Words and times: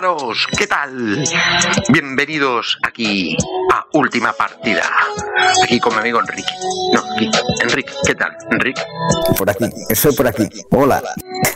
pájaros, 0.00 0.46
¿qué 0.56 0.66
tal? 0.68 1.24
Bienvenidos 1.88 2.78
aquí 2.86 3.36
a 3.72 3.84
Última 3.94 4.32
Partida. 4.32 4.84
Aquí 5.64 5.80
con 5.80 5.92
mi 5.94 6.00
amigo 6.00 6.20
Enrique. 6.20 6.52
No, 6.92 7.00
aquí. 7.16 7.28
Enrique, 7.62 7.92
¿qué 8.06 8.14
tal? 8.14 8.30
Enrique. 8.52 8.80
Por 9.36 9.50
aquí, 9.50 9.64
estoy 9.88 10.14
por 10.14 10.28
aquí. 10.28 10.48
Hola. 10.70 11.02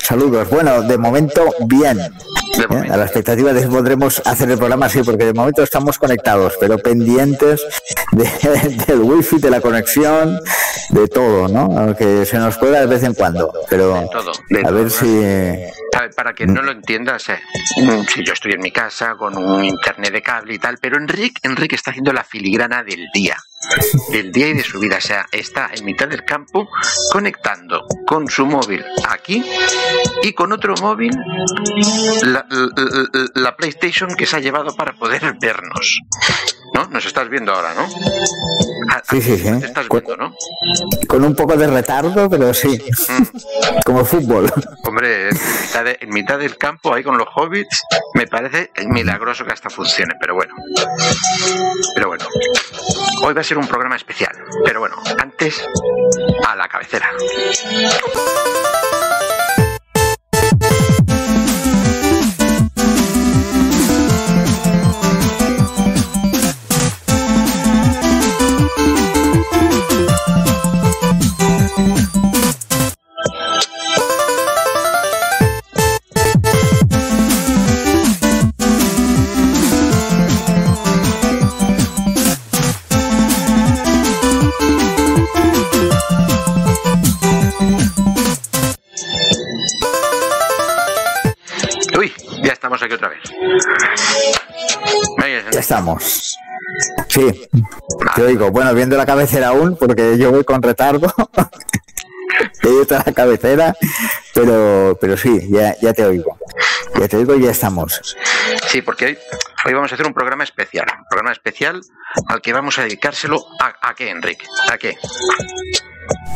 Saludos. 0.01 0.51
Bueno, 0.51 0.83
de 0.83 0.99
momento, 0.99 1.55
bien. 1.67 2.01
¿Eh? 2.01 2.91
A 2.91 2.97
la 2.97 3.05
expectativa 3.05 3.52
de 3.52 3.62
que 3.62 3.68
podremos 3.68 4.20
hacer 4.25 4.50
el 4.50 4.59
programa 4.59 4.86
así, 4.86 5.02
porque 5.04 5.27
de 5.27 5.34
momento 5.34 5.62
estamos 5.62 5.96
conectados, 5.98 6.54
pero 6.59 6.79
pendientes 6.79 7.64
de- 8.11 8.84
del 8.88 9.00
wifi, 9.02 9.38
de 9.38 9.50
la 9.50 9.61
conexión, 9.61 10.40
de 10.90 11.06
todo, 11.06 11.46
¿no? 11.46 11.79
Aunque 11.79 12.27
se 12.27 12.38
nos 12.38 12.59
pueda 12.59 12.80
de 12.80 12.86
vez 12.86 13.04
en 13.04 13.14
cuando, 13.14 13.52
pero 13.70 13.95
a 14.66 14.70
ver 14.72 14.90
si... 14.90 15.06
Para 16.16 16.32
quien 16.32 16.54
no 16.54 16.62
lo 16.62 16.72
entienda, 16.72 17.16
o 17.16 17.18
sea, 17.18 17.40
mm, 17.77 18.04
si 18.06 18.24
yo 18.24 18.32
estoy 18.32 18.52
en 18.52 18.61
mi 18.61 18.70
casa 18.72 19.14
con 19.19 19.37
un 19.37 19.62
internet 19.64 20.10
de 20.12 20.23
cable 20.23 20.55
y 20.55 20.59
tal, 20.59 20.78
pero 20.80 20.96
Enrique, 20.96 21.41
Enrique 21.42 21.77
está 21.77 21.91
haciendo 21.91 22.12
la 22.14 22.24
filigrana 22.24 22.83
del 22.83 23.06
día, 23.12 23.37
del 24.10 24.33
día 24.33 24.48
y 24.48 24.55
de 24.55 24.64
su 24.64 24.80
vida, 24.80 24.97
o 24.97 25.00
sea, 25.02 25.27
está 25.30 25.70
en 25.74 25.84
mitad 25.84 26.09
del 26.09 26.24
campo 26.24 26.69
conectando 27.12 27.86
con 28.06 28.27
su 28.28 28.47
móvil 28.47 28.83
aquí 29.09 29.45
y 30.23 30.33
con 30.33 30.52
otro 30.52 30.74
móvil 30.80 31.12
la, 32.22 32.47
la- 32.48 32.69
la- 33.12 33.28
la 33.34 33.56
PlayStation 33.56 34.14
que 34.16 34.24
se 34.27 34.36
ha 34.36 34.41
llevado 34.41 34.74
para 34.74 34.95
poder 34.95 35.34
vernos. 35.41 36.00
¿No? 36.75 36.87
Nos 36.89 37.05
estás 37.07 37.29
viendo 37.29 37.53
ahora, 37.53 37.75
¿no? 37.75 37.87
Ah, 38.91 39.03
Sí, 39.09 39.21
sí, 39.23 39.37
sí. 39.39 39.61
Te 39.61 39.67
estás 39.67 39.89
viendo, 39.89 40.17
¿no? 40.17 40.35
Con 41.07 41.25
un 41.25 41.35
poco 41.37 41.57
de 41.57 41.67
retardo, 41.67 42.29
pero 42.31 42.53
sí, 42.55 42.81
Mm. 43.09 43.81
como 43.85 44.05
fútbol. 44.05 44.51
Hombre, 44.85 45.29
en 45.31 45.37
mitad, 45.62 45.85
de- 45.85 45.98
en 46.01 46.09
mitad 46.11 46.39
del 46.39 46.57
campo, 46.57 46.93
ahí 46.95 47.03
con 47.03 47.17
los 47.19 47.29
hobbits, 47.35 47.83
me 48.15 48.27
parece 48.27 48.71
milagroso 48.87 49.45
que 49.45 49.53
hasta 49.53 49.71
funcione, 49.71 50.15
pero 50.21 50.35
bueno. 50.35 50.55
Pero 51.95 52.09
bueno. 52.09 52.25
Hoy 53.23 53.34
va 53.34 53.41
a 53.41 53.45
ser 53.45 53.59
un 53.59 53.69
programa 53.69 53.97
especial, 53.97 54.33
pero 54.64 54.81
bueno, 54.81 54.97
antes, 55.19 55.62
a 56.47 56.57
la 56.57 56.69
cabecera. 56.69 57.11
Estamos. 95.62 96.36
Sí, 97.08 97.48
te 98.14 98.22
oigo. 98.22 98.50
Bueno, 98.50 98.74
viendo 98.74 98.96
la 98.96 99.06
cabecera 99.06 99.48
aún, 99.48 99.77
porque 99.77 100.18
yo 100.18 100.30
voy 100.30 100.44
con 100.44 100.62
retardo. 100.62 101.12
A 102.62 103.02
la 103.06 103.12
cabecera, 103.12 103.74
pero, 104.34 104.96
pero 105.00 105.16
sí, 105.16 105.48
ya, 105.50 105.77
ya 105.80 105.92
te 105.92 106.05
oigo. 106.05 106.38
Ya 106.98 107.06
te 107.06 107.16
oigo 107.16 107.34
y 107.34 107.42
ya 107.42 107.50
estamos. 107.50 108.16
Sí, 108.66 108.83
porque 108.83 109.06
hoy, 109.06 109.18
hoy 109.66 109.74
vamos 109.74 109.92
a 109.92 109.94
hacer 109.94 110.06
un 110.06 110.14
programa 110.14 110.44
especial. 110.44 110.86
Un 110.98 111.06
programa 111.08 111.33
especial 111.33 111.80
al 112.28 112.40
que 112.40 112.52
vamos 112.52 112.78
a 112.78 112.83
dedicárselo 112.83 113.44
a, 113.60 113.74
a 113.88 113.94
qué, 113.94 114.10
Enrique. 114.10 114.46
¿A 114.70 114.78
qué? 114.78 114.96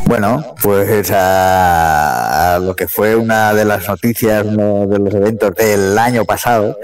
Bueno, 0.07 0.55
pues 0.63 1.11
a, 1.11 2.55
a 2.55 2.59
lo 2.61 2.77
que 2.77 2.87
fue 2.87 3.17
una 3.17 3.53
de 3.55 3.65
las 3.65 3.89
noticias, 3.89 4.45
de 4.45 4.99
los 4.99 5.15
eventos 5.15 5.55
del 5.57 5.99
año 5.99 6.25
pasado, 6.25 6.79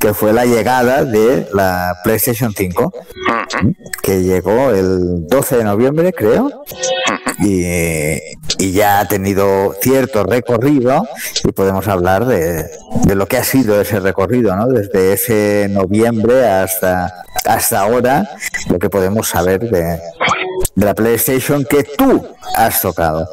que 0.00 0.12
fue 0.12 0.32
la 0.32 0.44
llegada 0.44 1.04
de 1.04 1.46
la 1.52 1.94
PlayStation 2.02 2.52
5, 2.52 2.92
Ujú, 3.54 3.74
que 4.02 4.22
llegó 4.22 4.70
el 4.70 5.26
12 5.28 5.58
de 5.58 5.64
noviembre, 5.64 6.12
creo, 6.12 6.64
y 7.38 8.72
ya 8.72 9.00
ha 9.00 9.08
tenido 9.08 9.74
cierto 9.80 10.24
recorrido 10.24 11.06
y 11.44 11.52
podemos 11.52 11.86
hablar 11.88 12.26
de, 12.26 12.64
de 13.04 13.14
lo 13.14 13.26
que 13.26 13.36
ha 13.36 13.44
sido 13.44 13.80
ese 13.80 14.00
recorrido, 14.00 14.56
¿no? 14.56 14.66
Desde 14.66 15.12
ese 15.12 15.68
noviembre 15.70 16.48
hasta, 16.48 17.24
hasta 17.44 17.80
ahora, 17.80 18.28
lo 18.68 18.78
que 18.78 18.90
podemos 18.90 19.28
saber 19.28 19.60
de, 19.60 20.00
de 20.74 20.86
la 20.86 20.94
PlayStation 20.94 21.64
que 21.64 21.84
tú 21.84 22.26
has 22.56 22.80
tocado. 22.80 23.28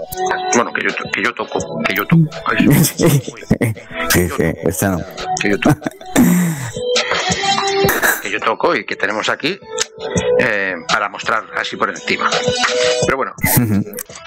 Bueno, 0.56 0.72
que 0.74 0.84
yo, 0.84 0.90
que 1.13 1.24
yo 1.24 1.34
toco, 1.34 1.59
que 1.84 1.96
yo 1.96 2.06
toco. 2.07 2.24
Ay, 2.46 2.68
sí. 2.84 3.07
Sí, 4.09 4.28
sí, 4.28 4.44
esta 4.63 4.90
no. 4.90 4.97
que 5.41 5.51
yo 5.51 5.59
toco. 5.59 5.80
Yo 8.31 8.40
toco 8.40 8.75
y 8.75 8.86
que 8.86 8.96
tenemos 8.96 9.30
aquí 9.30 9.59
eh, 10.40 10.75
para 10.92 11.09
mostrar 11.09 11.44
así 11.58 11.75
por 11.75 11.90
encima. 11.90 12.30
Pero 13.06 13.18
bueno, 13.18 13.34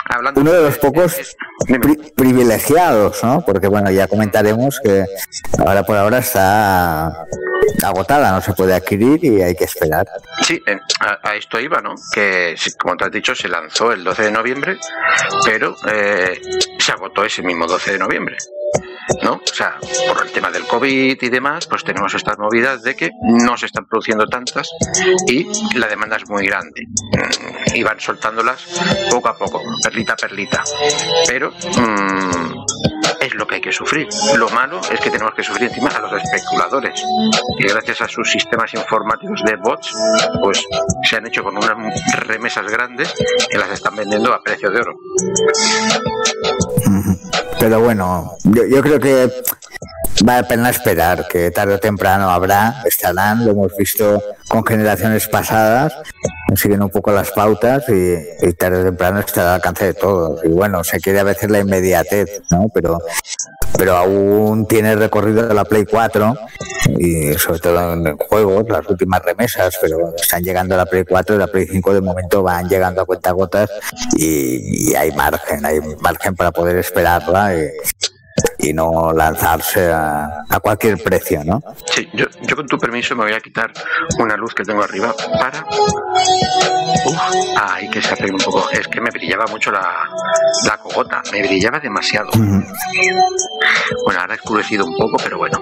hablando 0.09 0.41
Uno 0.41 0.53
de 0.53 0.63
los 0.63 0.79
pocos 0.79 1.19
es- 1.19 1.37
dime. 1.67 1.81
pri- 1.81 2.13
privilegiados, 2.15 3.23
¿no? 3.25 3.43
Porque 3.45 3.67
bueno, 3.69 3.91
ya 3.91 4.07
comentaremos 4.07 4.81
que 4.83 5.05
ahora 5.59 5.83
por 5.85 5.97
ahora 5.97 6.19
está 6.19 7.07
agotada, 7.85 8.33
no 8.33 8.41
se 8.41 8.53
puede 8.53 8.75
adquirir 8.75 9.25
y 9.25 9.43
hay 9.43 9.55
que 9.55 9.65
esperar. 9.65 10.07
Sí, 10.43 10.61
eh, 10.67 10.79
a, 11.01 11.31
a 11.31 11.35
esto 11.37 11.59
iba, 11.61 11.81
¿no? 11.81 11.95
Que, 12.13 12.55
como 12.79 12.97
te 12.97 13.05
has 13.05 13.11
dicho, 13.13 13.35
se 13.35 13.49
lanzó 13.49 13.93
el 13.93 14.05
12 14.05 14.23
de 14.25 14.31
noviembre, 14.31 14.79
pero 15.45 15.75
eh, 15.91 16.41
se 16.79 16.93
agotó 16.93 17.25
ese 17.25 17.43
mismo 17.43 17.67
12 17.67 17.93
de 17.93 17.99
noviembre. 17.99 18.37
¿No? 19.23 19.35
O 19.35 19.55
sea, 19.55 19.77
por 20.09 20.25
el 20.27 20.33
tema 20.33 20.51
COVID 20.79 21.23
y 21.23 21.29
demás, 21.29 21.69
pues 21.69 21.85
tenemos 21.85 22.13
estas 22.15 22.37
movidas 22.37 22.83
de 22.83 22.97
que 22.97 23.11
no 23.23 23.57
se 23.57 23.67
están 23.67 23.87
produciendo 23.87 24.27
tantas 24.27 24.69
y 25.29 25.47
la 25.79 25.87
demanda 25.87 26.17
es 26.17 26.29
muy 26.29 26.47
grande. 26.47 26.83
Mm, 26.89 27.77
Y 27.77 27.83
van 27.85 28.01
soltándolas 28.01 28.65
poco 29.09 29.29
a 29.29 29.37
poco, 29.37 29.63
perlita 29.83 30.15
a 30.15 30.17
perlita. 30.17 30.65
Pero 31.29 31.51
mm, 31.51 32.65
es 33.21 33.35
lo 33.37 33.47
que 33.47 33.57
hay 33.57 33.61
que 33.61 33.71
sufrir. 33.73 34.09
Lo 34.37 34.49
malo 34.51 34.81
es 34.91 34.99
que 34.99 35.11
tenemos 35.11 35.35
que 35.35 35.45
sufrir 35.45 35.69
encima 35.69 35.91
a 35.91 36.01
los 36.01 36.13
especuladores, 36.23 37.05
que 37.59 37.69
gracias 37.69 38.01
a 38.01 38.09
sus 38.09 38.29
sistemas 38.29 38.75
informáticos 38.75 39.43
de 39.45 39.55
bots, 39.57 39.93
pues 40.43 40.65
se 41.09 41.17
han 41.17 41.27
hecho 41.29 41.45
con 41.45 41.57
unas 41.57 41.77
remesas 42.27 42.67
grandes 42.67 43.15
que 43.49 43.59
las 43.59 43.71
están 43.71 43.95
vendiendo 43.95 44.33
a 44.33 44.43
precio 44.43 44.71
de 44.71 44.81
oro. 44.81 44.99
Pero 47.65 47.81
bueno, 47.81 48.37
yo, 48.45 48.83
creo 48.83 49.01
que 49.01 49.33
vale 50.23 50.43
la 50.43 50.47
pena 50.47 50.69
esperar, 50.69 51.27
que 51.29 51.51
tarde 51.51 51.77
o 51.77 51.81
temprano 51.81 52.29
habrá, 52.29 52.83
estarán, 52.85 53.43
lo 53.43 53.53
hemos 53.53 53.75
visto 53.75 54.23
con 54.49 54.67
generaciones 54.67 55.27
pasadas, 55.29 55.95
siguen 56.57 56.83
un 56.83 56.91
poco 56.91 57.13
las 57.13 57.31
pautas 57.31 57.85
y, 57.89 58.53
tarde 58.55 58.81
o 58.81 58.85
temprano 58.85 59.21
estará 59.21 59.51
al 59.51 59.55
alcance 59.57 59.87
de 59.87 59.95
todos. 59.95 60.45
Y 60.45 60.49
bueno, 60.49 60.85
se 60.85 61.01
quiere 61.01 61.21
a 61.21 61.25
veces 61.25 61.51
la 61.51 61.61
inmediatez, 61.61 62.43
¿no? 62.51 62.67
Pero, 62.73 62.99
pero 63.77 63.97
aún 63.97 64.67
tiene 64.67 64.95
recorrido 64.97 65.47
de 65.47 65.55
la 65.55 65.65
Play 65.65 65.85
4 65.85 66.35
y 66.99 67.35
sobre 67.35 67.61
todo 67.61 67.93
en 67.93 68.17
juegos, 68.17 68.67
las 68.69 68.89
últimas 68.89 69.23
remesas, 69.23 69.77
pero 69.81 70.15
están 70.17 70.43
llegando 70.43 70.75
a 70.75 70.79
la 70.79 70.87
Play 70.87 71.05
4 71.05 71.37
y 71.37 71.39
la 71.39 71.47
Play 71.47 71.67
5 71.67 71.95
de 71.95 72.01
momento 72.01 72.43
van 72.43 72.69
llegando 72.69 73.03
a 73.03 73.05
cuentagotas 73.05 73.71
y, 74.17 74.91
y 74.91 74.95
hay 74.95 75.13
margen, 75.13 75.65
hay 75.65 75.81
margen 76.01 76.35
para 76.35 76.53
poder 76.53 76.77
esperarla 76.77 77.55
y, 77.55 77.69
y 78.65 78.73
no 78.73 79.13
lanzarse 79.13 79.91
a, 79.93 80.45
a 80.49 80.61
cualquier 80.61 81.03
precio, 81.03 81.43
¿no? 81.45 81.63
Sí, 81.87 82.09
yo, 82.15 82.27
yo 82.43 82.57
con 82.57 82.67
tu 82.67 82.79
permiso 82.79 83.15
me 83.15 83.25
voy 83.25 83.35
a 83.35 83.41
quitar 83.41 83.73
una 84.19 84.37
luz 84.37 84.55
que 84.55 84.65
tengo 84.65 84.83
arriba 84.83 85.15
para... 85.39 85.65
Uf, 87.07 87.19
ay, 87.61 87.91
que 87.91 88.01
se 88.01 88.13
arregle 88.13 88.33
un 88.37 88.41
poco. 88.45 88.71
Es 88.71 88.89
que 88.89 89.01
me 89.01 89.11
brillaba 89.11 89.47
mucho 89.47 89.71
la, 89.71 90.09
la 90.67 90.77
cogota, 90.79 91.23
me 91.33 91.43
brillaba 91.43 91.79
demasiado. 91.81 92.31
Bueno, 94.05 94.21
ahora 94.21 94.35
ha 94.35 94.37
oscurecido 94.37 94.85
un 94.87 94.97
poco, 94.97 95.17
pero 95.23 95.37
bueno, 95.39 95.59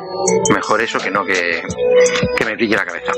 mejor 0.54 0.80
eso 0.80 0.98
que 0.98 1.10
no 1.10 1.24
que, 1.24 1.62
que 2.36 2.44
me 2.44 2.54
brille 2.54 2.76
la 2.76 2.84
cabeza. 2.84 3.12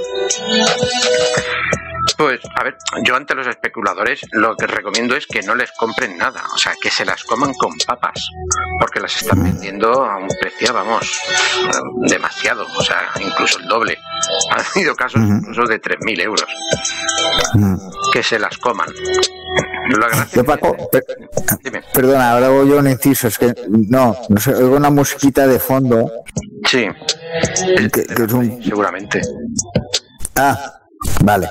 Pues, 2.17 2.41
a 2.57 2.63
ver, 2.65 2.77
yo 3.05 3.17
ante 3.17 3.35
los 3.35 3.47
especuladores 3.47 4.21
lo 4.33 4.55
que 4.57 4.67
recomiendo 4.67 5.17
es 5.17 5.27
que 5.27 5.43
no 5.43 5.55
les 5.55 5.73
compren 5.73 6.17
nada, 6.17 6.43
o 6.55 6.59
sea, 6.59 6.73
que 6.81 6.91
se 6.91 7.05
las 7.05 7.25
coman 7.25 7.53
con 7.55 7.73
papas, 7.87 8.31
porque 8.79 9.01
las 9.01 9.17
están 9.21 9.43
vendiendo 9.43 10.05
a 10.05 10.17
un 10.19 10.29
precio, 10.41 10.73
vamos, 10.73 11.03
eh, 11.03 12.09
demasiado, 12.09 12.67
o 12.77 12.83
sea, 12.83 13.03
incluso 13.21 13.59
el 13.59 13.67
doble. 13.67 13.99
Han 14.53 14.65
habido 14.75 14.95
casos 14.95 15.21
incluso 15.23 15.65
de 15.67 15.81
3.000 15.81 16.21
euros, 16.23 16.47
que 18.13 18.23
se 18.23 18.39
las 18.39 18.57
coman. 18.59 18.89
Yo, 20.33 20.45
Paco, 20.45 20.77
per- 20.91 21.05
Dime. 21.63 21.83
perdona, 21.93 22.31
ahora 22.33 22.47
hago 22.47 22.65
yo 22.65 22.79
un 22.79 22.89
inciso, 22.89 23.29
es 23.29 23.39
que 23.39 23.55
no, 23.69 24.17
no 24.29 24.41
sé, 24.41 24.55
oigo 24.55 24.77
una 24.77 24.91
musiquita 24.91 25.47
de 25.47 25.59
fondo 25.59 26.11
Sí, 26.67 26.87
Seguramente. 28.63 29.21
Ah, 30.37 30.81
vale. 31.23 31.49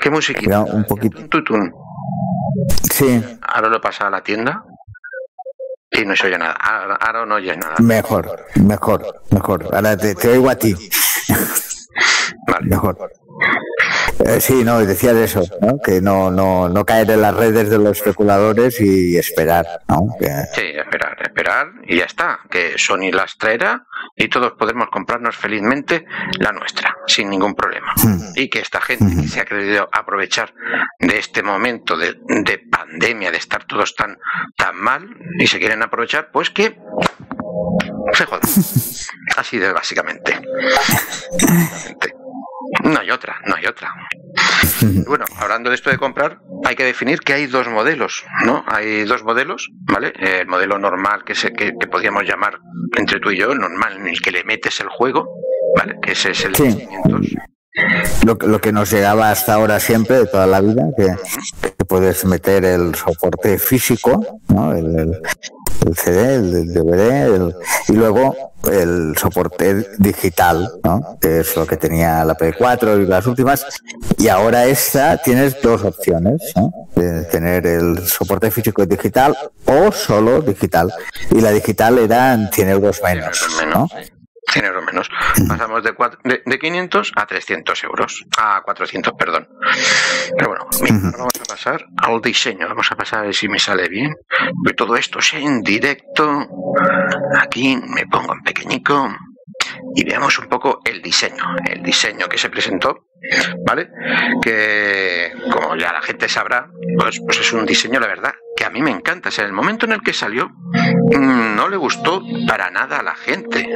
¿Qué 0.00 0.10
música? 0.10 0.60
un 0.60 0.84
poquito. 0.84 1.18
Sí. 2.92 3.22
Ahora 3.42 3.68
lo 3.68 3.80
pasa 3.80 4.06
a 4.06 4.10
la 4.10 4.22
tienda 4.22 4.64
y 5.90 6.04
no 6.04 6.16
se 6.16 6.26
oye 6.26 6.38
nada. 6.38 6.52
Ahora, 6.52 7.26
no 7.26 7.36
oye 7.36 7.56
nada. 7.56 7.76
Mejor, 7.80 8.46
mejor, 8.56 9.22
mejor. 9.30 9.74
Ahora 9.74 9.96
te, 9.96 10.14
te 10.14 10.28
oigo 10.28 10.50
a 10.50 10.56
ti. 10.56 10.74
Vale. 12.46 12.66
Mejor. 12.66 12.96
Eh, 14.24 14.40
sí, 14.40 14.64
no, 14.64 14.78
decía 14.78 15.12
de 15.12 15.24
eso, 15.24 15.42
¿no? 15.60 15.78
que 15.78 16.00
no, 16.00 16.30
no, 16.30 16.68
no 16.68 16.84
caer 16.86 17.10
en 17.10 17.20
las 17.20 17.34
redes 17.34 17.68
de 17.68 17.78
los 17.78 17.98
especuladores 17.98 18.80
y 18.80 19.16
esperar. 19.18 19.66
¿no? 19.88 20.08
Sí, 20.54 20.62
esperar, 20.74 21.18
esperar 21.22 21.66
y 21.86 21.98
ya 21.98 22.04
está, 22.04 22.40
que 22.50 22.78
Sony 22.78 23.10
las 23.12 23.36
traerá 23.36 23.86
y 24.16 24.28
todos 24.28 24.52
podemos 24.52 24.88
comprarnos 24.90 25.36
felizmente 25.36 26.06
la 26.38 26.52
nuestra, 26.52 26.96
sin 27.06 27.28
ningún 27.28 27.54
problema. 27.54 27.92
Hmm. 28.02 28.32
Y 28.34 28.48
que 28.48 28.60
esta 28.60 28.80
gente 28.80 29.14
que 29.14 29.28
se 29.28 29.40
ha 29.40 29.44
querido 29.44 29.88
aprovechar 29.92 30.54
de 30.98 31.18
este 31.18 31.42
momento 31.42 31.96
de, 31.96 32.14
de 32.26 32.58
pandemia, 32.58 33.30
de 33.30 33.36
estar 33.36 33.64
todos 33.64 33.94
tan, 33.94 34.18
tan 34.56 34.76
mal 34.76 35.08
y 35.38 35.46
se 35.46 35.58
quieren 35.58 35.82
aprovechar, 35.82 36.30
pues 36.32 36.50
que 36.50 36.78
se 38.12 38.24
jodan. 38.26 38.40
Así 39.36 39.58
de 39.58 39.72
básicamente. 39.72 40.40
No 42.84 43.00
hay 43.00 43.10
otra, 43.10 43.36
no 43.46 43.56
hay 43.56 43.66
otra. 43.66 43.92
Bueno, 45.06 45.24
hablando 45.38 45.70
de 45.70 45.76
esto 45.76 45.90
de 45.90 45.96
comprar, 45.96 46.40
hay 46.64 46.74
que 46.74 46.84
definir 46.84 47.20
que 47.20 47.32
hay 47.32 47.46
dos 47.46 47.68
modelos, 47.68 48.24
¿no? 48.44 48.64
Hay 48.66 49.04
dos 49.04 49.22
modelos, 49.22 49.70
¿vale? 49.90 50.12
El 50.18 50.46
modelo 50.46 50.78
normal 50.78 51.24
que, 51.24 51.34
se, 51.34 51.52
que, 51.52 51.72
podríamos 51.90 52.24
llamar 52.24 52.58
entre 52.96 53.20
tú 53.20 53.30
y 53.30 53.38
yo, 53.38 53.52
el 53.52 53.58
normal 53.58 53.96
en 53.98 54.08
el 54.08 54.20
que 54.20 54.32
le 54.32 54.44
metes 54.44 54.80
el 54.80 54.88
juego, 54.88 55.28
¿vale? 55.76 55.96
Que 56.02 56.12
ese 56.12 56.32
es 56.32 56.44
el 56.44 56.54
sí. 56.56 56.88
Lo, 58.24 58.34
lo, 58.34 58.60
que 58.60 58.72
nos 58.72 58.90
llegaba 58.90 59.30
hasta 59.30 59.54
ahora 59.54 59.80
siempre, 59.80 60.18
de 60.18 60.26
toda 60.26 60.46
la 60.46 60.60
vida, 60.60 60.82
que, 60.96 61.14
puedes 61.84 62.24
meter 62.24 62.64
el 62.64 62.94
soporte 62.94 63.58
físico, 63.58 64.24
¿no? 64.48 64.72
el, 64.72 64.98
el 64.98 65.20
CD, 65.94 66.34
el 66.34 66.72
DVD, 66.72 67.52
y 67.88 67.92
luego 67.92 68.34
el 68.70 69.16
soporte 69.16 69.86
digital, 69.98 70.70
¿no? 70.82 71.18
que 71.20 71.40
es 71.40 71.56
lo 71.56 71.66
que 71.66 71.76
tenía 71.76 72.24
la 72.24 72.36
P4 72.36 73.02
y 73.02 73.06
las 73.06 73.26
últimas. 73.26 73.64
Y 74.18 74.28
ahora 74.28 74.66
esta 74.66 75.18
tienes 75.18 75.60
dos 75.62 75.84
opciones, 75.84 76.52
¿no? 76.56 76.72
de 76.94 77.24
tener 77.24 77.66
el 77.66 78.06
soporte 78.06 78.50
físico 78.50 78.82
y 78.82 78.86
digital 78.86 79.36
o 79.66 79.92
solo 79.92 80.40
digital. 80.40 80.92
Y 81.30 81.40
la 81.40 81.50
digital 81.50 81.98
era 81.98 82.50
100 82.50 82.68
euros 82.68 83.00
menos. 83.02 83.46
¿no? 83.72 83.88
100 84.96 84.96
euros 84.96 84.96
menos. 84.96 85.48
Pasamos 85.48 85.82
de, 85.82 85.94
de, 86.24 86.42
de, 86.44 86.58
500 86.58 87.12
a 87.16 87.26
300 87.26 87.84
euros. 87.84 88.24
A 88.38 88.62
400, 88.62 89.12
perdón. 89.18 89.48
Pero 90.36 90.48
bueno, 90.48 90.66
vamos 91.16 91.40
a 91.40 91.44
pasar 91.44 91.86
al 91.96 92.20
diseño. 92.20 92.68
Vamos 92.68 92.90
a 92.90 92.96
pasar 92.96 93.20
a 93.20 93.22
ver 93.22 93.34
si 93.34 93.48
me 93.48 93.58
sale 93.58 93.88
bien. 93.88 94.14
todo 94.76 94.96
esto 94.96 95.18
es 95.18 95.34
en 95.34 95.62
directo. 95.62 96.46
Aquí 97.40 97.76
me 97.76 98.06
pongo 98.06 98.34
en 98.34 98.42
pequeñico 98.42 99.08
y 99.94 100.04
veamos 100.04 100.38
un 100.38 100.46
poco 100.48 100.80
el 100.84 101.00
diseño, 101.00 101.42
el 101.64 101.82
diseño 101.82 102.28
que 102.28 102.38
se 102.38 102.50
presentó, 102.50 103.06
¿vale? 103.66 103.90
Que 104.42 105.32
como 105.50 105.76
ya 105.76 105.92
la 105.92 106.02
gente 106.02 106.28
sabrá, 106.28 106.70
pues, 106.98 107.20
pues 107.20 107.40
es 107.40 107.52
un 107.52 107.66
diseño, 107.66 108.00
la 108.00 108.06
verdad, 108.06 108.34
que 108.56 108.64
a 108.64 108.70
mí 108.70 108.82
me 108.82 108.90
encanta. 108.90 109.28
O 109.28 109.32
sea, 109.32 109.44
el 109.44 109.52
momento 109.52 109.86
en 109.86 109.92
el 109.92 110.02
que 110.02 110.12
salió, 110.12 110.48
mm, 110.48 111.56
no 111.56 111.68
le 111.68 111.76
gustó 111.76 112.22
para 112.46 112.70
nada 112.70 112.98
a 112.98 113.02
la 113.02 113.14
gente. 113.14 113.68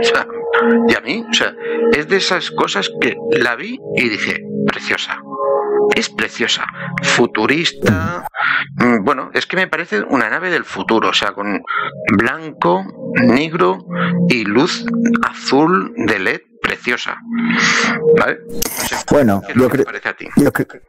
Y 0.88 0.94
a 0.94 1.00
mí, 1.00 1.24
o 1.28 1.32
sea, 1.32 1.54
es 1.92 2.08
de 2.08 2.16
esas 2.16 2.50
cosas 2.50 2.90
que 3.00 3.16
la 3.32 3.56
vi 3.56 3.78
y 3.96 4.08
dije, 4.08 4.44
preciosa. 4.66 5.20
Es 5.94 6.08
preciosa, 6.08 6.66
futurista. 7.02 8.24
Mm, 8.76 9.04
bueno, 9.04 9.30
es 9.34 9.46
que 9.46 9.56
me 9.56 9.66
parece 9.66 10.02
una 10.02 10.30
nave 10.30 10.50
del 10.50 10.64
futuro, 10.64 11.08
o 11.08 11.14
sea, 11.14 11.32
con 11.32 11.62
blanco, 12.16 12.84
negro 13.14 13.78
y 14.28 14.44
luz 14.44 14.84
azul 15.22 15.92
de 15.96 16.18
LED 16.18 16.40
preciosa. 16.60 17.16
¿Vale? 18.18 18.38
bueno, 19.10 19.42
yo 19.54 19.68
creo, 19.68 19.86
yo 20.36 20.52
creo, 20.52 20.82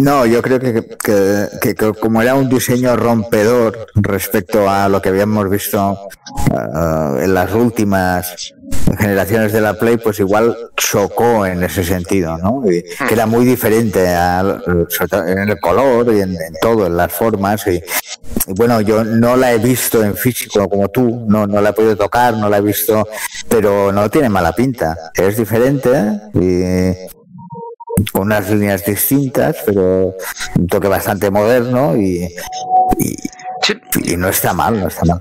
no, 0.00 0.26
yo 0.26 0.42
creo 0.42 0.58
que, 0.58 1.74
como 2.00 2.20
era 2.20 2.34
un 2.34 2.48
diseño 2.48 2.96
rompedor 2.96 3.86
respecto 3.94 4.68
a 4.68 4.88
lo 4.88 5.00
que 5.00 5.08
habíamos 5.08 5.48
visto 5.48 6.08
uh, 6.50 7.16
en 7.18 7.32
las 7.32 7.52
últimas 7.52 8.54
generaciones 8.98 9.52
de 9.52 9.60
la 9.60 9.74
Play, 9.74 9.98
pues 9.98 10.18
igual 10.18 10.56
chocó 10.76 11.46
en 11.46 11.62
ese 11.62 11.84
sentido, 11.84 12.38
¿no? 12.38 12.62
que 12.62 13.14
era 13.14 13.26
muy 13.26 13.44
diferente 13.44 14.04
en 14.04 15.48
el 15.48 15.60
color 15.60 16.12
y 16.12 16.20
en, 16.22 16.36
todo, 16.60 16.86
en 16.86 16.96
las 16.96 17.12
formas. 17.12 17.64
Y, 17.68 17.80
bueno, 18.54 18.80
yo 18.80 19.04
no 19.04 19.36
la 19.36 19.52
he 19.52 19.58
visto 19.58 20.02
en 20.02 20.16
físico 20.16 20.68
como 20.68 20.88
tú, 20.88 21.24
no, 21.28 21.46
no 21.46 21.60
la 21.60 21.70
he 21.70 21.72
podido 21.72 21.96
tocar, 21.96 22.34
no 22.34 22.48
la 22.48 22.58
he 22.58 22.62
visto, 22.62 23.06
pero 23.48 23.92
no 23.92 24.10
tiene 24.10 24.28
mala 24.28 24.52
pinta. 24.52 24.96
Es 25.14 25.36
diferente 25.36 25.90
y 26.34 27.17
con 28.12 28.22
unas 28.22 28.50
líneas 28.50 28.84
distintas, 28.84 29.56
pero 29.66 30.14
un 30.58 30.66
toque 30.66 30.88
bastante 30.88 31.30
moderno 31.30 31.96
y, 31.96 32.28
y, 34.04 34.16
no 34.16 34.28
está 34.28 34.52
mal, 34.52 34.80
no 34.80 34.88
está 34.88 35.04
mal. 35.04 35.20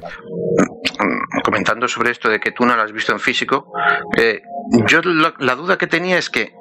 Comentando 1.44 1.88
sobre 1.88 2.12
esto 2.12 2.30
de 2.30 2.40
que 2.40 2.52
tú 2.52 2.66
no 2.66 2.76
lo 2.76 2.82
has 2.82 2.92
visto 2.92 3.12
en 3.12 3.20
físico, 3.20 3.72
eh, 4.18 4.42
yo 4.88 5.02
la, 5.02 5.56
duda 5.56 5.78
que 5.78 5.88
tenía 5.88 6.18
es 6.18 6.30
que, 6.30 6.54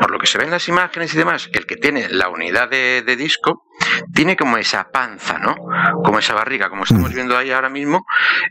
por 0.00 0.10
lo 0.10 0.18
que 0.18 0.26
se 0.26 0.38
ven 0.38 0.50
las 0.50 0.68
imágenes 0.68 1.14
y 1.14 1.18
demás, 1.18 1.48
el 1.52 1.66
que 1.66 1.76
tiene 1.76 2.08
la 2.08 2.28
unidad 2.28 2.68
de, 2.68 3.16
disco 3.16 3.66
tiene 4.14 4.36
como 4.36 4.56
esa 4.56 4.90
panza, 4.90 5.38
¿no? 5.38 5.56
Como 6.04 6.18
esa 6.18 6.34
barriga, 6.34 6.70
como 6.70 6.84
estamos 6.84 7.10
mm. 7.10 7.14
viendo 7.14 7.36
ahí 7.36 7.50
ahora 7.50 7.68
mismo, 7.68 8.06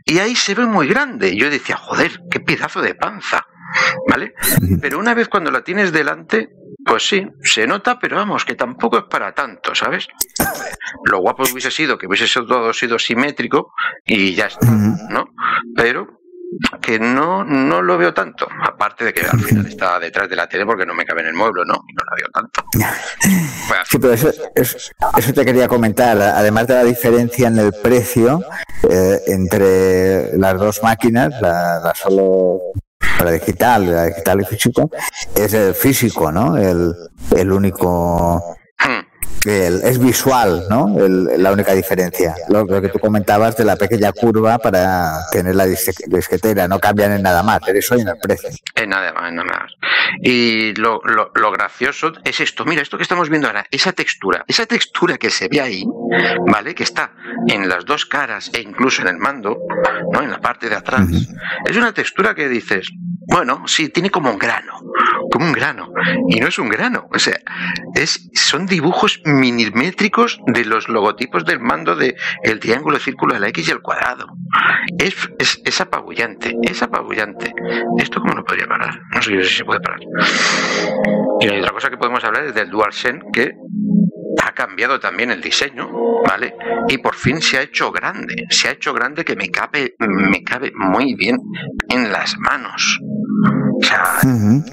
y 0.05 0.19
ahí 0.19 0.35
se 0.35 0.55
ve 0.55 0.65
muy 0.65 0.87
grande. 0.87 1.35
Yo 1.35 1.49
decía, 1.49 1.77
joder, 1.77 2.21
qué 2.29 2.39
pedazo 2.39 2.81
de 2.81 2.95
panza, 2.95 3.45
¿vale? 4.07 4.33
Pero 4.81 4.99
una 4.99 5.13
vez 5.13 5.29
cuando 5.29 5.51
la 5.51 5.63
tienes 5.63 5.91
delante, 5.91 6.49
pues 6.85 7.07
sí, 7.07 7.27
se 7.43 7.67
nota, 7.67 7.99
pero 7.99 8.17
vamos, 8.17 8.45
que 8.45 8.55
tampoco 8.55 8.97
es 8.97 9.03
para 9.05 9.33
tanto, 9.33 9.75
¿sabes? 9.75 10.07
Lo 11.05 11.19
guapo 11.19 11.43
hubiese 11.51 11.71
sido 11.71 11.97
que 11.97 12.07
hubiese 12.07 12.27
sido 12.27 12.45
todo 12.45 12.73
sido 12.73 12.97
simétrico 12.97 13.73
y 14.05 14.33
ya 14.33 14.45
está, 14.45 14.67
¿no? 14.69 15.25
Pero 15.75 16.21
que 16.81 16.99
no, 16.99 17.43
no 17.45 17.81
lo 17.81 17.97
veo 17.97 18.13
tanto. 18.13 18.47
Aparte 18.61 19.05
de 19.05 19.13
que 19.13 19.21
al 19.21 19.39
final 19.39 19.65
está 19.65 19.99
detrás 19.99 20.29
de 20.29 20.35
la 20.35 20.47
tele 20.47 20.65
porque 20.65 20.85
no 20.85 20.93
me 20.93 21.05
cabe 21.05 21.21
en 21.21 21.27
el 21.27 21.33
mueble, 21.33 21.63
¿no? 21.65 21.73
No 21.73 22.03
la 22.09 22.15
veo 22.15 22.27
tanto. 22.33 22.63
Sí, 23.89 23.97
pero 23.99 24.13
eso, 24.13 24.31
eso, 24.55 25.33
te 25.33 25.45
quería 25.45 25.67
comentar. 25.67 26.21
Además 26.21 26.67
de 26.67 26.73
la 26.73 26.83
diferencia 26.83 27.47
en 27.47 27.57
el 27.57 27.71
precio 27.81 28.41
eh, 28.89 29.19
entre 29.27 30.37
las 30.37 30.59
dos 30.59 30.83
máquinas, 30.83 31.33
la 31.41 31.93
solo 31.95 32.59
la 33.23 33.31
digital, 33.31 33.91
la 33.91 34.05
digital 34.05 34.41
y 34.41 34.45
físico, 34.45 34.89
es 35.35 35.53
el 35.53 35.73
físico, 35.73 36.31
¿no? 36.31 36.57
El, 36.57 36.93
el 37.35 37.51
único 37.51 38.57
es 39.45 39.99
visual, 39.99 40.63
¿no? 40.69 40.95
la 40.97 41.51
única 41.51 41.73
diferencia. 41.73 42.35
Lo, 42.49 42.65
que 42.67 42.89
tú 42.89 42.99
comentabas 42.99 43.57
de 43.57 43.65
la 43.65 43.75
pequeña 43.75 44.11
curva 44.11 44.57
para 44.59 45.13
tener 45.31 45.55
la 45.55 45.65
disquetera, 45.65 46.67
no 46.67 46.79
cambian 46.79 47.13
en 47.13 47.23
nada 47.23 47.41
más, 47.41 47.59
pero 47.65 47.79
eso 47.79 47.95
en 47.95 48.07
el 48.07 48.17
precio. 48.21 48.49
En 48.75 48.89
nada 48.89 49.13
más, 49.13 49.29
en 49.29 49.35
nada 49.35 49.49
más. 49.49 49.71
Y 50.21 50.73
lo, 50.75 51.01
lo, 51.03 51.51
gracioso 51.51 52.13
es 52.23 52.39
esto, 52.39 52.65
mira, 52.65 52.81
esto 52.81 52.97
que 52.97 53.03
estamos 53.03 53.29
viendo 53.29 53.47
ahora, 53.47 53.65
esa 53.71 53.93
textura, 53.93 54.43
esa 54.47 54.65
textura 54.65 55.17
que 55.17 55.29
se 55.29 55.47
ve 55.47 55.59
ahí, 55.59 55.83
¿vale? 56.47 56.75
Que 56.75 56.83
está 56.83 57.13
en 57.47 57.67
las 57.67 57.85
dos 57.85 58.05
caras 58.05 58.51
e 58.53 58.61
incluso 58.61 59.01
en 59.01 59.07
el 59.07 59.17
mando, 59.17 59.57
¿no? 60.11 60.21
En 60.21 60.31
la 60.31 60.39
parte 60.39 60.69
de 60.69 60.75
atrás. 60.75 61.07
Es 61.65 61.77
una 61.77 61.93
textura 61.93 62.35
que 62.35 62.47
dices, 62.47 62.89
bueno, 63.31 63.63
sí, 63.65 63.87
tiene 63.87 64.09
como 64.09 64.29
un 64.29 64.37
grano, 64.37 64.73
como 65.31 65.45
un 65.45 65.53
grano. 65.53 65.93
Y 66.27 66.41
no 66.41 66.47
es 66.47 66.59
un 66.59 66.67
grano, 66.67 67.07
o 67.13 67.17
sea, 67.17 67.39
es, 67.95 68.29
son 68.33 68.65
dibujos 68.65 69.21
milimétricos 69.23 70.39
de 70.47 70.65
los 70.65 70.89
logotipos 70.89 71.45
del 71.45 71.61
mando 71.61 71.95
de 71.95 72.15
el 72.43 72.59
triángulo, 72.59 72.97
el 72.97 73.01
círculo, 73.01 73.39
la 73.39 73.47
X 73.47 73.69
y 73.69 73.71
el 73.71 73.81
cuadrado. 73.81 74.27
Es, 74.97 75.15
es, 75.63 75.81
apabullante, 75.81 76.57
es 76.61 76.83
apabullante. 76.83 77.53
¿Esto 77.97 78.19
cómo 78.19 78.33
no 78.33 78.43
podría 78.43 78.67
parar? 78.67 78.99
No 79.15 79.21
sé 79.21 79.41
si 79.43 79.57
se 79.57 79.65
puede 79.65 79.79
parar. 79.79 79.99
Y 81.39 81.47
otra 81.47 81.71
cosa 81.71 81.89
que 81.89 81.97
podemos 81.97 82.23
hablar 82.25 82.43
es 82.43 82.53
del 82.53 82.69
DualSense, 82.69 83.25
que 83.31 83.53
ha 84.43 84.51
cambiado 84.53 84.99
también 84.99 85.31
el 85.31 85.41
diseño, 85.41 85.89
¿vale? 86.27 86.53
Y 86.89 86.97
por 86.97 87.15
fin 87.15 87.41
se 87.41 87.57
ha 87.57 87.61
hecho 87.61 87.91
grande, 87.91 88.45
se 88.49 88.67
ha 88.67 88.71
hecho 88.71 88.93
grande 88.93 89.23
que 89.23 89.35
me 89.35 89.49
cabe, 89.49 89.95
me 89.99 90.43
cabe 90.43 90.71
muy 90.75 91.15
bien 91.15 91.37
en 91.89 92.11
las 92.11 92.37
manos. 92.37 92.99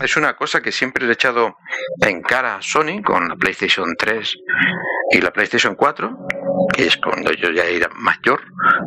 Es 0.02 0.16
una 0.16 0.36
cosa 0.36 0.60
que 0.60 0.72
siempre 0.72 1.06
he 1.06 1.12
echado 1.12 1.56
en 2.00 2.22
cara 2.22 2.56
a 2.56 2.62
Sony 2.62 3.02
con 3.04 3.28
la 3.28 3.36
PlayStation 3.36 3.94
3 3.98 4.36
y 5.12 5.20
la 5.20 5.32
PlayStation 5.32 5.74
4, 5.74 6.26
que 6.72 6.86
es 6.86 6.96
cuando 6.96 7.32
yo 7.32 7.50
ya 7.50 7.64
era 7.64 7.88
mayor, 7.96 8.40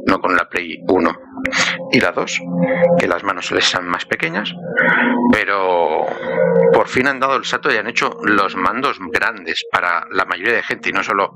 no 0.05 0.19
con 0.19 0.35
la 0.35 0.47
Play 0.49 0.77
1. 0.87 1.30
Y 1.91 1.99
la 1.99 2.11
2, 2.11 2.41
que 2.99 3.07
las 3.07 3.23
manos 3.23 3.51
les 3.51 3.65
sean 3.65 3.87
más 3.87 4.05
pequeñas, 4.05 4.53
pero 5.31 6.05
por 6.73 6.87
fin 6.87 7.07
han 7.07 7.19
dado 7.19 7.35
el 7.35 7.45
salto 7.45 7.71
y 7.71 7.77
han 7.77 7.87
hecho 7.87 8.17
los 8.23 8.55
mandos 8.55 8.97
grandes 9.11 9.65
para 9.71 10.05
la 10.11 10.25
mayoría 10.25 10.53
de 10.53 10.63
gente 10.63 10.89
y 10.89 10.93
no 10.93 11.03
solo 11.03 11.33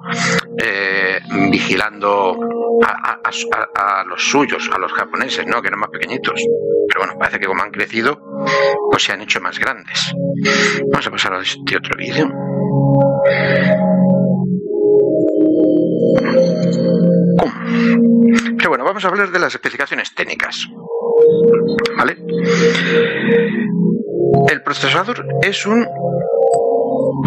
eh, 0.62 1.19
vigilando 1.51 2.38
a, 2.83 4.03
los 4.07 4.24
suyos, 4.24 4.69
a 4.74 4.77
los 4.77 4.91
japoneses, 4.93 5.45
¿no? 5.47 5.62
que 5.62 5.67
eran 5.67 5.79
más 5.79 5.89
pequeñitos. 5.89 6.41
Pero 6.88 7.05
bueno, 7.05 7.19
parece 7.19 7.39
que 7.39 7.47
como 7.47 7.63
han 7.63 7.71
crecido, 7.71 8.19
pues 8.89 9.03
se 9.03 9.13
han 9.13 9.21
hecho 9.21 9.41
más 9.41 9.59
grandes. 9.59 10.13
Vamos 10.91 11.07
a 11.07 11.12
pasar 11.12 11.33
a 11.33 11.41
este 11.41 11.77
otro 11.77 11.95
vídeo. 11.97 12.29
Pero 18.58 18.70
bueno, 18.70 18.84
vamos 18.84 19.03
a 19.05 19.08
hablar 19.08 19.32
de 19.32 19.39
las 19.39 19.53
especificaciones 19.53 20.13
técnicas. 20.13 20.67
¿Vale? 21.98 22.17
El 24.50 24.62
procesador 24.63 25.25
es 25.41 25.65
un 25.65 25.88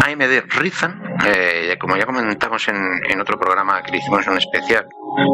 AMD 0.03 0.43
Ryzen, 0.47 1.01
eh, 1.25 1.77
como 1.79 1.97
ya 1.97 2.05
comentamos 2.05 2.67
en, 2.67 2.75
en, 3.09 3.19
otro 3.19 3.37
programa 3.39 3.81
que 3.81 3.91
le 3.91 3.97
hicimos 3.97 4.25
un 4.27 4.37
especial, 4.37 4.87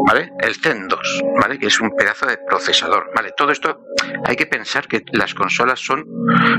¿vale? 0.06 0.32
El 0.40 0.54
Zen 0.54 0.88
2, 0.88 1.22
¿vale? 1.40 1.58
Que 1.58 1.66
es 1.66 1.80
un 1.80 1.90
pedazo 1.96 2.26
de 2.26 2.38
procesador, 2.38 3.10
¿vale? 3.14 3.32
Todo 3.36 3.52
esto 3.52 3.84
hay 4.24 4.36
que 4.36 4.46
pensar 4.46 4.86
que 4.86 5.02
las 5.12 5.34
consolas 5.34 5.80
son, 5.80 6.04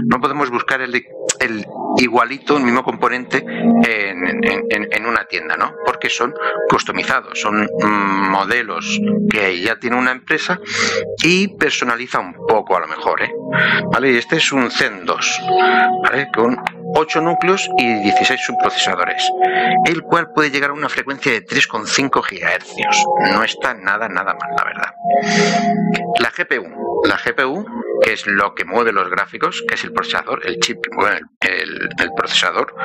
no 0.05 0.19
podemos 0.19 0.49
buscar 0.49 0.81
el, 0.81 0.93
el 1.39 1.65
igualito, 1.97 2.57
el 2.57 2.63
mismo 2.63 2.83
componente 2.83 3.43
en, 3.45 5.05
una 5.05 5.25
tienda, 5.25 5.55
¿no? 5.55 5.73
Porque 5.85 6.09
son 6.09 6.33
customizados, 6.69 7.39
son 7.39 7.63
mm, 7.63 8.29
modelos 8.29 8.99
que 9.29 9.61
ya 9.61 9.77
tiene 9.77 9.95
una 9.95 10.11
empresa 10.11 10.59
y 11.23 11.47
personaliza 11.55 12.19
un 12.19 12.33
poco 12.33 12.75
a 12.75 12.81
lo 12.81 12.87
mejor, 12.87 13.21
¿eh? 13.21 13.31
¿Vale? 13.91 14.11
Y 14.11 14.17
este 14.17 14.37
es 14.37 14.51
un 14.51 14.69
Zen 14.69 15.05
2, 15.05 15.41
¿vale? 16.03 16.27
Con 16.33 16.57
8 16.95 17.21
núcleos 17.21 17.69
y 17.77 18.01
16 18.03 18.39
subprocesadores, 18.41 19.29
el 19.85 20.01
cual 20.03 20.31
puede 20.33 20.51
llegar 20.51 20.71
a 20.71 20.73
una 20.73 20.89
frecuencia 20.89 21.31
de 21.31 21.45
3,5 21.45 22.21
GHz. 22.21 23.33
No 23.33 23.43
está 23.43 23.73
nada, 23.73 24.07
nada 24.07 24.35
mal, 24.35 24.55
la 24.57 24.63
verdad. 24.63 24.93
La 26.19 26.31
GPU. 26.31 27.03
La 27.05 27.17
GPU, 27.17 27.65
que 28.01 28.13
es 28.13 28.27
lo 28.27 28.55
que 28.55 28.65
mueve 28.65 28.91
los 28.91 29.09
gráficos, 29.09 29.63
que 29.67 29.75
es 29.75 29.83
el 29.83 29.93
procesador, 29.93 30.45
el 30.45 30.59
chip 30.59 30.81
que 30.81 30.95
mueve 30.95 31.21
el, 31.41 32.11
procesador, 32.15 32.75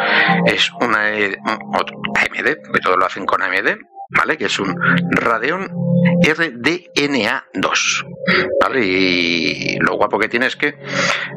es 0.46 0.70
una 0.80 1.06
AMD, 1.06 2.44
que 2.72 2.80
todo 2.82 2.96
lo 2.96 3.06
hacen 3.06 3.26
con 3.26 3.42
AMD, 3.42 3.76
¿vale? 4.10 4.36
Que 4.36 4.46
es 4.46 4.58
un 4.58 4.76
Radeon 5.10 5.70
RDNA2, 6.22 8.06
¿vale? 8.60 8.84
Y 8.84 9.76
lo 9.78 9.96
guapo 9.96 10.18
que 10.18 10.28
tiene 10.28 10.46
es 10.46 10.56
que 10.56 10.74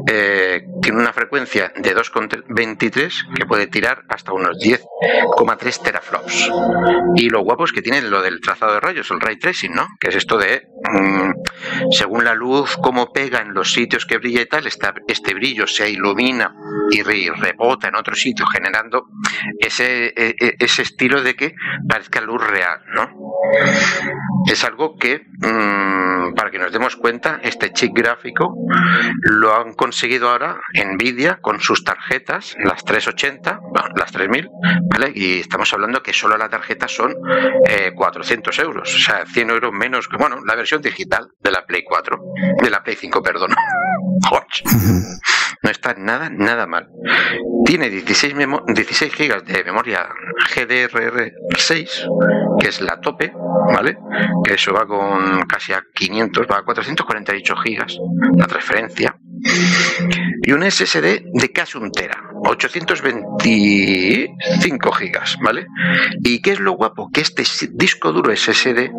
eh, 0.07 0.65
tiene 0.81 0.99
una 0.99 1.13
frecuencia 1.13 1.71
de 1.75 1.95
2,23 1.95 3.35
que 3.35 3.45
puede 3.45 3.67
tirar 3.67 4.03
hasta 4.09 4.33
unos 4.33 4.57
10,3 4.57 5.81
teraflops. 5.81 6.51
Y 7.15 7.29
lo 7.29 7.41
guapo 7.41 7.65
es 7.65 7.71
que 7.71 7.81
tiene 7.81 8.01
lo 8.01 8.21
del 8.21 8.41
trazado 8.41 8.73
de 8.73 8.79
rayos, 8.79 9.09
el 9.11 9.21
ray 9.21 9.37
tracing, 9.37 9.73
¿no? 9.73 9.87
Que 9.99 10.09
es 10.09 10.15
esto 10.15 10.37
de, 10.37 10.67
mm, 10.91 11.31
según 11.91 12.25
la 12.25 12.33
luz, 12.33 12.77
cómo 12.81 13.11
pega 13.11 13.41
en 13.41 13.53
los 13.53 13.73
sitios 13.73 14.05
que 14.05 14.17
brilla 14.17 14.41
y 14.41 14.45
tal, 14.45 14.65
este 14.67 15.33
brillo 15.33 15.67
se 15.67 15.89
ilumina 15.89 16.53
y 16.91 17.01
rebota 17.01 17.87
en 17.87 17.95
otro 17.95 18.15
sitio, 18.15 18.45
generando 18.45 19.07
ese, 19.59 20.13
e, 20.15 20.35
e, 20.39 20.55
ese 20.59 20.81
estilo 20.83 21.21
de 21.21 21.35
que 21.35 21.55
parezca 21.87 22.21
luz 22.21 22.45
real, 22.45 22.79
¿no? 22.93 23.09
Es 24.55 24.63
algo 24.63 24.95
que, 24.95 25.19
mm, 25.19 26.33
para 26.33 26.49
que 26.49 26.57
nos 26.57 26.71
demos 26.71 26.95
cuenta, 26.95 27.41
este 27.43 27.73
chip 27.73 27.91
gráfico 27.93 28.55
lo 29.23 29.53
han 29.53 29.73
conseguido 29.73 30.29
ahora 30.29 30.61
Nvidia 30.73 31.39
con 31.41 31.59
sus 31.59 31.83
tarjetas, 31.83 32.55
las 32.63 32.85
380, 32.85 33.59
las 33.97 34.13
3000, 34.13 34.47
¿vale? 34.89 35.11
Y 35.13 35.41
estamos 35.41 35.73
hablando 35.73 36.01
que 36.01 36.13
solo 36.13 36.37
la 36.37 36.47
tarjeta 36.47 36.87
son 36.87 37.15
400 37.95 38.57
eh, 38.57 38.61
euros, 38.61 38.95
o 38.95 38.99
sea, 38.99 39.25
100 39.25 39.49
euros 39.49 39.73
menos 39.73 40.07
que, 40.07 40.15
bueno, 40.15 40.37
la 40.45 40.55
versión 40.55 40.81
digital 40.81 41.27
de 41.41 41.51
la 41.51 41.65
Play 41.65 41.83
4, 41.83 42.17
de 42.63 42.69
la 42.69 42.81
Play 42.81 42.95
5, 42.95 43.21
perdón. 43.21 43.51
no 45.63 45.69
está 45.69 45.95
nada, 45.95 46.29
nada 46.29 46.65
mal. 46.65 46.87
Tiene 47.65 47.89
16, 47.89 48.35
16 48.67 49.17
GB 49.17 49.43
de 49.43 49.63
memoria 49.63 50.07
GDRR6, 50.53 52.59
que 52.59 52.67
es 52.67 52.81
la 52.81 52.99
tope, 53.01 53.33
¿vale? 53.73 53.97
Eso 54.47 54.73
va 54.73 54.85
con 54.85 55.41
casi 55.43 55.71
a 55.73 55.81
500, 55.93 56.45
va 56.49 56.59
a 56.59 56.63
448 56.63 57.55
GB 57.55 57.85
la 58.37 58.47
transferencia. 58.47 59.17
Y 60.43 60.51
un 60.51 60.69
SSD 60.69 61.21
de 61.33 61.51
casi 61.51 61.77
un 61.77 61.91
tera, 61.91 62.21
825 62.43 64.91
gigas, 64.91 65.37
¿vale? 65.41 65.65
¿Y 66.23 66.41
qué 66.41 66.51
es 66.51 66.59
lo 66.59 66.73
guapo? 66.73 67.09
Que 67.11 67.21
este 67.21 67.43
disco 67.71 68.11
duro 68.11 68.35
SSD 68.35 68.91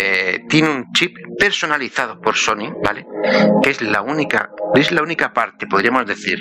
eh, 0.00 0.44
tiene 0.48 0.70
un 0.70 0.92
chip 0.92 1.16
personalizado 1.38 2.20
por 2.20 2.36
Sony, 2.36 2.72
¿vale? 2.84 3.06
Que 3.62 3.70
es 3.70 3.80
la 3.82 4.02
única, 4.02 4.50
es 4.74 4.92
la 4.92 5.02
única 5.02 5.32
parte, 5.32 5.66
podríamos 5.66 6.06
decir, 6.06 6.40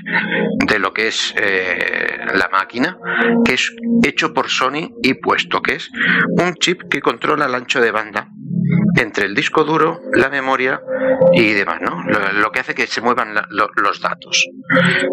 de 0.65 0.79
lo 0.79 0.93
que 0.93 1.07
es 1.07 1.33
eh, 1.37 2.17
la 2.33 2.49
máquina, 2.49 2.97
que 3.45 3.53
es 3.53 3.75
hecho 4.03 4.33
por 4.33 4.49
Sony 4.49 4.93
y 5.01 5.15
puesto, 5.15 5.61
que 5.61 5.75
es 5.75 5.89
un 6.37 6.55
chip 6.55 6.83
que 6.89 7.01
controla 7.01 7.45
el 7.45 7.55
ancho 7.55 7.81
de 7.81 7.91
banda 7.91 8.29
entre 8.95 9.25
el 9.25 9.35
disco 9.35 9.63
duro, 9.63 10.01
la 10.13 10.29
memoria 10.29 10.81
y 11.33 11.53
demás, 11.53 11.79
¿no? 11.81 12.03
Lo, 12.33 12.51
que 12.51 12.59
hace 12.59 12.75
que 12.75 12.87
se 12.87 13.01
muevan 13.01 13.33
los 13.49 14.01
datos. 14.01 14.47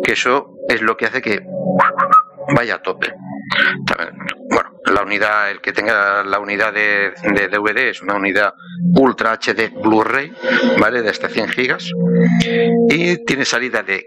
Que 0.03 0.13
eso 0.13 0.55
es 0.69 0.83
lo 0.83 0.97
que 0.97 1.07
hace 1.07 1.21
que 1.21 1.41
vaya 2.55 2.77
a 2.77 2.83
tope. 2.83 3.13
bueno, 4.51 4.71
la 4.87 5.03
unidad, 5.03 5.51
el 5.51 5.61
que 5.61 5.73
tenga 5.73 6.23
la 6.25 6.39
unidad 6.39 6.73
de, 6.73 7.13
DVD 7.51 7.89
es 7.89 8.03
una 8.03 8.15
unidad 8.15 8.55
Ultra 8.95 9.33
HD 9.39 9.71
Blu-ray, 9.73 10.33
¿vale? 10.79 11.03
De 11.03 11.11
hasta 11.11 11.29
100 11.29 11.49
gigas. 11.49 11.91
Y 12.89 13.25
tiene 13.25 13.45
salida 13.45 13.83
de 13.83 14.07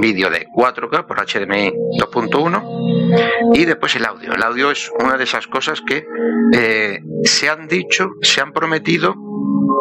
vídeo 0.00 0.28
de 0.30 0.46
4K 0.48 1.06
por 1.06 1.16
HDMI 1.16 1.72
2.1 1.98 3.54
y 3.54 3.64
después 3.64 3.96
el 3.96 4.04
audio. 4.04 4.34
El 4.34 4.42
audio 4.42 4.70
es 4.70 4.90
una 5.00 5.16
de 5.16 5.24
esas 5.24 5.46
cosas 5.46 5.80
que 5.80 6.06
eh, 6.52 7.00
se 7.24 7.48
han 7.48 7.68
dicho, 7.68 8.10
se 8.20 8.40
han 8.40 8.52
prometido, 8.52 9.14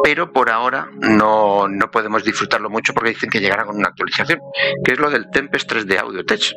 pero 0.03 0.31
por 0.31 0.49
ahora 0.49 0.89
no, 0.99 1.67
no, 1.67 1.91
podemos 1.91 2.23
disfrutarlo 2.23 2.69
mucho 2.69 2.93
porque 2.93 3.09
dicen 3.09 3.29
que 3.29 3.39
llegará 3.39 3.65
con 3.65 3.75
una 3.75 3.89
actualización, 3.89 4.39
que 4.83 4.93
es 4.93 4.99
lo 4.99 5.09
del 5.09 5.29
Tempest 5.29 5.69
3D 5.69 5.99
Audio 5.99 6.25
Tech. 6.25 6.53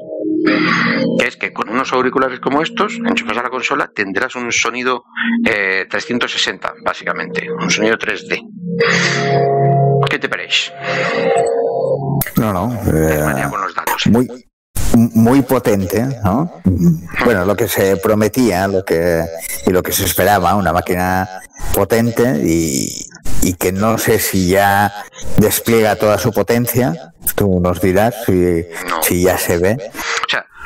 Que 1.19 1.27
es 1.27 1.37
que 1.37 1.53
con 1.53 1.69
unos 1.69 1.93
auriculares 1.93 2.41
como 2.41 2.63
estos, 2.63 2.95
enchufas 2.95 3.39
a 3.39 3.43
la 3.43 3.51
consola, 3.51 3.91
tendrás 3.95 4.35
un 4.37 4.51
sonido 4.53 5.05
360, 5.45 6.69
eh, 6.69 6.73
básicamente, 6.85 7.51
un 7.51 7.71
sonido 7.71 7.97
3D. 7.97 8.41
¿Qué 10.09 10.19
te 10.19 10.29
parece? 10.29 10.73
No, 12.37 12.53
no. 12.53 12.73
Eh, 12.93 13.49
muy, 14.07 14.29
muy 15.15 15.43
potente, 15.43 16.07
¿no? 16.25 16.51
Bueno, 17.25 17.45
lo 17.45 17.55
que 17.55 17.69
se 17.69 17.97
prometía, 17.97 18.67
lo 18.67 18.85
que 18.85 19.25
y 19.67 19.71
lo 19.71 19.83
que 19.83 19.93
se 19.93 20.05
esperaba, 20.05 20.55
una 20.55 20.73
máquina 20.73 21.29
potente 21.75 22.41
y, 22.43 23.07
y 23.43 23.55
que 23.55 23.73
no 23.73 23.99
sé 23.99 24.19
si 24.19 24.49
ya 24.49 24.93
despliega 25.37 25.97
toda 25.97 26.19
su 26.19 26.33
potencia. 26.33 27.13
Tú 27.35 27.61
nos 27.61 27.81
dirás 27.81 28.15
si, 28.27 28.65
si 29.03 29.23
ya 29.23 29.39
se 29.39 29.59
ve. 29.59 29.79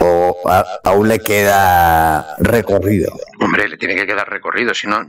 O 0.00 0.24
o 0.24 0.34
aún 0.84 1.08
le 1.08 1.18
queda 1.20 2.36
recorrido. 2.38 3.12
Hombre, 3.40 3.68
le 3.68 3.76
tiene 3.76 3.94
que 3.94 4.06
quedar 4.06 4.28
recorrido, 4.28 4.74
si 4.74 4.86
no, 4.86 5.04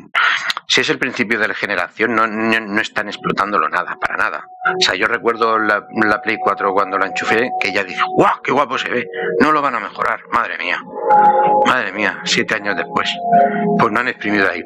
si 0.67 0.81
es 0.81 0.89
el 0.89 0.97
principio 0.97 1.39
de 1.39 1.47
la 1.47 1.53
generación, 1.53 2.15
no, 2.15 2.27
no, 2.27 2.81
están 2.81 3.07
explotándolo 3.07 3.69
nada, 3.69 3.97
para 3.99 4.17
nada. 4.17 4.45
O 4.77 4.81
sea, 4.81 4.95
yo 4.95 5.07
recuerdo 5.07 5.59
la, 5.59 5.85
la, 6.03 6.21
Play 6.21 6.37
4 6.41 6.73
cuando 6.73 6.97
la 6.97 7.07
enchufé, 7.07 7.49
que 7.59 7.73
ya 7.73 7.83
dijo, 7.83 8.05
¡guau, 8.15 8.41
qué 8.41 8.51
guapo 8.51 8.77
se 8.77 8.89
ve! 8.89 9.07
No 9.39 9.51
lo 9.51 9.61
van 9.61 9.75
a 9.75 9.79
mejorar, 9.79 10.21
madre 10.31 10.57
mía, 10.57 10.81
madre 11.65 11.91
mía, 11.91 12.19
siete 12.23 12.55
años 12.55 12.75
después. 12.75 13.09
Pues 13.77 13.91
no 13.91 13.99
han 13.99 14.07
exprimido 14.07 14.49
ahí. 14.49 14.63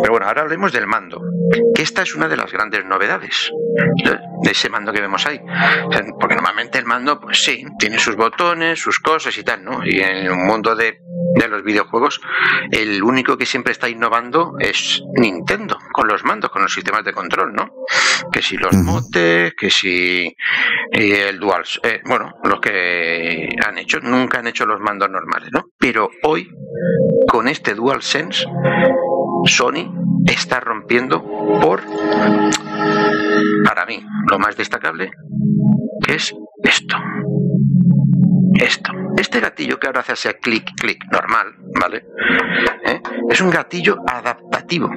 Pero 0.00 0.12
bueno, 0.12 0.26
ahora 0.26 0.42
hablemos 0.42 0.72
del 0.72 0.86
mando, 0.86 1.20
que 1.74 1.82
esta 1.82 2.02
es 2.02 2.14
una 2.14 2.28
de 2.28 2.36
las 2.36 2.52
grandes 2.52 2.84
novedades 2.84 3.50
de 4.42 4.50
ese 4.50 4.68
mando 4.68 4.92
que 4.92 5.00
vemos 5.00 5.26
ahí. 5.26 5.40
Porque 6.18 6.34
normalmente 6.34 6.78
el 6.78 6.84
mando, 6.84 7.20
pues 7.20 7.42
sí, 7.42 7.64
tiene 7.78 7.98
sus 7.98 8.16
botones, 8.16 8.80
sus 8.80 9.00
cosas 9.00 9.36
y 9.38 9.44
tal, 9.44 9.64
¿no? 9.64 9.84
Y 9.84 10.00
en 10.00 10.30
un 10.30 10.46
mundo 10.46 10.74
de, 10.74 11.00
de 11.34 11.48
los 11.48 11.62
videojuegos, 11.62 12.20
el 12.70 13.02
único 13.02 13.36
que 13.36 13.46
siempre 13.46 13.72
está 13.72 13.88
innovando 13.88 14.54
es 14.58 15.02
Nintendo, 15.14 15.78
con 15.92 16.08
los 16.08 16.24
mandos, 16.24 16.50
con 16.50 16.62
los 16.62 16.72
sistemas 16.72 17.04
de 17.04 17.12
control, 17.12 17.52
¿no? 17.52 17.70
Que 18.32 18.42
si 18.42 18.56
los 18.56 18.74
motes, 18.74 19.54
que 19.54 19.70
si 19.70 20.34
el 20.92 21.38
Dual, 21.38 21.64
eh, 21.82 22.00
bueno, 22.04 22.34
los 22.44 22.60
que 22.60 23.48
han 23.66 23.78
hecho, 23.78 24.00
nunca 24.00 24.38
han 24.38 24.46
hecho 24.46 24.66
los 24.66 24.80
mandos 24.80 25.10
normales, 25.10 25.50
¿no? 25.52 25.66
Pero 25.78 26.10
hoy, 26.22 26.50
con 27.28 27.48
este 27.48 27.74
DualSense, 27.74 28.46
Sony 29.46 29.92
está 30.26 30.60
rompiendo 30.60 31.22
por 31.60 31.80
para 33.64 33.86
mí, 33.86 34.04
lo 34.30 34.38
más 34.38 34.56
destacable, 34.56 35.10
es 36.08 36.34
esto. 36.62 36.96
Esto. 38.54 38.92
Este 39.16 39.40
gatillo 39.40 39.78
que 39.78 39.86
ahora 39.86 40.04
hace 40.06 40.34
clic, 40.34 40.64
clic 40.76 41.04
normal, 41.10 41.54
¿vale? 41.80 42.04
¿Eh? 42.84 43.00
Es 43.30 43.40
un 43.40 43.50
gatillo 43.50 43.98
adaptativo. 44.06 44.90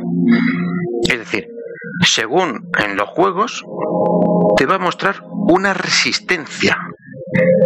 Es 1.08 1.20
decir, 1.20 1.48
según 2.02 2.70
en 2.84 2.96
los 2.98 3.10
juegos, 3.10 3.64
te 4.58 4.66
va 4.66 4.76
a 4.76 4.80
mostrar 4.80 5.24
una 5.30 5.74
resistencia. 5.74 6.78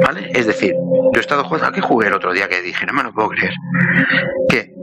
¿Vale? 0.01 0.29
Es 0.33 0.45
decir, 0.45 0.73
yo 0.73 1.11
he 1.15 1.19
estado 1.19 1.43
jugando. 1.43 1.67
¿A 1.67 1.71
qué 1.71 1.81
jugué 1.81 2.07
el 2.07 2.13
otro 2.13 2.31
día 2.33 2.47
que 2.47 2.61
dije? 2.61 2.85
No 2.85 2.93
me 2.93 3.03
lo 3.03 3.13
puedo 3.13 3.29
creer. 3.29 3.53
Que 4.49 4.73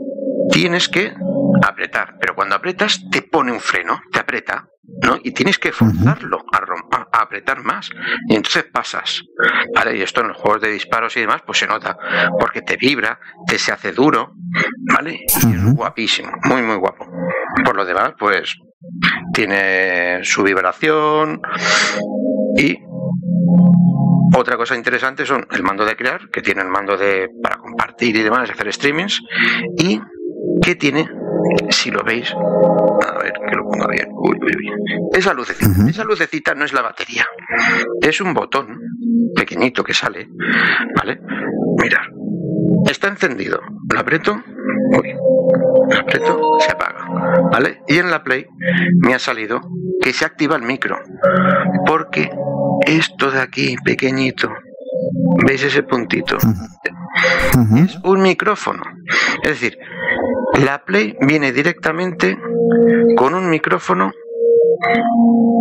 tienes 0.50 0.88
que 0.88 1.14
apretar, 1.62 2.16
pero 2.20 2.34
cuando 2.34 2.54
apretas 2.54 3.04
te 3.10 3.22
pone 3.22 3.52
un 3.52 3.60
freno, 3.60 4.00
te 4.12 4.20
aprieta, 4.20 4.68
¿no? 5.02 5.18
Y 5.22 5.32
tienes 5.32 5.58
que 5.58 5.72
forzarlo 5.72 6.44
a, 6.52 7.06
a, 7.12 7.22
apretar 7.22 7.62
más. 7.62 7.90
Y 8.28 8.36
entonces 8.36 8.64
pasas. 8.64 9.22
¿Vale? 9.74 9.96
Y 9.96 10.02
esto 10.02 10.20
en 10.20 10.28
los 10.28 10.36
juegos 10.36 10.62
de 10.62 10.70
disparos 10.70 11.16
y 11.16 11.20
demás, 11.20 11.42
pues 11.46 11.58
se 11.58 11.66
nota. 11.66 11.96
Porque 12.38 12.62
te 12.62 12.76
vibra, 12.76 13.18
te 13.46 13.58
se 13.58 13.72
hace 13.72 13.92
duro, 13.92 14.34
¿vale? 14.92 15.20
Y 15.26 15.54
es 15.54 15.74
guapísimo, 15.74 16.30
muy, 16.44 16.62
muy 16.62 16.76
guapo. 16.76 17.06
Por 17.64 17.76
lo 17.76 17.84
demás, 17.84 18.12
pues 18.18 18.56
tiene 19.32 20.22
su 20.22 20.42
vibración 20.42 21.40
y 22.56 22.78
otra 24.36 24.56
cosa 24.56 24.76
interesante 24.76 25.24
son 25.26 25.46
el 25.50 25.62
mando 25.62 25.84
de 25.84 25.96
crear, 25.96 26.28
que 26.30 26.42
tiene 26.42 26.62
el 26.62 26.68
mando 26.68 26.96
de 26.96 27.28
para 27.42 27.56
compartir 27.56 28.16
y 28.16 28.22
demás, 28.22 28.50
hacer 28.50 28.72
streamings, 28.72 29.20
y 29.78 30.00
que 30.60 30.74
tiene, 30.74 31.08
si 31.70 31.90
lo 31.90 32.02
veis, 32.02 32.32
a 32.32 33.18
ver 33.18 33.32
que 33.32 33.56
lo 33.56 33.68
ponga 33.68 33.86
bien, 33.88 34.08
uy, 34.12 34.38
uy, 34.40 34.52
uy. 34.56 35.08
esa 35.12 35.34
lucecita, 35.34 35.88
esa 35.88 36.04
lucecita 36.04 36.54
no 36.54 36.64
es 36.64 36.72
la 36.72 36.82
batería, 36.82 37.26
es 38.00 38.20
un 38.20 38.34
botón 38.34 38.78
pequeñito 39.34 39.82
que 39.82 39.94
sale, 39.94 40.28
¿vale? 40.96 41.20
Mirad, 41.82 42.02
está 42.90 43.08
encendido, 43.08 43.60
lo 43.92 44.00
aprieto, 44.00 44.42
uy, 44.98 45.14
lo 45.90 46.00
aprieto, 46.00 46.58
se 46.60 46.72
apaga, 46.72 47.06
¿vale? 47.50 47.80
Y 47.88 47.98
en 47.98 48.10
la 48.10 48.22
Play 48.22 48.46
me 49.00 49.14
ha 49.14 49.18
salido 49.18 49.60
que 50.00 50.12
se 50.12 50.24
activa 50.24 50.56
el 50.56 50.62
micro, 50.62 50.98
porque 51.86 52.30
esto 52.86 53.30
de 53.30 53.40
aquí, 53.40 53.76
pequeñito, 53.84 54.50
¿veis 55.46 55.62
ese 55.62 55.82
puntito? 55.82 56.36
Es 57.76 57.98
un 58.04 58.22
micrófono. 58.22 58.82
Es 59.42 59.50
decir, 59.50 59.78
la 60.62 60.84
Play 60.84 61.16
viene 61.20 61.52
directamente 61.52 62.38
con 63.16 63.34
un 63.34 63.50
micrófono 63.50 64.12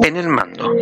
en 0.03 0.17
el 0.17 0.27
mando. 0.27 0.73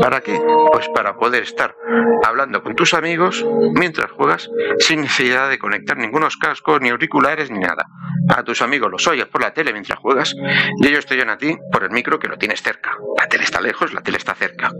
¿Para 0.00 0.20
qué? 0.20 0.40
Pues 0.72 0.88
para 0.88 1.16
poder 1.16 1.42
estar 1.42 1.76
hablando 2.24 2.62
con 2.62 2.74
tus 2.74 2.94
amigos 2.94 3.44
mientras 3.74 4.10
juegas 4.12 4.50
sin 4.78 5.02
necesidad 5.02 5.48
de 5.48 5.58
conectar 5.58 5.96
ningunos 5.96 6.36
cascos, 6.36 6.80
ni 6.80 6.90
auriculares, 6.90 7.50
ni 7.50 7.58
nada. 7.58 7.86
A 8.28 8.42
tus 8.42 8.62
amigos 8.62 8.90
los 8.90 9.06
oyes 9.06 9.26
por 9.26 9.42
la 9.42 9.52
tele 9.52 9.72
mientras 9.72 9.98
juegas 9.98 10.34
y 10.80 10.86
ellos 10.86 11.06
te 11.06 11.14
oyen 11.14 11.30
a 11.30 11.38
ti 11.38 11.56
por 11.70 11.84
el 11.84 11.90
micro 11.90 12.18
que 12.18 12.28
lo 12.28 12.36
tienes 12.36 12.62
cerca. 12.62 12.96
La 13.18 13.28
tele 13.28 13.44
está 13.44 13.60
lejos, 13.60 13.92
la 13.92 14.02
tele 14.02 14.18
está 14.18 14.34
cerca. 14.34 14.72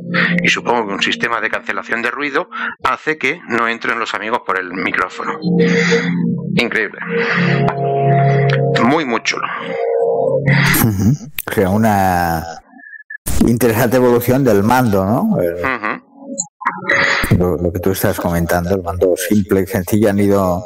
Y 0.42 0.48
supongo 0.48 0.86
que 0.86 0.94
un 0.94 1.02
sistema 1.02 1.40
de 1.40 1.50
cancelación 1.50 2.02
de 2.02 2.10
ruido 2.10 2.48
hace 2.82 3.18
que 3.18 3.40
no 3.48 3.68
entren 3.68 3.98
los 3.98 4.14
amigos 4.14 4.40
por 4.46 4.58
el 4.58 4.72
micrófono. 4.72 5.38
Increíble. 6.56 6.98
Muy, 8.82 9.04
muy 9.04 9.22
chulo. 9.22 9.46
O 10.24 11.52
sea, 11.52 11.70
una 11.70 12.44
interesante 13.46 13.96
evolución 13.96 14.44
del 14.44 14.62
mando, 14.62 15.04
¿no? 15.04 15.36
lo, 17.38 17.72
que 17.72 17.80
tú 17.80 17.90
estás 17.90 18.18
comentando, 18.18 18.74
el 18.74 18.82
mando 18.82 19.14
simple 19.16 19.62
y 19.62 19.66
sencillo 19.66 20.10
han 20.10 20.18
ido 20.18 20.64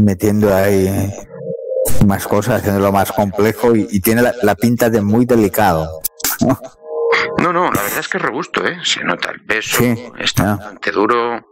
metiendo 0.00 0.54
ahí 0.54 1.12
más 2.06 2.26
cosas, 2.26 2.60
haciéndolo 2.60 2.92
más 2.92 3.12
complejo 3.12 3.74
y, 3.74 4.00
tiene 4.00 4.22
la, 4.42 4.54
pinta 4.54 4.90
de 4.90 5.00
muy 5.00 5.24
delicado. 5.24 6.00
¿no? 7.38 7.52
no, 7.52 7.70
la 7.70 7.82
verdad 7.82 7.98
es 7.98 8.08
que 8.08 8.18
es 8.18 8.22
robusto, 8.22 8.64
¿eh? 8.66 8.78
Se 8.84 9.02
nota 9.02 9.30
el 9.30 9.44
peso, 9.44 9.82
está 10.18 10.56
bastante 10.56 10.92
duro. 10.92 11.44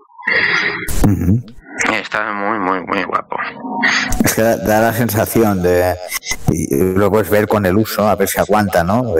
Está 1.93 2.33
muy, 2.33 2.59
muy, 2.59 2.81
muy 2.87 3.05
guapo. 3.05 3.37
Es 4.25 4.35
que 4.35 4.43
da, 4.43 4.81
la 4.81 4.93
sensación 4.93 5.63
de. 5.63 5.95
Y 6.51 6.75
lo 6.75 7.11
puedes 7.11 7.29
ver 7.29 7.47
con 7.47 7.67
el 7.67 7.77
uso, 7.77 8.09
a 8.09 8.17
ver 8.17 8.29
si 8.29 8.39
aguanta, 8.41 8.83
¿no? 8.83 9.15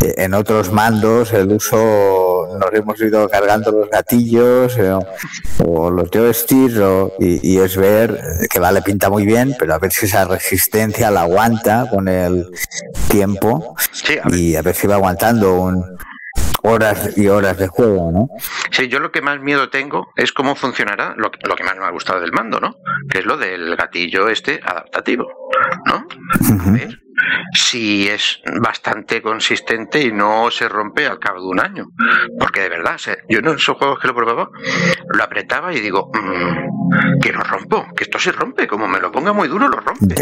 en 0.00 0.34
otros 0.34 0.72
mandos, 0.72 1.32
el 1.32 1.50
uso 1.52 2.48
nos 2.58 2.72
hemos 2.72 3.00
ido 3.00 3.28
cargando 3.28 3.72
los 3.72 3.90
gatillos 3.90 4.76
eh, 4.78 4.92
o, 5.64 5.90
los 5.90 6.10
joysticks 6.10 6.74
y, 7.18 7.54
y, 7.54 7.58
es 7.58 7.76
ver 7.76 8.20
que 8.50 8.60
vale, 8.60 8.82
pinta 8.82 9.08
muy 9.08 9.24
bien, 9.24 9.54
pero 9.58 9.74
a 9.74 9.78
ver 9.78 9.90
si 9.92 10.06
esa 10.06 10.24
resistencia 10.26 11.10
la 11.10 11.22
aguanta 11.22 11.88
con 11.90 12.08
el 12.08 12.50
tiempo 13.08 13.74
y 14.28 14.56
a 14.56 14.62
ver 14.62 14.74
si 14.74 14.86
va 14.86 14.96
aguantando 14.96 15.60
un, 15.60 15.96
horas 16.66 17.16
y 17.16 17.28
horas 17.28 17.56
de 17.58 17.68
juego, 17.68 18.10
¿no? 18.12 18.28
Sí, 18.70 18.88
yo 18.88 18.98
lo 19.00 19.12
que 19.12 19.22
más 19.22 19.40
miedo 19.40 19.68
tengo 19.68 20.08
es 20.16 20.32
cómo 20.32 20.54
funcionará 20.54 21.14
lo 21.16 21.30
que, 21.30 21.38
lo 21.46 21.54
que 21.54 21.64
más 21.64 21.76
me 21.76 21.84
ha 21.84 21.90
gustado 21.90 22.20
del 22.20 22.32
mando, 22.32 22.60
¿no? 22.60 22.76
Que 23.08 23.18
es 23.20 23.26
lo 23.26 23.36
del 23.36 23.76
gatillo 23.76 24.28
este 24.28 24.60
adaptativo, 24.64 25.26
¿no? 25.86 26.06
A 26.68 26.70
ver 26.72 27.00
si 27.52 28.08
es 28.08 28.40
bastante 28.60 29.22
consistente 29.22 30.02
y 30.02 30.12
no 30.12 30.50
se 30.50 30.68
rompe 30.68 31.06
al 31.06 31.18
cabo 31.18 31.40
de 31.40 31.46
un 31.46 31.60
año. 31.60 31.86
Porque 32.38 32.60
de 32.60 32.68
verdad, 32.68 33.00
yo 33.28 33.38
en 33.38 33.48
esos 33.48 33.76
juegos 33.76 33.98
que 33.98 34.08
lo 34.08 34.14
probaba, 34.14 34.50
lo 35.08 35.22
apretaba 35.22 35.72
y 35.72 35.80
digo, 35.80 36.10
mmm, 36.12 37.20
que 37.20 37.32
lo 37.32 37.42
rompo, 37.42 37.86
que 37.96 38.04
esto 38.04 38.18
se 38.18 38.32
rompe, 38.32 38.66
como 38.66 38.86
me 38.88 39.00
lo 39.00 39.10
ponga 39.10 39.32
muy 39.32 39.48
duro, 39.48 39.68
lo 39.68 39.80
rompe. 39.80 40.14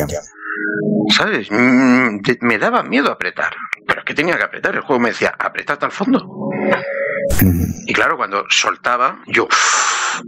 ¿Sabes? 1.11 1.51
Mm, 1.51 2.21
me 2.41 2.59
daba 2.59 2.83
miedo 2.83 3.11
apretar. 3.11 3.55
Pero 3.87 4.01
es 4.01 4.05
que 4.05 4.14
tenía 4.14 4.37
que 4.37 4.44
apretar. 4.44 4.75
El 4.75 4.83
juego 4.83 5.01
me 5.01 5.11
decía, 5.11 5.35
aprieta 5.38 5.75
hasta 5.75 5.87
el 5.87 5.92
fondo. 5.92 6.51
Y 7.87 7.92
claro, 7.92 8.16
cuando 8.16 8.44
soltaba, 8.49 9.23
yo. 9.27 9.49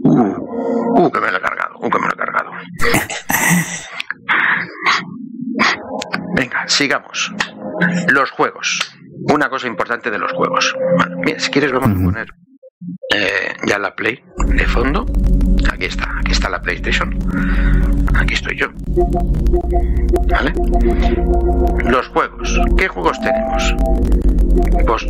Uh, 0.03 1.01
uh, 1.01 1.11
que 1.11 1.19
me 1.19 1.31
lo 1.31 1.37
he 1.37 1.41
cargado, 1.41 1.75
uh, 1.79 1.89
que 1.89 1.99
me 1.99 2.07
lo 2.07 2.13
he 2.13 2.17
cargado. 2.17 2.51
Venga, 6.35 6.67
sigamos. 6.67 7.31
Los 8.09 8.31
juegos. 8.31 8.93
Una 9.33 9.49
cosa 9.49 9.67
importante 9.67 10.11
de 10.11 10.19
los 10.19 10.31
juegos. 10.33 10.75
Bueno, 10.97 11.17
mira, 11.17 11.39
si 11.39 11.49
quieres, 11.49 11.71
vamos 11.71 11.89
a 11.91 12.03
poner 12.03 12.27
eh, 13.15 13.55
ya 13.65 13.79
la 13.79 13.95
Play 13.95 14.23
de 14.45 14.65
fondo. 14.65 15.05
Aquí 15.71 15.85
está, 15.85 16.07
aquí 16.19 16.31
está 16.31 16.49
la 16.49 16.61
PlayStation. 16.61 17.13
Aquí 18.15 18.33
estoy 18.33 18.57
yo. 18.57 18.67
¿Vale? 20.29 20.53
Los 21.85 22.07
juegos. 22.07 22.59
¿Qué 22.77 22.87
juegos 22.87 23.19
tenemos? 23.21 23.75
Pues 24.85 25.05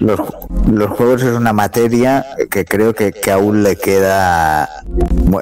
los... 0.00 0.90
juegos 0.90 1.22
es 1.22 1.36
una 1.36 1.52
materia 1.52 2.24
que 2.50 2.64
creo 2.64 2.94
que, 2.94 3.12
que 3.12 3.30
aún 3.30 3.62
le 3.62 3.76
queda. 3.76 4.68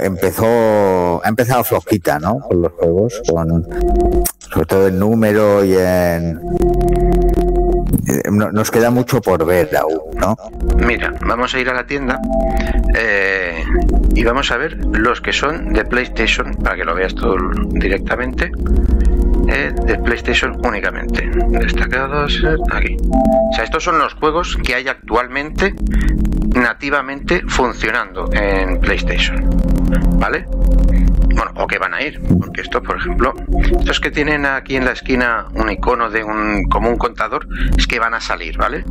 Empezó, 0.01 1.25
ha 1.25 1.29
empezado 1.29 1.65
flojita, 1.65 2.19
¿no? 2.19 2.39
Con 2.41 2.63
los 2.63 2.73
juegos, 2.73 3.23
con 3.29 3.67
sobre 4.53 4.67
todo 4.67 4.89
en 4.89 4.99
número 4.99 5.65
y 5.65 5.75
en 5.77 6.41
nos 8.31 8.71
queda 8.71 8.91
mucho 8.91 9.21
por 9.21 9.45
ver 9.45 9.75
aún, 9.77 10.01
¿no? 10.19 10.37
Mira, 10.87 11.15
vamos 11.21 11.55
a 11.55 11.61
ir 11.61 11.69
a 11.69 11.75
la 11.75 11.85
tienda 11.85 12.19
eh, 12.95 13.63
y 14.15 14.25
vamos 14.25 14.51
a 14.51 14.57
ver 14.57 14.77
los 14.87 15.21
que 15.21 15.33
son 15.33 15.73
de 15.73 15.85
PlayStation, 15.85 16.55
para 16.55 16.77
que 16.77 16.85
lo 16.85 16.95
veas 16.95 17.15
todo 17.15 17.37
directamente. 17.71 18.51
Eh, 19.49 19.73
de 19.85 19.99
PlayStation 19.99 20.57
únicamente. 20.65 21.29
Destacados 21.49 22.41
aquí. 22.71 22.97
O 23.01 23.55
sea, 23.55 23.65
estos 23.65 23.83
son 23.83 23.99
los 23.99 24.15
juegos 24.15 24.57
que 24.63 24.77
hay 24.77 24.87
actualmente 24.87 25.75
nativamente 26.55 27.43
funcionando 27.49 28.31
en 28.33 28.79
PlayStation. 28.81 29.51
¿Vale? 30.19 30.47
Bueno, 31.41 31.55
o 31.57 31.67
que 31.67 31.79
van 31.79 31.95
a 31.95 32.03
ir, 32.03 32.21
porque 32.39 32.61
esto, 32.61 32.83
por 32.83 32.99
ejemplo, 32.99 33.35
estos 33.79 33.99
que 33.99 34.11
tienen 34.11 34.45
aquí 34.45 34.77
en 34.77 34.85
la 34.85 34.93
esquina 34.93 35.47
un 35.55 35.71
icono 35.71 36.11
de 36.11 36.23
un 36.23 36.65
como 36.65 36.91
un 36.91 36.99
contador, 36.99 37.49
es 37.79 37.87
que 37.87 37.99
van 37.99 38.13
a 38.13 38.21
salir, 38.21 38.59
¿vale? 38.59 38.85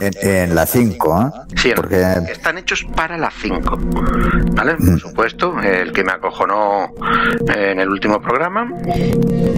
en, 0.00 0.54
la 0.54 0.64
5, 0.64 1.22
¿eh? 1.22 1.54
Sí, 1.56 1.72
porque... 1.74 2.00
están 2.30 2.58
hechos 2.58 2.86
para 2.94 3.18
la 3.18 3.32
5, 3.32 3.78
¿vale? 4.52 4.76
Por 4.76 4.92
mm. 4.92 4.98
supuesto, 4.98 5.58
el 5.60 5.92
que 5.92 6.04
me 6.04 6.12
acojonó 6.12 6.92
en 7.52 7.80
el 7.80 7.88
último 7.88 8.20
programa, 8.20 8.72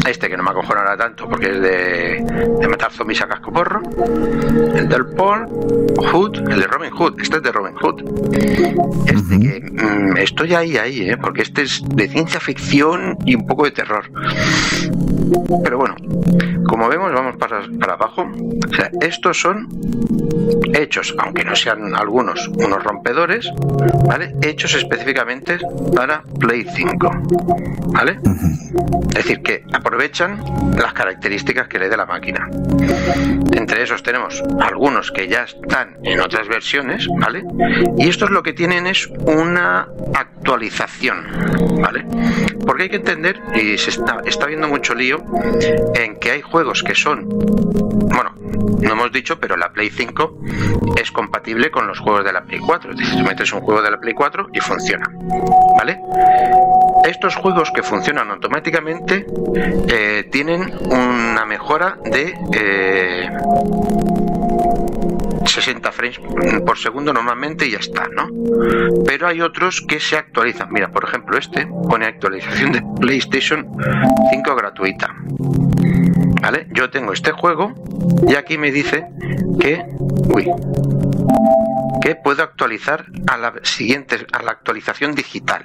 este 0.09 0.31
que 0.31 0.37
no 0.39 0.45
me 0.45 0.51
acojonará 0.51 0.97
tanto 0.97 1.29
porque 1.29 1.51
es 1.51 1.61
de, 1.61 2.49
de 2.59 2.69
matar 2.69 2.91
zombies 2.91 3.21
a 3.21 3.29
casco 3.29 3.53
porro, 3.53 3.83
el 4.75 4.89
del 4.89 5.07
Paul 5.09 5.47
Hood, 6.11 6.39
el 6.51 6.59
de 6.59 6.67
Robin 6.67 6.91
Hood, 6.91 7.21
este 7.21 7.37
es 7.37 7.43
de 7.43 7.53
Robin 7.53 7.75
Hood, 7.75 8.03
este 9.07 9.41
que 9.41 9.61
mm, 9.71 10.17
estoy 10.17 10.55
ahí, 10.55 10.77
ahí, 10.79 11.11
¿eh? 11.11 11.17
porque 11.17 11.43
este 11.43 11.63
es 11.63 11.82
de 11.89 12.09
ciencia 12.09 12.41
ficción 12.41 13.19
y 13.25 13.35
un 13.35 13.47
poco 13.47 13.65
de 13.65 13.73
terror. 13.73 14.11
Pero 15.63 15.79
bueno, 15.79 15.95
como 16.67 16.89
vemos, 16.89 17.13
vamos 17.13 17.37
para, 17.37 17.95
abajo. 17.95 18.31
Estos 19.01 19.41
son 19.41 19.69
hechos, 20.75 21.15
aunque 21.19 21.45
no 21.45 21.55
sean 21.55 21.95
algunos 21.95 22.49
unos 22.49 22.83
rompedores. 22.83 23.51
Hechos 24.43 24.75
específicamente 24.75 25.59
para 25.95 26.23
Play 26.39 26.67
5, 26.75 27.11
¿vale? 27.93 28.19
Es 29.09 29.15
decir, 29.15 29.43
que 29.43 29.65
aprovechan 29.73 30.43
las 30.77 30.93
características 30.93 31.69
que 31.69 31.79
le 31.79 31.89
dé 31.89 31.97
la 31.97 32.07
máquina. 32.07 32.49
Entre 33.53 33.83
esos 33.83 34.03
tenemos 34.03 34.43
algunos 34.61 35.11
que 35.11 35.29
ya 35.29 35.45
están 35.45 35.99
en 36.03 36.21
otras 36.21 36.49
versiones, 36.49 37.07
¿vale? 37.19 37.45
Y 37.99 38.09
estos 38.09 38.31
lo 38.31 38.43
que 38.43 38.53
tienen 38.53 38.87
es 38.87 39.07
una 39.27 39.89
actualización, 40.15 41.27
¿vale? 41.81 42.05
Porque 42.67 42.85
hay 42.85 42.89
que 42.89 42.97
entender, 42.97 43.41
y 43.55 43.77
se 43.79 43.91
está, 43.91 44.21
está 44.25 44.47
viendo 44.47 44.69
mucho 44.69 44.95
lío, 44.95 45.22
en 45.95 46.19
que 46.19 46.31
hay 46.31 46.43
juegos 46.43 46.83
que 46.83 46.95
son, 46.95 47.29
bueno, 47.29 48.35
no 48.81 48.93
hemos 48.93 49.13
dicho, 49.13 49.39
pero 49.39 49.57
la 49.57 49.73
Play 49.73 49.91
5 49.91 50.39
es 51.01 51.11
compatible 51.13 51.71
con 51.71 51.87
los 51.87 51.99
juegos 51.99 52.25
de 52.25 52.33
la 52.33 52.43
Play 52.45 52.61
4. 52.61 52.91
Es 52.93 52.97
decir, 52.99 53.23
metes 53.23 53.53
un 53.53 53.61
juego 53.61 53.83
de 53.83 53.91
la 53.91 53.99
Play 53.99 54.15
4 54.15 54.49
y 54.53 54.61
funciona, 54.61 55.11
¿vale? 55.77 56.01
Estos 57.05 57.37
juegos 57.37 57.71
que 57.75 57.83
funcionan 57.83 58.31
automáticamente 58.31 59.27
eh, 59.89 60.29
tienen 60.31 60.73
una 60.91 61.45
mejora 61.47 61.99
de 62.05 62.35
eh, 62.53 63.31
60 65.45 65.93
frames 65.93 66.21
por 66.65 66.79
segundo 66.79 67.13
normalmente 67.13 67.67
y 67.67 67.73
ya 67.73 67.79
está, 67.79 68.09
¿no? 68.09 68.29
Pero 69.05 69.27
hay 69.27 69.41
otros 69.41 69.81
que 69.81 70.01
se 70.01 70.17
actualizan. 70.17 70.73
Mira, 70.73 70.91
por 70.91 71.05
ejemplo, 71.05 71.39
este 71.39 71.67
pone 71.89 72.07
actualización 72.07 72.73
de 72.73 72.83
PlayStation 73.01 73.67
5 74.31 74.55
gratuita. 74.55 75.15
¿Vale? 76.41 76.67
Yo 76.73 76.91
tengo 76.91 77.13
este 77.13 77.31
juego 77.31 77.73
y 78.27 78.35
aquí 78.35 78.59
me 78.59 78.73
dice 78.73 79.07
que... 79.61 79.85
Uy, 80.35 80.51
que 82.03 82.17
puedo 82.17 82.43
actualizar 82.43 83.07
a 83.29 83.37
la 83.37 83.55
siguiente, 83.63 84.27
a 84.33 84.43
la 84.43 84.51
actualización 84.51 85.15
digital. 85.15 85.65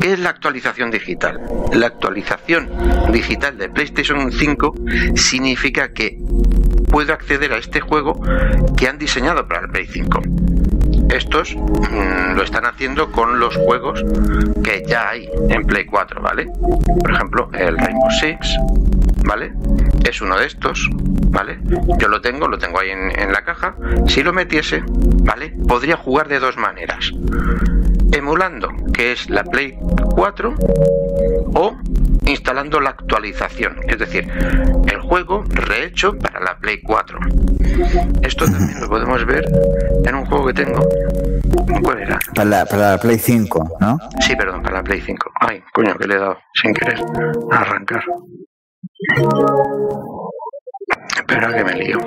¿Qué 0.00 0.14
es 0.14 0.18
la 0.18 0.30
actualización 0.30 0.90
digital? 0.90 1.40
La 1.74 1.88
actualización 1.88 2.70
digital 3.12 3.58
de 3.58 3.68
PlayStation 3.68 4.32
5 4.32 4.74
significa 5.14 5.92
que 5.92 6.18
puedo 6.94 7.12
acceder 7.12 7.52
a 7.52 7.58
este 7.58 7.80
juego 7.80 8.20
que 8.76 8.86
han 8.86 8.98
diseñado 8.98 9.48
para 9.48 9.62
el 9.62 9.68
Play 9.68 9.84
5. 9.84 10.22
Estos 11.10 11.56
mmm, 11.56 12.36
lo 12.36 12.42
están 12.44 12.66
haciendo 12.66 13.10
con 13.10 13.40
los 13.40 13.56
juegos 13.56 14.04
que 14.62 14.84
ya 14.86 15.08
hay 15.08 15.28
en 15.48 15.66
Play 15.66 15.86
4, 15.86 16.22
¿vale? 16.22 16.46
Por 17.00 17.10
ejemplo, 17.10 17.50
el 17.52 17.76
Rainbow 17.76 18.10
Six, 18.20 18.56
¿vale? 19.24 19.52
Es 20.08 20.22
uno 20.22 20.38
de 20.38 20.46
estos, 20.46 20.88
¿vale? 21.30 21.58
Yo 21.98 22.06
lo 22.06 22.20
tengo, 22.20 22.46
lo 22.46 22.58
tengo 22.58 22.78
ahí 22.78 22.90
en, 22.90 23.32
la 23.32 23.42
caja. 23.42 23.74
Si 24.06 24.22
lo 24.22 24.32
metiese, 24.32 24.84
¿vale? 24.86 25.52
Podría 25.66 25.96
jugar 25.96 26.28
de 26.28 26.38
dos 26.38 26.56
maneras. 26.56 27.10
Emulando, 28.12 28.68
que 28.92 29.10
es 29.10 29.28
la 29.30 29.42
Play 29.42 29.76
4, 30.14 30.54
o 31.54 31.76
instalando 32.26 32.80
la 32.80 32.90
actualización, 32.90 33.76
es 33.86 33.98
decir, 33.98 34.30
el 34.90 35.00
juego 35.00 35.44
rehecho 35.48 36.16
para 36.18 36.40
la 36.40 36.58
Play 36.58 36.80
4. 36.82 37.18
Esto 38.22 38.44
también 38.46 38.80
lo 38.80 38.88
podemos 38.88 39.24
ver 39.26 39.44
en 40.04 40.14
un 40.14 40.24
juego 40.26 40.46
que 40.46 40.54
tengo. 40.54 40.80
¿Cuál 41.82 42.00
era? 42.00 42.18
Para 42.34 42.48
la, 42.48 42.66
para 42.66 42.90
la 42.92 42.98
Play 42.98 43.18
5, 43.18 43.78
¿no? 43.80 43.98
Sí, 44.20 44.34
perdón, 44.36 44.62
para 44.62 44.76
la 44.76 44.82
Play 44.82 45.00
5. 45.00 45.32
Ay, 45.40 45.62
coño, 45.72 45.94
que 45.96 46.06
le 46.06 46.14
he 46.14 46.18
dado 46.18 46.38
sin 46.54 46.72
querer 46.72 47.00
a 47.50 47.56
arrancar. 47.56 48.04
Espera 51.16 51.52
que 51.54 51.64
me 51.64 51.74
lío. 51.74 51.98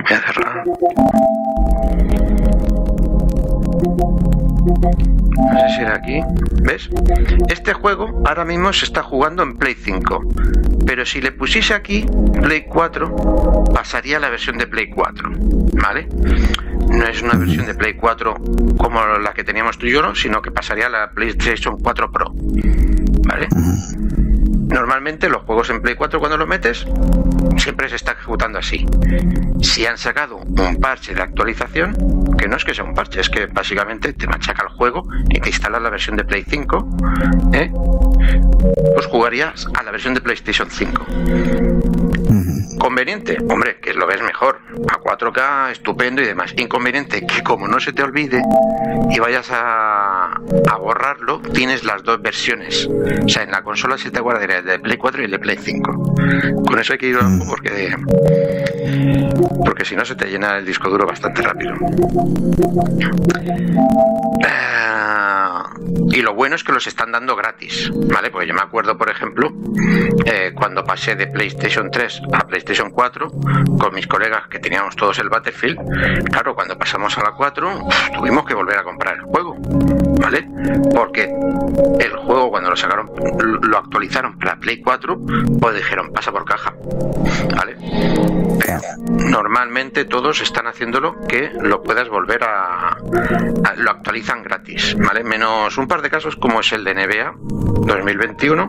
Voy 0.00 0.12
a 0.12 0.20
cerrar. 0.20 0.64
No 4.64 5.60
sé 5.60 5.74
si 5.76 5.80
era 5.82 5.96
aquí. 5.96 6.20
¿Ves? 6.62 6.88
Este 7.48 7.72
juego 7.74 8.22
ahora 8.26 8.44
mismo 8.44 8.72
se 8.72 8.86
está 8.86 9.02
jugando 9.02 9.42
en 9.42 9.56
Play 9.56 9.74
5. 9.74 10.24
Pero 10.86 11.04
si 11.04 11.20
le 11.20 11.32
pusiese 11.32 11.74
aquí 11.74 12.06
Play 12.40 12.64
4, 12.64 13.64
pasaría 13.74 14.16
a 14.16 14.20
la 14.20 14.30
versión 14.30 14.58
de 14.58 14.66
Play 14.66 14.90
4. 14.90 15.30
¿Vale? 15.82 16.08
No 16.88 17.04
es 17.06 17.22
una 17.22 17.34
versión 17.34 17.66
de 17.66 17.74
Play 17.74 17.94
4 17.94 18.34
como 18.76 19.04
la 19.04 19.34
que 19.34 19.44
teníamos 19.44 19.78
tú 19.78 19.86
y 19.86 19.92
yo, 19.92 20.02
¿no? 20.02 20.14
sino 20.14 20.40
que 20.42 20.50
pasaría 20.50 20.86
a 20.86 20.90
la 20.90 21.10
PlayStation 21.10 21.78
4 21.78 22.12
Pro. 22.12 22.32
¿Vale? 23.26 23.48
Normalmente 24.68 25.28
los 25.28 25.42
juegos 25.42 25.70
en 25.70 25.82
Play 25.82 25.94
4 25.94 26.18
cuando 26.18 26.36
los 26.36 26.48
metes 26.48 26.86
siempre 27.56 27.88
se 27.88 27.96
está 27.96 28.12
ejecutando 28.12 28.58
así. 28.58 28.86
Si 29.62 29.86
han 29.86 29.98
sacado 29.98 30.36
un 30.36 30.80
parche 30.80 31.14
de 31.14 31.22
actualización, 31.22 31.94
que 32.36 32.48
no 32.48 32.56
es 32.56 32.64
que 32.64 32.74
sea 32.74 32.84
un 32.84 32.94
parche, 32.94 33.20
es 33.20 33.30
que 33.30 33.46
básicamente 33.46 34.12
te 34.12 34.26
machaca 34.26 34.62
el 34.64 34.68
juego 34.70 35.02
y 35.28 35.40
te 35.40 35.48
instalas 35.48 35.80
la 35.80 35.90
versión 35.90 36.16
de 36.16 36.24
Play 36.24 36.44
5, 36.48 36.88
¿eh? 37.52 37.70
pues 38.94 39.06
jugarías 39.06 39.66
a 39.78 39.82
la 39.82 39.90
versión 39.90 40.14
de 40.14 40.20
PlayStation 40.20 40.70
5. 40.70 41.06
Conveniente, 42.78 43.38
hombre, 43.48 43.78
que 43.80 43.94
lo 43.94 44.06
ves 44.06 44.22
mejor, 44.22 44.60
a 44.88 45.00
4K, 45.00 45.70
estupendo 45.72 46.20
y 46.22 46.26
demás. 46.26 46.54
Inconveniente, 46.56 47.26
que 47.26 47.42
como 47.42 47.66
no 47.66 47.80
se 47.80 47.92
te 47.92 48.02
olvide 48.02 48.42
y 49.10 49.18
vayas 49.18 49.48
a, 49.50 50.13
a 50.70 50.76
borrarlo, 50.76 51.40
tienes 51.52 51.84
las 51.84 52.02
dos 52.02 52.20
versiones. 52.20 52.88
O 53.24 53.28
sea, 53.28 53.42
en 53.42 53.50
la 53.50 53.62
consola 53.62 53.98
se 53.98 54.10
te 54.10 54.20
guardaría 54.20 54.58
el 54.58 54.64
de 54.64 54.78
Play 54.78 54.96
4 54.96 55.22
y 55.22 55.24
el 55.26 55.30
de 55.30 55.38
Play 55.38 55.58
5. 55.60 56.14
Con 56.66 56.78
eso 56.78 56.92
hay 56.92 56.98
que 56.98 57.08
ir 57.08 57.18
porque 57.48 57.94
porque 59.64 59.84
si 59.84 59.96
no 59.96 60.04
se 60.04 60.14
te 60.14 60.26
llena 60.26 60.58
el 60.58 60.66
disco 60.66 60.88
duro 60.88 61.06
bastante 61.06 61.42
rápido. 61.42 61.74
y 66.10 66.22
lo 66.22 66.34
bueno 66.34 66.54
es 66.54 66.62
que 66.62 66.72
los 66.72 66.86
están 66.86 67.10
dando 67.10 67.34
gratis, 67.34 67.90
¿vale? 67.92 68.30
Porque 68.30 68.46
yo 68.46 68.54
me 68.54 68.60
acuerdo, 68.60 68.96
por 68.96 69.10
ejemplo, 69.10 69.52
eh, 70.24 70.52
cuando 70.54 70.84
pasé 70.84 71.16
de 71.16 71.26
PlayStation 71.26 71.90
3 71.90 72.22
a 72.32 72.46
PlayStation 72.46 72.90
4 72.90 73.30
con 73.78 73.94
mis 73.94 74.06
colegas 74.06 74.46
que 74.48 74.60
teníamos 74.60 74.94
todos 74.94 75.18
el 75.18 75.28
Battlefield, 75.28 76.24
claro, 76.30 76.54
cuando 76.54 76.78
pasamos 76.78 77.18
a 77.18 77.22
la 77.24 77.32
4 77.32 77.88
tuvimos 78.14 78.44
que 78.44 78.54
volver 78.54 78.78
a 78.78 78.84
comprar 78.84 79.16
el 79.16 79.22
juego, 79.22 79.56
¿vale? 80.24 80.48
Porque 80.94 81.24
el 82.00 82.16
juego 82.16 82.50
cuando 82.50 82.70
lo 82.70 82.76
sacaron, 82.76 83.10
lo 83.62 83.76
actualizaron 83.78 84.38
para 84.38 84.56
Play 84.56 84.80
4, 84.80 85.20
pues 85.60 85.76
dijeron 85.76 86.12
pasa 86.12 86.32
por 86.32 86.46
caja, 86.46 86.74
¿vale? 87.54 87.76
Normalmente 89.08 90.04
todos 90.04 90.40
están 90.40 90.66
haciéndolo 90.66 91.16
que 91.26 91.50
lo 91.60 91.82
puedas 91.82 92.08
volver 92.08 92.44
a, 92.44 92.88
a, 92.88 93.74
lo 93.76 93.90
actualizan 93.90 94.42
gratis, 94.42 94.96
¿vale? 94.98 95.24
Menos 95.24 95.76
un 95.78 95.86
par 95.86 96.02
de 96.02 96.10
casos 96.10 96.36
como 96.36 96.60
es 96.60 96.72
el 96.72 96.84
de 96.84 96.94
NBA 96.94 97.34
2021, 97.86 98.68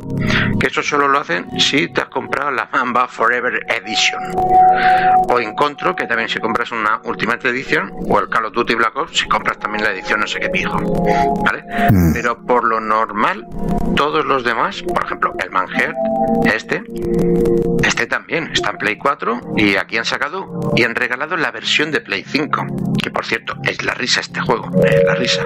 que 0.59 0.67
eso 0.67 0.83
solo 0.83 1.07
lo 1.07 1.19
hacen 1.19 1.47
si 1.59 1.91
te 1.91 2.01
has 2.01 2.09
comprado 2.09 2.51
la 2.51 2.69
Mamba 2.71 3.07
Forever 3.07 3.65
Edition 3.67 4.21
o 5.29 5.39
Encontro, 5.39 5.95
que 5.95 6.05
también 6.05 6.29
si 6.29 6.39
compras 6.39 6.71
una 6.71 7.01
Ultimate 7.03 7.49
Edition 7.49 7.91
o 8.09 8.19
el 8.19 8.29
Call 8.29 8.45
of 8.45 8.53
Duty 8.53 8.75
Black 8.75 8.95
Ops 8.97 9.19
si 9.19 9.27
compras 9.27 9.57
también 9.59 9.83
la 9.83 9.91
edición 9.91 10.19
no 10.19 10.27
sé 10.27 10.39
qué 10.39 10.49
pijo, 10.49 10.77
¿vale? 11.43 11.63
Mm. 11.91 12.13
Pero 12.13 12.41
por 12.45 12.65
lo 12.65 12.79
normal 12.79 13.47
todos 13.95 14.25
los 14.25 14.43
demás, 14.43 14.83
por 14.83 15.03
ejemplo, 15.05 15.33
el 15.39 15.51
Manheart, 15.51 15.95
este, 16.45 16.83
este 17.83 18.07
también 18.07 18.49
está 18.51 18.71
en 18.71 18.77
Play 18.77 18.97
4 18.97 19.41
y 19.55 19.75
aquí 19.77 19.84
han 19.97 20.05
sacado 20.05 20.73
y 20.75 20.83
han 20.83 20.95
regalado 20.95 21.37
la 21.37 21.51
versión 21.51 21.91
de 21.91 22.01
Play 22.01 22.23
5, 22.27 22.65
que 23.01 23.09
por 23.11 23.25
cierto 23.25 23.55
es 23.63 23.83
la 23.83 23.93
risa 23.93 24.19
este 24.19 24.41
juego, 24.41 24.69
es 24.83 25.03
la 25.05 25.15
risa. 25.15 25.45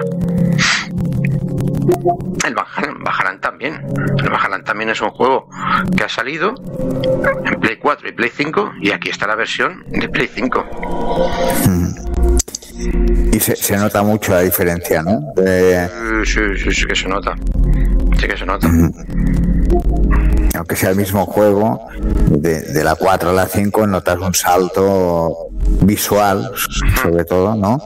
El 2.44 2.54
Bajalan, 2.54 3.02
Bajalan 3.02 3.40
también. 3.40 3.86
El 4.18 4.30
Bajalan 4.30 4.64
también 4.64 4.90
es 4.90 5.00
un 5.00 5.10
juego 5.10 5.48
que 5.96 6.04
ha 6.04 6.08
salido 6.08 6.54
en 7.44 7.60
Play 7.60 7.76
4 7.76 8.08
y 8.08 8.12
Play 8.12 8.30
5 8.34 8.72
y 8.80 8.90
aquí 8.92 9.10
está 9.10 9.26
la 9.26 9.36
versión 9.36 9.84
de 9.88 10.08
Play 10.08 10.28
5. 10.32 10.66
Y 13.32 13.40
se, 13.40 13.56
se 13.56 13.76
nota 13.76 14.02
mucho 14.02 14.32
la 14.32 14.40
diferencia, 14.40 15.02
¿no? 15.02 15.20
De... 15.36 15.88
Sí, 16.24 16.40
sí, 16.56 16.72
sí 16.72 16.86
que 16.86 16.96
se 16.96 17.08
nota. 17.08 17.36
Sí 18.18 18.26
que 18.26 18.36
se 18.36 18.46
nota. 18.46 18.68
Aunque 20.54 20.76
sea 20.76 20.90
el 20.90 20.96
mismo 20.96 21.26
juego, 21.26 21.86
de, 22.28 22.60
de 22.60 22.84
la 22.84 22.94
4 22.94 23.30
a 23.30 23.32
la 23.32 23.46
5 23.46 23.86
notas 23.86 24.18
un 24.18 24.34
salto 24.34 25.50
visual, 25.82 26.50
sobre 27.02 27.24
todo, 27.24 27.54
¿no? 27.54 27.78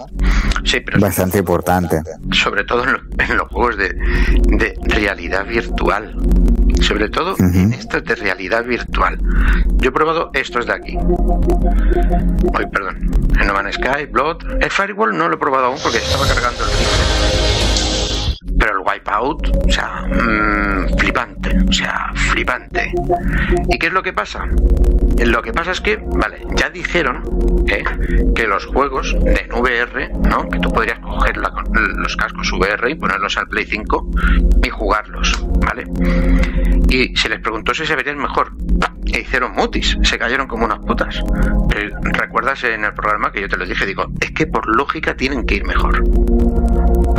Sí, 0.65 0.81
pero 0.81 0.99
bastante 0.99 1.39
importante. 1.39 2.03
Sobre 2.33 2.65
todo 2.65 2.85
en, 2.85 2.93
lo, 2.93 2.99
en 3.19 3.37
los 3.37 3.49
juegos 3.49 3.77
de, 3.77 3.89
de, 3.89 4.75
realidad 4.85 5.47
virtual. 5.47 6.17
Sobre 6.81 7.09
todo 7.09 7.33
uh 7.33 7.37
-huh. 7.37 7.63
en 7.63 7.73
estos 7.75 8.03
de 8.05 8.15
realidad 8.15 8.65
virtual. 8.65 9.19
Yo 9.77 9.91
he 9.91 9.93
probado 9.93 10.31
estos 10.33 10.67
de 10.67 10.73
aquí. 10.73 10.99
Ay, 12.55 12.67
perdón. 12.73 13.11
En 13.41 13.47
No 13.47 13.53
Man's 13.53 13.77
Sky, 13.77 14.07
Blood. 14.11 14.39
El 14.61 14.71
Firewall 14.71 15.17
no 15.17 15.29
lo 15.29 15.35
he 15.35 15.39
probado 15.39 15.67
aún 15.67 15.79
porque 15.83 15.99
estaba 15.99 16.27
cargando 16.27 16.65
el 16.65 16.71
rifle. 16.71 17.44
Pero 18.59 18.79
el 18.79 18.87
Wipeout, 18.87 19.67
o 19.67 19.71
sea, 19.71 20.07
mm, 20.07 20.99
flipante, 20.99 21.57
o 21.69 21.73
sea, 21.73 22.13
flipante. 22.15 22.93
¿Y 23.69 23.79
qué 23.79 23.87
es 23.89 23.93
lo 23.93 24.03
que 24.03 24.13
pasa? 24.13 24.47
Lo 25.19 25.43
que 25.43 25.53
pasa 25.53 25.71
es 25.71 25.81
que, 25.81 25.97
vale, 25.97 26.45
ya 26.57 26.71
dijeron 26.71 27.23
¿eh? 27.69 27.85
que 28.35 28.47
los 28.47 28.67
juegos 28.67 29.15
de 29.23 29.49
VR, 29.53 30.11
¿no? 30.29 30.49
Que 30.49 30.59
tú 30.59 30.71
podrías 30.71 30.99
coger 30.99 31.37
los 31.37 32.17
cascos 32.17 32.53
VR 32.53 32.91
y 32.91 32.95
ponerlos 32.95 33.37
al 33.39 33.47
Play 33.47 33.65
5 33.65 34.11
y 34.63 34.69
jugarlos, 34.71 35.47
¿vale? 35.61 35.85
Y 36.89 37.17
se 37.17 37.29
les 37.29 37.41
preguntó 37.41 37.75
si 37.75 37.87
se 37.87 37.97
verían 37.97 38.19
mejor. 38.19 38.53
E 39.07 39.21
hicieron 39.21 39.53
mutis, 39.53 39.97
se 40.03 40.19
cayeron 40.19 40.49
como 40.49 40.65
unas 40.65 40.81
putas. 40.81 41.23
¿Recuerdas 42.03 42.65
en 42.65 42.85
el 42.85 42.95
programa 42.95 43.31
que 43.31 43.41
yo 43.41 43.49
te 43.49 43.57
lo 43.57 43.65
dije? 43.65 43.87
Digo, 43.87 44.07
es 44.21 44.33
que 44.33 44.47
por 44.47 44.67
lógica 44.75 45.15
tienen 45.15 45.47
que 45.47 45.57
ir 45.57 45.65
mejor. 45.65 46.03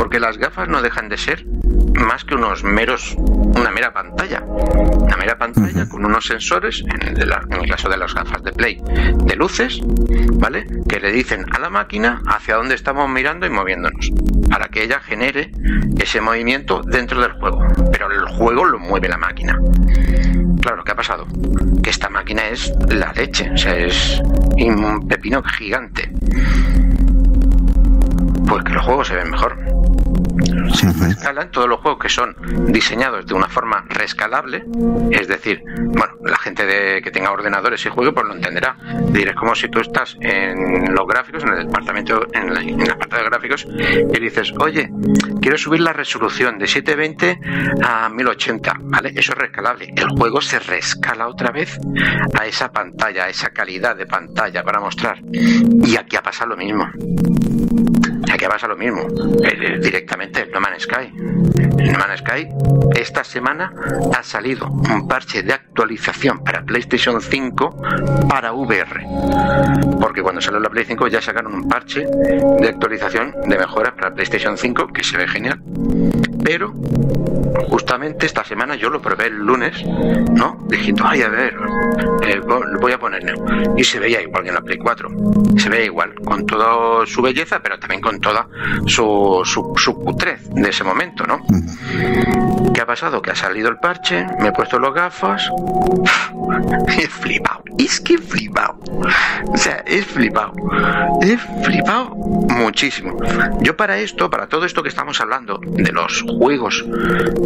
Porque 0.06 0.20
las 0.20 0.38
gafas 0.38 0.68
no 0.68 0.82
dejan 0.82 1.08
de 1.08 1.18
ser 1.18 1.44
más 1.94 2.24
que 2.24 2.36
unos 2.36 2.62
meros, 2.62 3.16
una 3.18 3.72
mera 3.72 3.92
pantalla. 3.92 4.40
Una 4.40 5.16
mera 5.16 5.36
pantalla 5.36 5.88
con 5.88 6.04
unos 6.04 6.24
sensores, 6.24 6.84
en 6.86 7.18
el, 7.18 7.32
en 7.32 7.60
el, 7.60 7.68
caso 7.68 7.88
de 7.88 7.96
las 7.96 8.14
gafas 8.14 8.40
de 8.44 8.52
Play, 8.52 8.80
de 8.84 9.34
luces, 9.34 9.80
¿vale? 10.34 10.64
Que 10.88 11.00
le 11.00 11.10
dicen 11.10 11.44
a 11.50 11.58
la 11.58 11.70
máquina 11.70 12.22
hacia 12.24 12.54
dónde 12.54 12.76
estamos 12.76 13.10
mirando 13.10 13.46
y 13.46 13.50
moviéndonos. 13.50 14.12
Para 14.48 14.68
que 14.68 14.84
ella 14.84 15.00
genere 15.00 15.50
ese 15.98 16.20
movimiento 16.20 16.82
dentro 16.84 17.20
del 17.20 17.32
juego. 17.32 17.66
Pero 17.90 18.08
el 18.08 18.28
juego 18.36 18.64
lo 18.64 18.78
mueve 18.78 19.08
la 19.08 19.18
máquina. 19.18 19.58
Claro, 20.62 20.84
¿qué 20.84 20.92
ha 20.92 20.96
pasado? 20.96 21.26
Que 21.82 21.90
esta 21.90 22.08
máquina 22.10 22.46
es 22.46 22.72
la 22.90 23.12
leche, 23.12 23.50
o 23.50 23.56
sea, 23.56 23.74
es 23.76 24.22
un 24.56 25.08
pepino 25.08 25.42
gigante. 25.42 26.12
Pues 28.46 28.62
que 28.62 28.72
los 28.72 28.84
juegos 28.84 29.08
se 29.08 29.16
ven 29.16 29.28
mejor 29.28 29.56
se 30.74 30.88
escalan 31.08 31.50
todos 31.50 31.68
los 31.68 31.80
juegos 31.80 32.00
que 32.00 32.08
son 32.08 32.36
diseñados 32.68 33.26
de 33.26 33.34
una 33.34 33.48
forma 33.48 33.84
rescalable, 33.88 34.64
es 35.10 35.28
decir, 35.28 35.62
bueno, 35.76 36.14
la 36.24 36.38
gente 36.38 36.66
de, 36.66 37.02
que 37.02 37.10
tenga 37.10 37.30
ordenadores 37.30 37.84
y 37.86 37.88
juegue 37.88 38.12
pues 38.12 38.26
lo 38.26 38.34
entenderá. 38.34 38.76
Es 39.14 39.34
como 39.34 39.54
si 39.54 39.68
tú 39.68 39.80
estás 39.80 40.16
en 40.20 40.94
los 40.94 41.06
gráficos, 41.06 41.42
en 41.42 41.50
el 41.50 41.66
departamento, 41.66 42.26
en 42.32 42.54
la, 42.54 42.60
en 42.60 42.78
la 42.86 42.96
parte 42.96 43.16
de 43.16 43.24
gráficos, 43.24 43.66
y 43.66 44.20
dices, 44.20 44.52
oye, 44.58 44.90
quiero 45.40 45.58
subir 45.58 45.80
la 45.80 45.92
resolución 45.92 46.58
de 46.58 46.66
720 46.66 47.40
a 47.82 48.08
1080, 48.08 48.74
¿vale? 48.82 49.12
Eso 49.16 49.32
es 49.32 49.38
rescalable. 49.38 49.92
El 49.96 50.08
juego 50.10 50.40
se 50.40 50.58
rescala 50.58 51.28
otra 51.28 51.50
vez 51.50 51.78
a 52.38 52.46
esa 52.46 52.70
pantalla, 52.70 53.24
a 53.24 53.28
esa 53.28 53.50
calidad 53.50 53.96
de 53.96 54.06
pantalla 54.06 54.62
para 54.62 54.80
mostrar. 54.80 55.20
Y 55.32 55.96
aquí 55.96 56.16
ha 56.16 56.22
pasado 56.22 56.50
lo 56.50 56.56
mismo. 56.56 56.86
Aquí 58.36 58.44
pasa 58.44 58.68
lo 58.68 58.76
mismo, 58.76 59.06
eh, 59.44 59.78
directamente 59.80 60.42
el 60.42 60.50
No 60.50 60.60
Man's 60.60 60.82
Sky. 60.82 61.10
No 61.10 61.98
Man's 61.98 62.20
Sky 62.20 62.46
esta 62.94 63.24
semana 63.24 63.72
ha 64.14 64.22
salido 64.22 64.66
un 64.66 65.08
parche 65.08 65.42
de 65.42 65.54
actualización 65.54 66.44
para 66.44 66.62
PlayStation 66.62 67.18
5 67.18 67.82
para 68.28 68.52
VR. 68.52 69.06
Porque 69.98 70.22
cuando 70.22 70.42
salió 70.42 70.60
la 70.60 70.68
Play 70.68 70.84
5 70.84 71.08
ya 71.08 71.22
sacaron 71.22 71.54
un 71.54 71.66
parche 71.66 72.06
de 72.60 72.68
actualización 72.68 73.32
de 73.46 73.56
mejoras 73.56 73.94
para 73.94 74.12
PlayStation 74.12 74.58
5 74.58 74.88
que 74.88 75.02
se 75.02 75.16
ve 75.16 75.26
genial. 75.28 75.58
Pero 76.46 76.72
justamente 77.70 78.24
esta 78.24 78.44
semana 78.44 78.76
yo 78.76 78.88
lo 78.88 79.02
probé 79.02 79.26
el 79.26 79.38
lunes, 79.38 79.84
¿no? 80.30 80.64
Diciendo, 80.68 81.02
ay, 81.04 81.22
a 81.22 81.28
ver, 81.28 81.56
eh, 82.22 82.40
voy 82.80 82.92
a 82.92 82.98
poner 83.00 83.34
Y 83.76 83.82
se 83.82 83.98
veía 83.98 84.22
igual 84.22 84.44
que 84.44 84.50
en 84.50 84.54
la 84.54 84.60
Play 84.60 84.78
4. 84.78 85.08
Se 85.56 85.68
veía 85.68 85.86
igual, 85.86 86.14
con 86.24 86.46
toda 86.46 87.04
su 87.04 87.20
belleza, 87.20 87.58
pero 87.60 87.80
también 87.80 88.00
con 88.00 88.20
toda 88.20 88.46
su, 88.86 89.42
su, 89.44 89.72
su 89.76 90.04
putrez 90.04 90.48
de 90.50 90.68
ese 90.68 90.84
momento, 90.84 91.26
¿no? 91.26 91.44
¿Qué 92.72 92.80
ha 92.80 92.86
pasado? 92.86 93.20
Que 93.20 93.32
ha 93.32 93.34
salido 93.34 93.68
el 93.68 93.78
parche, 93.78 94.24
me 94.38 94.50
he 94.50 94.52
puesto 94.52 94.78
los 94.78 94.94
gafas 94.94 95.50
he 96.88 97.08
flipado. 97.08 97.62
Es 97.78 98.00
que 98.00 98.14
he 98.14 98.18
flipado. 98.18 98.78
O 99.46 99.56
sea, 99.56 99.82
he 99.86 100.02
flipado. 100.02 100.52
He 101.22 101.36
flipado 101.36 102.14
muchísimo. 102.14 103.16
Yo 103.60 103.76
para 103.76 103.98
esto, 103.98 104.30
para 104.30 104.46
todo 104.46 104.64
esto 104.64 104.82
que 104.82 104.88
estamos 104.88 105.20
hablando, 105.20 105.60
de 105.62 105.92
los 105.92 106.24
juegos 106.38 106.84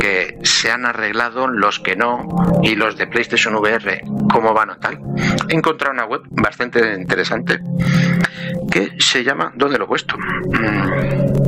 que 0.00 0.38
se 0.42 0.70
han 0.70 0.86
arreglado, 0.86 1.46
los 1.48 1.80
que 1.80 1.96
no, 1.96 2.28
y 2.62 2.74
los 2.74 2.96
de 2.96 3.06
PlayStation 3.06 3.54
VR, 3.56 4.02
cómo 4.32 4.52
van 4.52 4.70
o 4.70 4.76
tal, 4.76 4.98
he 5.48 5.54
encontrado 5.54 5.92
una 5.92 6.04
web 6.04 6.22
bastante 6.30 6.94
interesante 6.94 7.60
que 8.70 8.92
se 8.98 9.24
llama 9.24 9.52
¿Dónde 9.56 9.78
lo 9.78 9.84
he 9.84 9.88
puesto? 9.88 10.16
Mm. 10.16 11.40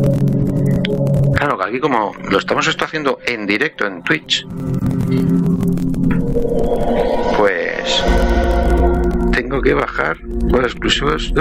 Claro, 1.34 1.58
que 1.58 1.64
aquí 1.64 1.80
como 1.80 2.12
lo 2.30 2.38
estamos 2.38 2.66
esto 2.68 2.84
haciendo 2.84 3.18
en 3.26 3.46
directo 3.46 3.86
en 3.86 4.02
Twitch, 4.02 4.46
pues 7.36 8.04
tengo 9.32 9.60
que 9.60 9.74
bajar 9.74 10.18
los 10.20 10.64
exclusivos. 10.64 11.32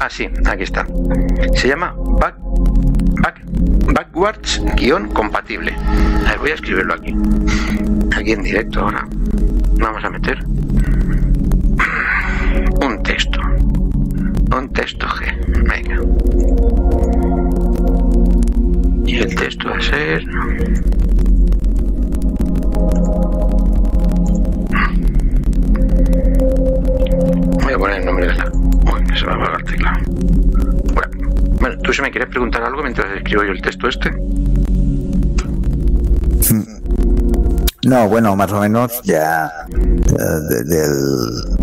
Ah, 0.00 0.08
sí, 0.08 0.28
aquí 0.46 0.62
está. 0.62 0.86
Se 1.54 1.68
llama 1.68 1.94
back, 1.96 2.36
back, 3.22 3.44
backwards-compatible. 3.94 5.72
A 6.26 6.30
ver, 6.30 6.38
voy 6.38 6.50
a 6.50 6.54
escribirlo 6.54 6.94
aquí. 6.94 7.14
Aquí 8.16 8.32
en 8.32 8.42
directo 8.42 8.80
ahora. 8.80 9.06
Vamos 9.78 10.04
a 10.04 10.10
meter 10.10 10.44
un 12.80 13.02
texto. 13.02 13.40
Un 14.56 14.68
texto 14.72 15.06
G. 15.06 15.26
Venga. 15.68 15.96
Y 19.06 19.16
el 19.16 19.34
texto 19.34 19.68
va 19.68 19.76
a 19.76 19.80
ser... 19.80 20.24
Voy 27.62 27.72
a 27.72 27.78
poner 27.78 28.00
el 28.00 28.06
nombre 28.06 28.26
de 28.26 28.34
la... 28.34 28.50
Uy, 28.52 29.18
se 29.18 29.26
va 29.26 29.32
a 29.32 29.36
apagar 29.36 29.60
el 29.60 29.66
teclado. 29.66 30.13
Bueno, 31.94 31.96
¿tú 31.96 31.96
si 31.96 32.02
me 32.02 32.10
quieres 32.10 32.28
preguntar 32.28 32.64
algo 32.64 32.82
mientras 32.82 33.06
escribo 33.16 33.44
yo 33.44 33.52
el 33.52 33.62
texto 33.62 33.88
este? 33.88 34.10
No, 37.86 38.08
bueno, 38.08 38.34
más 38.34 38.50
o 38.50 38.60
menos 38.60 39.00
ya 39.04 39.48
uh, 39.68 40.64
del 40.64 41.54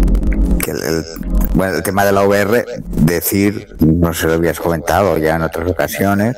bueno, 1.54 1.76
el 1.76 1.84
tema 1.84 2.06
de 2.06 2.12
la 2.14 2.24
VR, 2.24 2.66
decir, 2.88 3.76
no 3.80 4.14
sé 4.14 4.28
lo 4.28 4.34
habías 4.34 4.60
comentado 4.60 5.18
ya 5.18 5.36
en 5.36 5.42
otras 5.42 5.70
ocasiones, 5.70 6.38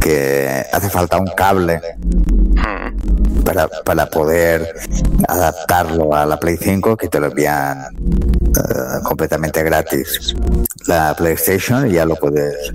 que 0.00 0.66
hace 0.70 0.90
falta 0.90 1.18
un 1.18 1.28
cable 1.28 1.80
para, 3.44 3.68
para 3.68 4.06
poder 4.06 4.74
adaptarlo 5.28 6.14
a 6.14 6.26
la 6.26 6.38
Play 6.38 6.58
5 6.60 6.96
que 6.96 7.08
te 7.08 7.18
lo 7.20 7.28
envían 7.28 7.86
uh, 7.96 9.02
completamente 9.02 9.62
gratis 9.62 10.34
la 10.86 11.14
PlayStation 11.14 11.88
y 11.88 11.94
ya 11.94 12.04
lo 12.04 12.16
puedes 12.16 12.72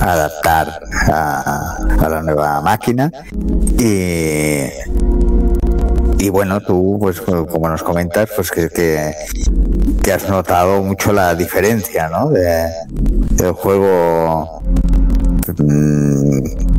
adaptar 0.00 0.80
a, 1.08 2.08
la 2.08 2.22
nueva 2.22 2.60
máquina 2.60 3.10
y 3.78 4.68
y 6.18 6.30
bueno, 6.30 6.60
tú, 6.60 6.96
pues 6.98 7.20
como 7.20 7.68
nos 7.68 7.82
comentas, 7.82 8.30
pues 8.34 8.50
que, 8.50 8.68
que, 8.70 10.12
has 10.12 10.28
notado 10.28 10.82
mucho 10.82 11.12
la 11.12 11.34
diferencia, 11.34 12.08
¿no? 12.08 12.30
De, 12.30 12.68
del 13.32 13.52
juego 13.52 14.62
mm, 15.58 16.75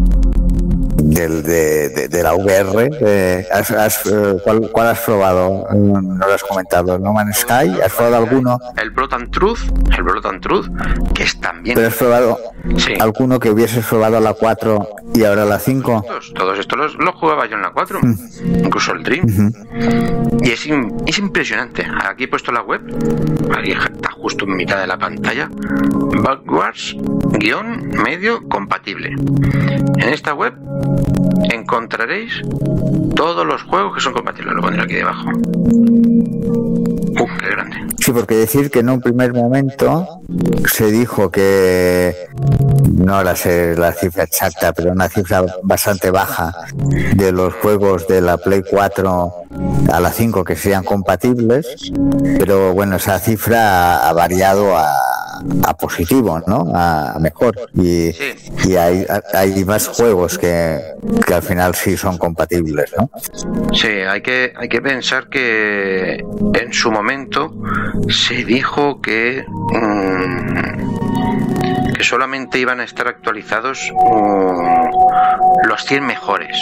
del, 1.18 1.44
de, 1.44 2.08
de, 2.08 2.24
la 2.24 2.34
VR. 2.36 2.90
Eh, 3.02 3.48
has, 3.52 3.72
has, 3.72 4.06
eh, 4.06 4.38
¿cuál, 4.44 4.70
¿cuál, 4.72 4.88
has 4.88 5.00
probado? 5.00 5.68
No 5.74 6.28
lo 6.28 6.34
has 6.34 6.44
comentado. 6.44 7.00
¿No 7.00 7.14
Man's 7.14 7.40
Sky? 7.40 7.80
¿Has 7.84 7.94
probado 7.94 8.18
alguno? 8.18 8.58
El 8.78 8.92
Blood 8.92 9.14
and 9.14 9.32
Truth. 9.32 9.60
El 9.96 10.04
Blood 10.04 10.26
and 10.26 10.42
Truth, 10.42 10.68
que 11.14 11.24
es 11.24 11.40
también. 11.40 11.76
¿Pero 11.76 11.88
has 11.88 11.96
probado 11.96 12.40
sí. 12.78 12.94
alguno 13.00 13.40
que 13.40 13.50
hubieses 13.50 13.86
probado 13.86 14.20
la 14.20 14.34
4 14.34 14.90
y 15.16 15.24
ahora 15.24 15.46
la 15.46 15.60
5? 15.60 16.04
Todos, 16.06 16.34
todos 16.34 16.60
estos 16.60 16.78
los, 16.78 16.96
los, 16.96 17.16
jugaba 17.16 17.48
yo 17.48 17.56
en 17.56 17.64
la 17.64 17.72
4. 17.72 18.00
Mm. 18.02 18.66
Incluso 18.66 18.94
el 18.94 19.04
Dream. 19.04 19.26
Uh 19.26 19.30
-huh. 19.30 20.46
Y 20.46 20.52
es, 20.52 20.68
es 21.06 21.18
impresionante. 21.18 21.86
Aquí 22.06 22.26
he 22.26 22.28
puesto 22.28 22.52
la 22.52 22.62
web. 22.62 22.82
Está 23.64 24.12
justo 24.12 24.46
en 24.46 24.56
mitad 24.56 24.80
de 24.80 24.88
la 24.88 24.98
pantalla. 24.98 25.50
Backwards, 26.24 26.96
guion, 27.40 27.90
medio, 27.90 28.48
compatible. 28.48 29.10
En 29.10 30.10
esta 30.10 30.34
web 30.34 30.54
encontraréis 31.52 32.42
todos 33.16 33.46
los 33.46 33.64
juegos 33.64 33.96
que 33.96 34.02
son 34.02 34.14
compatibles. 34.14 34.54
Lo 34.54 34.62
pondré 34.62 34.84
aquí 34.84 34.96
debajo. 34.96 35.30
Uf, 37.20 37.32
qué 37.40 37.50
grande. 37.50 37.78
Sí, 38.00 38.12
porque 38.12 38.36
decir 38.36 38.70
que 38.70 38.80
en 38.80 38.90
un 38.90 39.02
primer 39.02 39.34
momento 39.34 40.22
se 40.66 40.92
dijo 40.92 41.30
que 41.30 42.16
no 42.94 43.16
ahora 43.16 43.36
sé 43.36 43.76
la 43.76 43.92
cifra 43.92 44.24
exacta, 44.24 44.72
pero 44.74 44.92
una 44.92 45.10
cifra 45.10 45.44
bastante 45.64 46.12
baja 46.12 46.54
de 47.16 47.32
los 47.32 47.54
juegos 47.56 48.08
de 48.08 48.22
la 48.22 48.38
Play 48.38 48.64
4 48.70 49.47
a 49.92 50.00
la 50.00 50.12
5 50.12 50.44
que 50.44 50.56
sean 50.56 50.84
compatibles, 50.84 51.92
pero 52.38 52.74
bueno, 52.74 52.98
esa 52.98 53.20
cifra 53.20 54.08
ha 54.08 54.14
variado 54.14 54.78
a 54.78 54.88
a 55.64 55.76
positivo, 55.76 56.42
¿no? 56.48 56.72
A, 56.74 57.18
mejor. 57.20 57.56
Y, 57.74 58.12
y 58.66 58.76
hay, 58.76 59.06
hay 59.34 59.66
más 59.66 59.88
juegos 59.88 60.38
que, 60.38 60.80
que 61.26 61.34
al 61.34 61.44
final 61.44 61.76
sí 61.76 61.98
son 61.98 62.18
compatibles, 62.18 62.94
¿no? 62.98 63.10
Sí, 63.74 63.88
hay 63.88 64.22
que, 64.22 64.54
hay 64.56 64.70
que 64.70 64.82
pensar 64.82 65.30
que 65.30 66.24
en 66.54 66.74
su 66.74 66.92
momento 66.92 67.54
se 68.10 68.44
dijo 68.46 69.02
que 69.02 69.46
mm, 69.48 70.97
que 71.98 72.04
solamente 72.04 72.60
iban 72.60 72.80
a 72.80 72.84
estar 72.84 73.08
actualizados 73.08 73.92
mm, 73.92 75.68
los 75.68 75.84
100 75.84 76.06
mejores, 76.06 76.58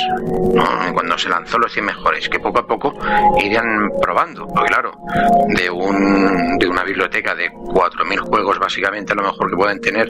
cuando 0.94 1.18
se 1.18 1.30
lanzó 1.30 1.60
los 1.60 1.72
100 1.74 1.86
mejores, 1.86 2.30
que 2.30 2.40
poco 2.40 2.60
a 2.60 2.68
poco 2.68 2.98
irían 3.44 3.90
probando, 4.02 4.48
porque 4.48 4.70
claro, 4.70 4.94
de, 5.48 5.70
un, 5.70 6.58
de 6.58 6.68
una 6.68 6.84
biblioteca 6.84 7.36
de 7.36 7.52
4.000 7.52 8.20
juegos 8.20 8.60
básicamente 8.60 9.14
a 9.14 9.16
lo 9.16 9.24
mejor 9.24 9.50
que 9.50 9.56
pueden 9.58 9.80
tener, 9.80 10.10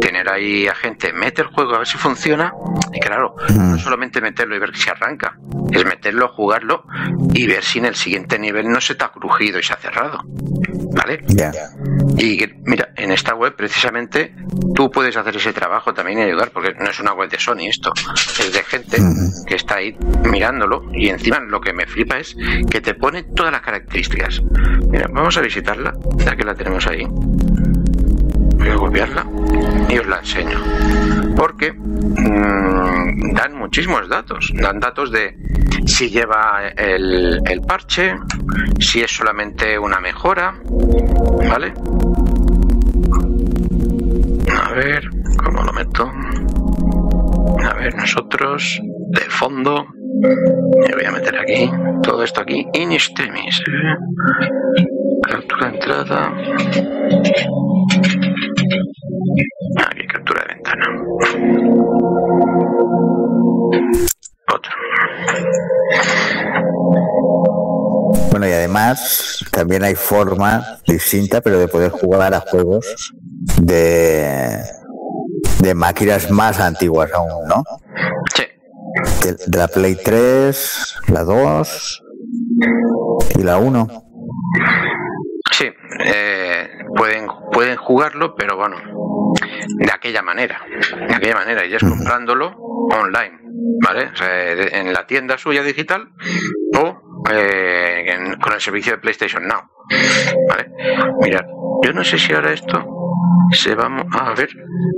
tener 0.00 0.30
ahí 0.30 0.66
a 0.68 0.74
gente, 0.74 1.12
mete 1.12 1.42
el 1.42 1.48
juego 1.48 1.74
a 1.74 1.78
ver 1.78 1.86
si 1.86 1.96
funciona, 1.96 2.52
y 2.92 3.00
claro, 3.00 3.34
no 3.54 3.78
solamente 3.78 4.20
meterlo 4.20 4.56
y 4.56 4.58
ver 4.58 4.76
si 4.76 4.90
arranca, 4.90 5.38
es 5.72 5.84
meterlo, 5.84 6.28
jugarlo 6.28 6.84
y 7.32 7.46
ver 7.46 7.64
si 7.64 7.78
en 7.78 7.86
el 7.86 7.94
siguiente 7.94 8.38
nivel 8.38 8.68
no 8.68 8.80
se 8.80 8.94
te 8.94 9.04
ha 9.04 9.08
crujido 9.08 9.58
y 9.58 9.62
se 9.62 9.72
ha 9.72 9.76
cerrado. 9.76 10.20
¿Vale? 10.92 11.20
Y 12.18 12.38
mira, 12.64 12.88
en 12.96 13.12
esta 13.12 13.34
web 13.34 13.54
precisamente 13.54 14.34
tú 14.74 14.90
puedes 14.90 15.16
hacer 15.16 15.36
ese 15.36 15.52
trabajo 15.52 15.92
también 15.94 16.18
y 16.18 16.22
ayudar, 16.22 16.50
porque 16.50 16.72
no 16.78 16.90
es 16.90 17.00
una 17.00 17.12
web 17.12 17.30
de 17.30 17.38
Sony 17.38 17.68
esto, 17.68 17.92
es 18.38 18.52
de 18.52 18.62
gente 18.62 18.98
que 19.46 19.54
está 19.54 19.76
ahí 19.76 19.96
mirándolo 20.24 20.84
y 20.92 21.08
encima 21.08 21.40
lo 21.40 21.60
que 21.60 21.72
me 21.72 21.86
flipa 21.86 22.18
es 22.18 22.36
que 22.70 22.80
te 22.80 22.94
pone 22.94 23.22
todas 23.22 23.52
las 23.52 23.62
características. 23.62 24.42
Mira, 24.88 25.06
vamos 25.12 25.36
a 25.36 25.40
visitarla, 25.40 25.92
ya 26.18 26.36
que 26.36 26.44
la 26.44 26.54
tenemos 26.54 26.86
ahí. 26.86 27.06
Voy 28.56 28.68
a 28.68 28.74
copiarla 28.74 29.26
y 29.88 29.98
os 29.98 30.06
la 30.06 30.18
enseño. 30.18 30.62
Porque 31.36 31.72
mm, 31.72 33.34
dan 33.34 33.54
muchísimos 33.54 34.08
datos. 34.08 34.50
Dan 34.54 34.80
datos 34.80 35.12
de 35.12 35.36
si 35.86 36.10
lleva 36.10 36.68
el, 36.76 37.40
el 37.46 37.60
parche, 37.62 38.14
si 38.80 39.02
es 39.02 39.14
solamente 39.14 39.78
una 39.78 40.00
mejora, 40.00 40.54
¿vale? 41.48 41.74
A 44.62 44.72
ver, 44.72 45.08
¿cómo 45.44 45.62
lo 45.62 45.72
meto? 45.72 46.10
A 47.62 47.74
ver, 47.74 47.94
nosotros, 47.94 48.80
de 49.10 49.20
fondo, 49.20 49.86
me 50.20 50.94
voy 50.94 51.04
a 51.06 51.10
meter 51.12 51.38
aquí, 51.38 51.70
todo 52.02 52.22
esto 52.22 52.40
aquí, 52.40 52.66
in 52.72 52.92
extremis. 52.92 53.60
Captura 55.22 55.68
entrada. 55.68 56.32
Aquí, 59.86 60.06
captura 60.06 60.42
de 60.42 60.54
ventana. 60.54 60.86
Otro. 64.54 64.72
Bueno, 68.30 68.48
y 68.48 68.52
además 68.52 69.44
también 69.50 69.84
hay 69.84 69.94
forma 69.94 70.78
distinta, 70.86 71.40
pero 71.40 71.58
de 71.58 71.68
poder 71.68 71.90
jugar 71.90 72.32
a 72.34 72.40
juegos 72.40 73.12
de, 73.60 74.60
de 75.60 75.74
máquinas 75.74 76.30
más 76.30 76.60
antiguas 76.60 77.12
aún, 77.12 77.48
¿no? 77.48 77.64
Sí. 78.34 78.44
De, 79.46 79.58
la 79.58 79.68
Play 79.68 79.96
3, 80.02 80.96
la 81.08 81.22
2 81.24 82.04
y 83.38 83.42
la 83.42 83.58
1. 83.58 83.88
Sí, 85.52 85.68
eh, 86.04 86.68
pueden, 86.94 87.26
pueden 87.52 87.76
jugarlo, 87.76 88.34
pero 88.36 88.56
bueno, 88.56 88.76
de 89.78 89.92
aquella 89.92 90.22
manera, 90.22 90.60
de 91.08 91.14
aquella 91.14 91.34
manera, 91.34 91.64
y 91.64 91.74
es 91.74 91.82
comprándolo 91.82 92.56
online, 92.90 93.38
¿vale? 93.82 94.10
en 94.72 94.92
la 94.92 95.06
tienda 95.06 95.38
suya 95.38 95.62
digital 95.62 96.10
o 96.78 97.22
eh, 97.30 98.36
con 98.42 98.52
el 98.52 98.60
servicio 98.60 98.92
de 98.92 98.98
PlayStation 98.98 99.46
Now, 99.46 99.62
¿vale? 100.48 100.70
Mirad, 101.20 101.44
yo 101.82 101.92
no 101.92 102.04
sé 102.04 102.18
si 102.18 102.32
ahora 102.32 102.52
esto 102.52 103.05
se 103.52 103.74
va 103.74 103.86
a 104.12 104.34
ver, 104.34 104.48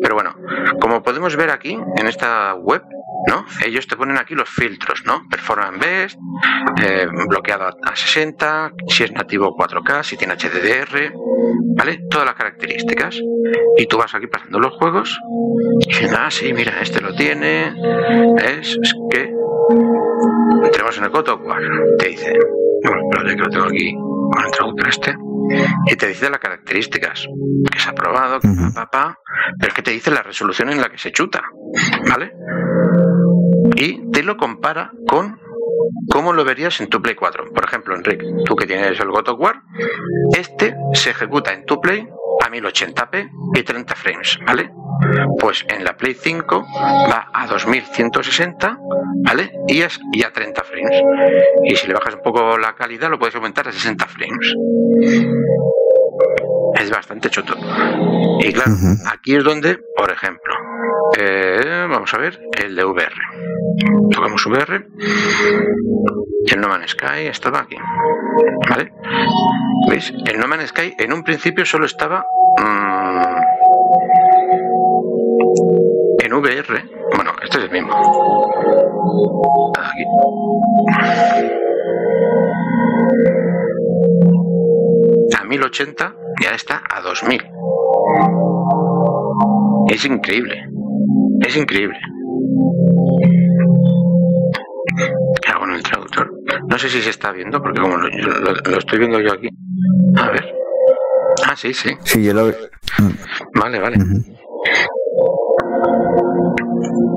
pero 0.00 0.14
bueno, 0.14 0.34
como 0.80 1.02
podemos 1.02 1.36
ver 1.36 1.50
aquí 1.50 1.78
en 1.96 2.06
esta 2.06 2.54
web, 2.54 2.82
¿no? 3.26 3.44
Ellos 3.64 3.86
te 3.86 3.96
ponen 3.96 4.16
aquí 4.16 4.34
los 4.34 4.48
filtros, 4.48 5.02
¿no? 5.04 5.22
Performance 5.28 5.78
Best, 5.78 6.18
eh, 6.82 7.06
bloqueado 7.28 7.66
a 7.66 7.96
60, 7.96 8.72
si 8.88 9.04
es 9.04 9.12
nativo 9.12 9.56
4K, 9.56 10.02
si 10.02 10.16
tiene 10.16 10.34
HDR, 10.34 11.12
¿vale? 11.76 12.00
Todas 12.10 12.26
las 12.26 12.34
características. 12.34 13.20
Y 13.76 13.86
tú 13.86 13.98
vas 13.98 14.14
aquí 14.14 14.26
pasando 14.26 14.58
los 14.60 14.74
juegos 14.74 15.18
y 15.80 15.88
dicen, 15.88 16.10
ah, 16.16 16.30
sí, 16.30 16.52
mira, 16.52 16.80
este 16.80 17.00
lo 17.00 17.14
tiene, 17.14 17.74
es, 18.44 18.78
que 19.10 19.32
entremos 20.64 20.98
en 20.98 21.04
el 21.04 21.10
God 21.10 21.28
War, 21.44 21.62
te 21.98 22.08
dice, 22.08 22.32
bueno, 22.84 23.02
pero 23.10 23.24
que 23.24 23.36
lo 23.36 23.48
tengo 23.48 23.64
aquí 23.66 23.94
traductor 24.52 24.88
este 24.88 25.27
y 25.90 25.96
te 25.96 26.08
dice 26.08 26.30
las 26.30 26.38
características, 26.38 27.26
que 27.70 27.78
se 27.78 27.88
ha 27.88 27.92
probado, 27.92 28.40
que 28.40 28.48
papá, 28.74 29.18
pero 29.58 29.68
es 29.68 29.74
que 29.74 29.82
te 29.82 29.90
dice 29.90 30.10
la 30.10 30.22
resolución 30.22 30.70
en 30.70 30.80
la 30.80 30.88
que 30.88 30.98
se 30.98 31.12
chuta, 31.12 31.42
¿vale? 32.08 32.32
Y 33.76 34.10
te 34.10 34.22
lo 34.22 34.36
compara 34.36 34.92
con 35.06 35.38
cómo 36.10 36.32
lo 36.32 36.44
verías 36.44 36.80
en 36.80 36.88
tu 36.88 37.00
Play 37.00 37.14
4. 37.14 37.52
Por 37.52 37.64
ejemplo, 37.64 37.94
Enrique, 37.94 38.26
tú 38.44 38.54
que 38.54 38.66
tienes 38.66 38.98
el 39.00 39.10
God 39.10 39.28
of 39.28 39.40
War, 39.40 39.62
este 40.36 40.74
se 40.92 41.10
ejecuta 41.10 41.52
en 41.52 41.64
tu 41.64 41.80
Play 41.80 42.06
a 42.44 42.50
1080p 42.50 43.30
y 43.54 43.62
30 43.62 43.94
frames, 43.94 44.38
¿vale? 44.46 44.70
Pues 45.38 45.64
en 45.68 45.84
la 45.84 45.96
Play 45.96 46.14
5 46.14 46.66
va 47.10 47.28
a 47.32 47.46
2160, 47.46 48.78
¿vale? 49.24 49.52
Y, 49.68 49.82
es, 49.82 50.00
y 50.12 50.22
a 50.22 50.32
30 50.32 50.62
frames. 50.64 51.02
Y 51.64 51.76
si 51.76 51.86
le 51.86 51.94
bajas 51.94 52.14
un 52.14 52.22
poco 52.22 52.58
la 52.58 52.74
calidad, 52.74 53.10
lo 53.10 53.18
puedes 53.18 53.34
aumentar 53.34 53.68
a 53.68 53.72
60 53.72 54.06
frames. 54.06 54.54
Es 56.74 56.90
bastante 56.90 57.30
choto. 57.30 57.54
Y 58.40 58.52
claro, 58.52 58.72
aquí 59.12 59.34
es 59.36 59.44
donde, 59.44 59.78
por 59.96 60.10
ejemplo, 60.10 60.54
eh, 61.18 61.86
vamos 61.88 62.12
a 62.14 62.18
ver 62.18 62.40
el 62.62 62.74
de 62.76 62.84
VR. 62.84 63.14
Tocamos 64.12 64.46
VR. 64.46 64.86
Y 66.46 66.54
el 66.54 66.60
No 66.60 66.68
Man's 66.68 66.90
Sky 66.92 67.26
estaba 67.26 67.60
aquí. 67.60 67.76
¿Vale? 68.68 68.92
¿Veis? 69.88 70.12
El 70.26 70.38
No 70.38 70.46
Man's 70.46 70.68
Sky 70.68 70.94
en 70.98 71.12
un 71.12 71.22
principio 71.22 71.64
solo 71.64 71.86
estaba 71.86 72.24
mmm, 72.58 73.38
en 76.20 76.32
VR. 76.32 76.84
Bueno, 77.14 77.32
este 77.42 77.58
es 77.58 77.64
el 77.64 77.70
mismo. 77.70 77.94
Aquí. 79.78 80.04
A 85.48 85.50
1080 85.50 86.14
ya 86.42 86.50
está 86.50 86.82
a 86.90 87.00
2000. 87.00 87.42
Es 89.88 90.04
increíble. 90.04 90.62
Es 91.40 91.56
increíble. 91.56 91.98
¿Qué 95.40 95.50
hago 95.50 95.64
en 95.64 95.70
el 95.70 95.82
traductor? 95.82 96.30
No 96.68 96.78
sé 96.78 96.90
si 96.90 97.00
se 97.00 97.08
está 97.08 97.32
viendo, 97.32 97.62
porque 97.62 97.80
como 97.80 97.96
lo, 97.96 98.10
lo, 98.10 98.76
estoy 98.76 98.98
viendo 98.98 99.20
yo 99.20 99.32
aquí. 99.32 99.48
A 100.16 100.30
ver. 100.32 100.54
Ah, 101.46 101.56
sí, 101.56 101.72
sí. 101.72 101.96
Sí, 102.04 102.22
yo 102.22 102.34
lo 102.34 102.52
Vale, 103.54 103.80
vale. 103.80 103.96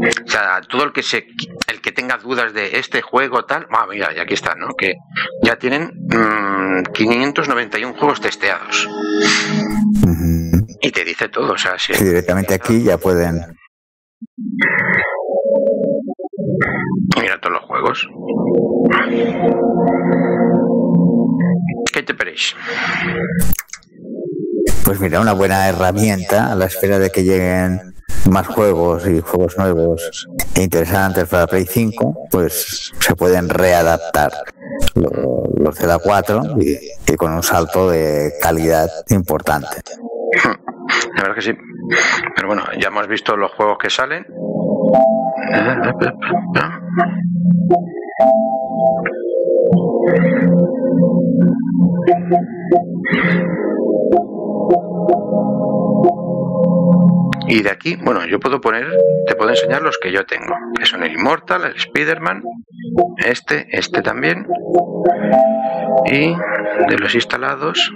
O 0.01 0.29
sea, 0.29 0.61
todo 0.67 0.83
el 0.83 0.91
que 0.91 1.03
se 1.03 1.27
el 1.67 1.81
que 1.81 1.91
tenga 1.91 2.17
dudas 2.17 2.53
de 2.53 2.79
este 2.79 3.01
juego 3.01 3.45
tal, 3.45 3.67
ah, 3.71 3.85
mira, 3.89 4.11
y 4.15 4.19
aquí 4.19 4.33
está, 4.33 4.55
¿no? 4.55 4.69
Que 4.75 4.95
ya 5.43 5.55
tienen 5.57 5.91
591 6.93 7.89
mm, 7.93 7.97
juegos 7.97 8.21
testeados. 8.21 8.87
Y 10.81 10.91
te 10.91 11.03
dice 11.05 11.29
todo, 11.29 11.53
o 11.53 11.57
sea, 11.57 11.77
si 11.77 11.93
directamente 11.93 12.55
aquí 12.55 12.83
ya 12.83 12.97
pueden 12.97 13.55
Mira 17.19 17.39
todos 17.39 17.53
los 17.53 17.63
juegos. 17.63 18.07
¿Qué 21.93 22.03
te 22.03 22.13
parece? 22.13 22.55
Pues 24.85 24.99
mira, 24.99 25.21
una 25.21 25.33
buena 25.33 25.67
herramienta 25.67 26.51
a 26.51 26.55
la 26.55 26.65
espera 26.65 26.99
de 26.99 27.09
que 27.11 27.23
lleguen 27.23 27.90
más 28.29 28.47
juegos 28.47 29.07
y 29.07 29.19
juegos 29.21 29.57
nuevos 29.57 30.27
interesantes 30.55 31.27
para 31.27 31.47
Play 31.47 31.65
5, 31.65 32.27
pues 32.29 32.91
se 32.99 33.15
pueden 33.15 33.49
readaptar 33.49 34.31
los 34.95 35.77
de 35.77 35.87
la 35.87 35.99
4 35.99 36.41
y, 36.59 36.77
y 37.11 37.15
con 37.15 37.33
un 37.33 37.43
salto 37.43 37.89
de 37.89 38.33
calidad 38.41 38.89
importante. 39.09 39.81
La 41.15 41.23
verdad 41.23 41.35
que 41.35 41.41
sí. 41.41 41.51
Pero 42.35 42.47
bueno, 42.47 42.63
ya 42.79 42.87
hemos 42.87 43.07
visto 43.07 43.35
los 43.35 43.51
juegos 43.51 43.77
que 43.79 43.89
salen. 43.89 44.25
Y 57.47 57.63
de 57.63 57.71
aquí, 57.71 57.95
bueno, 57.95 58.25
yo 58.25 58.39
puedo 58.39 58.61
poner, 58.61 58.87
te 59.27 59.35
puedo 59.35 59.49
enseñar 59.49 59.81
los 59.81 59.97
que 59.97 60.11
yo 60.11 60.25
tengo, 60.25 60.55
que 60.77 60.85
son 60.85 61.03
el 61.03 61.13
Immortal, 61.13 61.65
el 61.65 61.75
Spider-Man, 61.75 62.43
este, 63.17 63.67
este 63.71 64.01
también. 64.01 64.47
Y 66.05 66.35
de 66.89 66.97
los 66.97 67.13
instalados, 67.15 67.91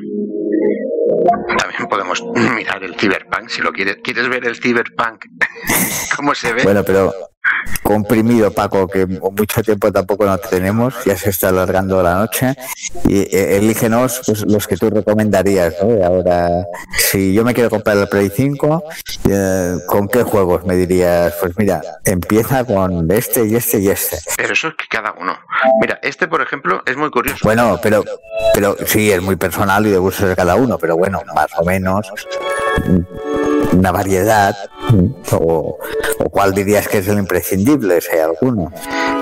también 1.57 1.87
podemos 1.89 2.23
mirar 2.55 2.83
el 2.83 2.95
Cyberpunk, 2.95 3.49
si 3.49 3.61
lo 3.61 3.71
quieres, 3.71 3.97
quieres 4.03 4.29
ver 4.29 4.45
el 4.45 4.55
Cyberpunk, 4.55 5.25
cómo 6.15 6.35
se 6.35 6.53
ve. 6.53 6.63
Bueno, 6.63 6.83
pero 6.83 7.13
comprimido, 7.83 8.51
Paco, 8.51 8.87
que 8.87 9.05
mucho 9.05 9.61
tiempo 9.63 9.91
tampoco 9.91 10.25
no 10.25 10.37
tenemos, 10.37 10.93
ya 11.05 11.15
se 11.15 11.29
está 11.29 11.49
alargando 11.49 12.01
la 12.01 12.15
noche. 12.15 12.55
Y 13.05 13.19
eh, 13.35 13.57
elígenos 13.57 14.21
pues, 14.25 14.45
los 14.45 14.67
que 14.67 14.77
tú 14.77 14.89
recomendarías. 14.89 15.75
¿no? 15.81 16.03
Ahora, 16.03 16.49
si 16.97 17.33
yo 17.33 17.43
me 17.43 17.53
quiero 17.53 17.69
comprar 17.69 17.97
el 17.97 18.07
Play 18.07 18.31
5, 18.35 18.83
eh, 19.29 19.75
¿con 19.87 20.07
qué 20.07 20.23
juegos 20.23 20.65
me 20.65 20.75
dirías? 20.75 21.33
Pues 21.39 21.53
mira, 21.57 21.81
empieza 22.03 22.63
con 22.63 23.09
este 23.11 23.45
y 23.45 23.55
este 23.55 23.79
y 23.79 23.89
este. 23.89 24.17
Pero 24.35 24.53
eso 24.53 24.69
es 24.69 24.75
que 24.75 24.85
cada 24.89 25.13
uno. 25.13 25.37
Mira, 25.79 25.99
este, 26.01 26.27
por 26.27 26.41
ejemplo, 26.41 26.81
es 26.85 26.97
muy 26.97 27.09
curioso. 27.11 27.39
Bueno, 27.43 27.79
pero, 27.81 28.03
pero 28.53 28.75
sí, 28.85 29.11
es 29.11 29.21
muy 29.21 29.35
personal 29.35 29.85
y 29.85 29.91
de 29.91 29.97
gusto 29.97 30.27
de 30.27 30.35
cada 30.35 30.55
uno, 30.55 30.77
pero 30.77 30.97
bueno, 30.97 31.21
más 31.33 31.47
o 31.57 31.63
menos 31.63 32.11
una 33.75 33.91
variedad 33.91 34.55
o, 35.31 35.77
o 36.19 36.29
cuál 36.29 36.53
dirías 36.53 36.87
que 36.87 36.99
es 36.99 37.07
el 37.07 37.17
imprescindible, 37.19 38.01
si 38.01 38.11
hay 38.13 38.19
alguno. 38.21 38.71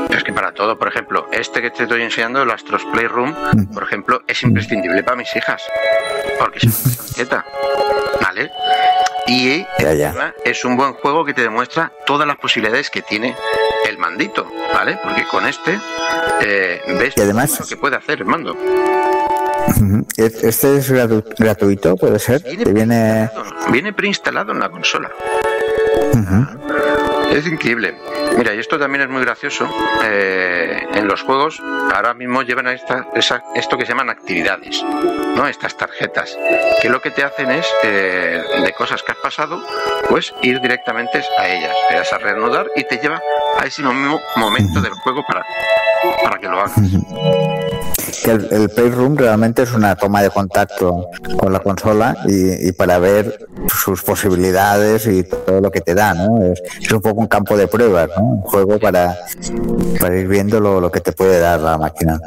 Es 0.09 0.23
que 0.23 0.31
para 0.33 0.53
todo, 0.53 0.77
por 0.77 0.87
ejemplo, 0.87 1.27
este 1.31 1.61
que 1.61 1.71
te 1.71 1.83
estoy 1.83 2.01
enseñando, 2.03 2.43
el 2.43 2.51
Astros 2.51 2.83
Playroom, 2.93 3.33
por 3.73 3.83
ejemplo, 3.83 4.21
es 4.27 4.43
imprescindible 4.43 5.03
para 5.03 5.17
mis 5.17 5.35
hijas. 5.35 5.63
Porque 6.39 6.59
es 6.59 6.63
una 6.65 6.95
camiseta. 6.95 7.45
¿Vale? 8.21 8.51
Y 9.27 9.65
Ya, 9.79 10.33
es 10.43 10.65
un 10.65 10.75
buen 10.77 10.93
juego 10.93 11.23
que 11.25 11.33
te 11.33 11.41
demuestra 11.41 11.91
todas 12.05 12.27
las 12.27 12.37
posibilidades 12.37 12.89
que 12.89 13.01
tiene 13.01 13.35
el 13.89 13.97
mandito, 13.97 14.45
¿vale? 14.73 14.99
Porque 15.01 15.23
con 15.25 15.47
este 15.47 15.79
eh, 16.41 16.81
ves 16.99 17.13
Y 17.17 17.21
además- 17.21 17.59
lo 17.59 17.65
que 17.65 17.77
puede 17.77 17.95
hacer 17.95 18.19
el 18.19 18.25
mando. 18.25 18.55
Ujú. 19.77 20.05
Este 20.17 20.77
es 20.77 20.91
gratu- 20.91 21.23
gratuito, 21.37 21.95
puede 21.95 22.19
ser. 22.19 22.41
Te 22.41 22.55
viene. 22.71 23.29
preinstalado, 23.33 23.71
viene 23.71 23.93
preinstalado 23.93 24.51
en 24.51 24.59
la 24.59 24.69
consola. 24.69 25.09
Es 27.31 27.47
increíble. 27.47 27.95
Mira, 28.37 28.53
y 28.53 28.59
esto 28.59 28.77
también 28.77 29.03
es 29.03 29.09
muy 29.09 29.21
gracioso. 29.21 29.67
eh, 30.05 30.85
en 30.93 31.07
los 31.07 31.21
juegos, 31.21 31.61
ahora 31.93 32.13
mismo 32.13 32.41
llevan 32.43 32.67
a 32.67 32.73
esta, 32.73 33.07
esa- 33.15 33.41
esto 33.55 33.77
que 33.77 33.85
se 33.85 33.89
llaman 33.93 34.09
actividades, 34.09 34.83
¿no? 35.35 35.47
Estas 35.47 35.75
tarjetas, 35.77 36.37
que 36.81 36.89
lo 36.89 36.99
que 37.01 37.09
te 37.11 37.23
hacen 37.23 37.49
es, 37.51 37.65
eh, 37.83 38.43
de 38.63 38.73
cosas 38.73 39.01
que 39.01 39.13
has 39.13 39.17
pasado, 39.19 39.63
pues 40.09 40.33
ir 40.41 40.59
directamente 40.61 41.23
a 41.39 41.47
ellas. 41.47 41.73
Das 41.91 42.11
a 42.13 42.17
reanudar 42.17 42.67
y 42.75 42.83
te 42.83 42.97
lleva 42.97 43.21
a 43.57 43.65
ese 43.65 43.81
mismo 43.81 44.19
momento 44.35 44.81
del 44.81 44.91
juego 44.91 45.23
para, 45.25 45.43
para 46.23 46.37
que 46.37 46.47
lo 46.47 46.59
hagas. 46.59 46.73
Que 48.23 48.31
el, 48.31 48.47
el 48.51 48.69
Playroom 48.69 49.15
realmente 49.17 49.63
es 49.63 49.73
una 49.73 49.95
toma 49.95 50.21
de 50.21 50.29
contacto 50.29 51.07
con 51.37 51.53
la 51.53 51.59
consola 51.59 52.15
y, 52.25 52.71
para 52.73 52.99
ver 52.99 53.47
sus 53.67 54.01
posibilidades 54.03 55.07
y 55.07 55.23
todo 55.23 55.61
lo 55.61 55.71
que 55.71 55.81
te 55.81 55.95
da, 55.95 56.13
¿no? 56.13 56.43
Es, 56.43 56.61
es 56.81 56.91
un 56.91 57.01
poco 57.01 57.21
un 57.21 57.27
campo 57.27 57.57
de 57.57 57.67
pruebas, 57.67 58.09
¿no? 58.17 58.23
Un 58.23 58.41
juego 58.41 58.79
para, 58.79 59.17
para 59.99 60.17
ir 60.17 60.27
viendo 60.27 60.59
lo, 60.59 60.81
lo 60.81 60.91
que 60.91 60.99
te 60.99 61.11
puede 61.11 61.39
dar 61.39 61.59
la 61.59 61.77
máquina. 61.77 62.19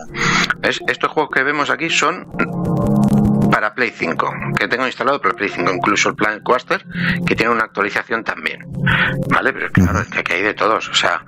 ¿Ves? 0.59 0.81
Estos 0.87 1.11
juegos 1.13 1.31
que 1.33 1.43
vemos 1.43 1.71
aquí 1.71 1.91
son 1.91 2.27
para 3.51 3.75
Play 3.75 3.93
5, 3.95 4.35
que 4.57 4.69
tengo 4.69 4.87
instalado 4.87 5.21
para 5.21 5.35
Play 5.35 5.51
5, 5.51 5.73
incluso 5.73 6.11
el 6.11 6.15
Planet 6.15 6.43
Coaster, 6.43 6.85
que 7.27 7.35
tiene 7.35 7.53
una 7.53 7.65
actualización 7.65 8.25
también. 8.25 8.65
¿Vale? 9.29 9.53
Pero 9.53 9.71
claro, 9.73 10.01
es 10.01 10.09
que 10.09 10.21
aquí 10.21 10.33
hay 10.35 10.43
de 10.43 10.55
todos. 10.55 10.89
O 10.89 10.95
sea, 10.95 11.25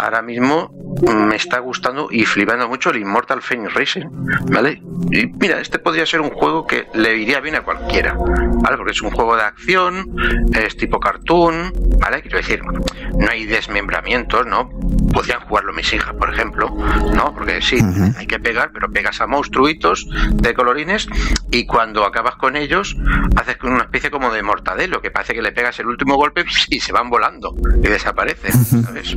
ahora 0.00 0.22
mismo 0.22 0.72
me 1.02 1.36
está 1.36 1.58
gustando 1.60 2.08
y 2.10 2.24
flipando 2.24 2.68
mucho 2.68 2.90
el 2.90 2.98
Immortal 2.98 3.42
Phoenix 3.42 3.74
Racing, 3.74 4.06
¿vale? 4.50 4.82
Y 5.10 5.26
mira, 5.26 5.60
este 5.60 5.78
podría 5.78 6.04
ser 6.04 6.20
un 6.20 6.30
juego 6.30 6.66
que 6.66 6.88
le 6.94 7.16
iría 7.16 7.40
bien 7.40 7.54
a 7.56 7.62
cualquiera, 7.62 8.14
¿vale? 8.14 8.76
Porque 8.76 8.92
es 8.92 9.02
un 9.02 9.10
juego 9.10 9.36
de 9.36 9.42
acción, 9.42 10.14
es 10.52 10.76
tipo 10.76 11.00
cartoon, 11.00 11.72
¿vale? 11.98 12.22
Quiero 12.22 12.38
decir, 12.38 12.60
no 12.62 13.30
hay 13.30 13.46
desmembramientos, 13.46 14.46
¿no? 14.46 14.68
Podrían 15.12 15.40
jugarlo 15.40 15.72
mis 15.72 15.92
hijas, 15.92 16.14
por 16.14 16.32
ejemplo, 16.32 16.68
¿no? 17.14 17.32
Porque 17.34 17.60
sí, 17.62 17.78
hay 18.16 18.26
que 18.26 18.38
pegar, 18.38 18.70
pero 18.72 18.90
pegas 18.90 19.20
a 19.20 19.26
monstruitos 19.26 20.08
de 20.32 20.54
colorines 20.54 21.08
y 21.50 21.59
cuando 21.66 22.04
acabas 22.04 22.36
con 22.36 22.56
ellos 22.56 22.96
haces 23.36 23.56
una 23.62 23.84
especie 23.84 24.10
como 24.10 24.32
de 24.32 24.42
mortadelo, 24.42 25.00
que 25.00 25.10
parece 25.10 25.34
que 25.34 25.42
le 25.42 25.52
pegas 25.52 25.78
el 25.80 25.86
último 25.86 26.16
golpe 26.16 26.44
y 26.68 26.80
se 26.80 26.92
van 26.92 27.10
volando 27.10 27.54
y 27.82 27.88
desaparecen, 27.88 28.52
¿sabes? 28.84 29.16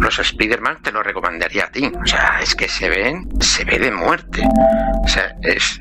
Los 0.00 0.18
Spider-Man 0.18 0.78
te 0.82 0.92
lo 0.92 1.02
recomendaría 1.02 1.64
a 1.64 1.70
ti. 1.70 1.92
O 2.02 2.06
sea, 2.06 2.40
es 2.40 2.54
que 2.54 2.68
se 2.68 2.88
ven, 2.88 3.28
se 3.40 3.64
ve 3.64 3.78
de 3.78 3.90
muerte. 3.90 4.42
O 5.04 5.08
sea, 5.08 5.34
es, 5.42 5.78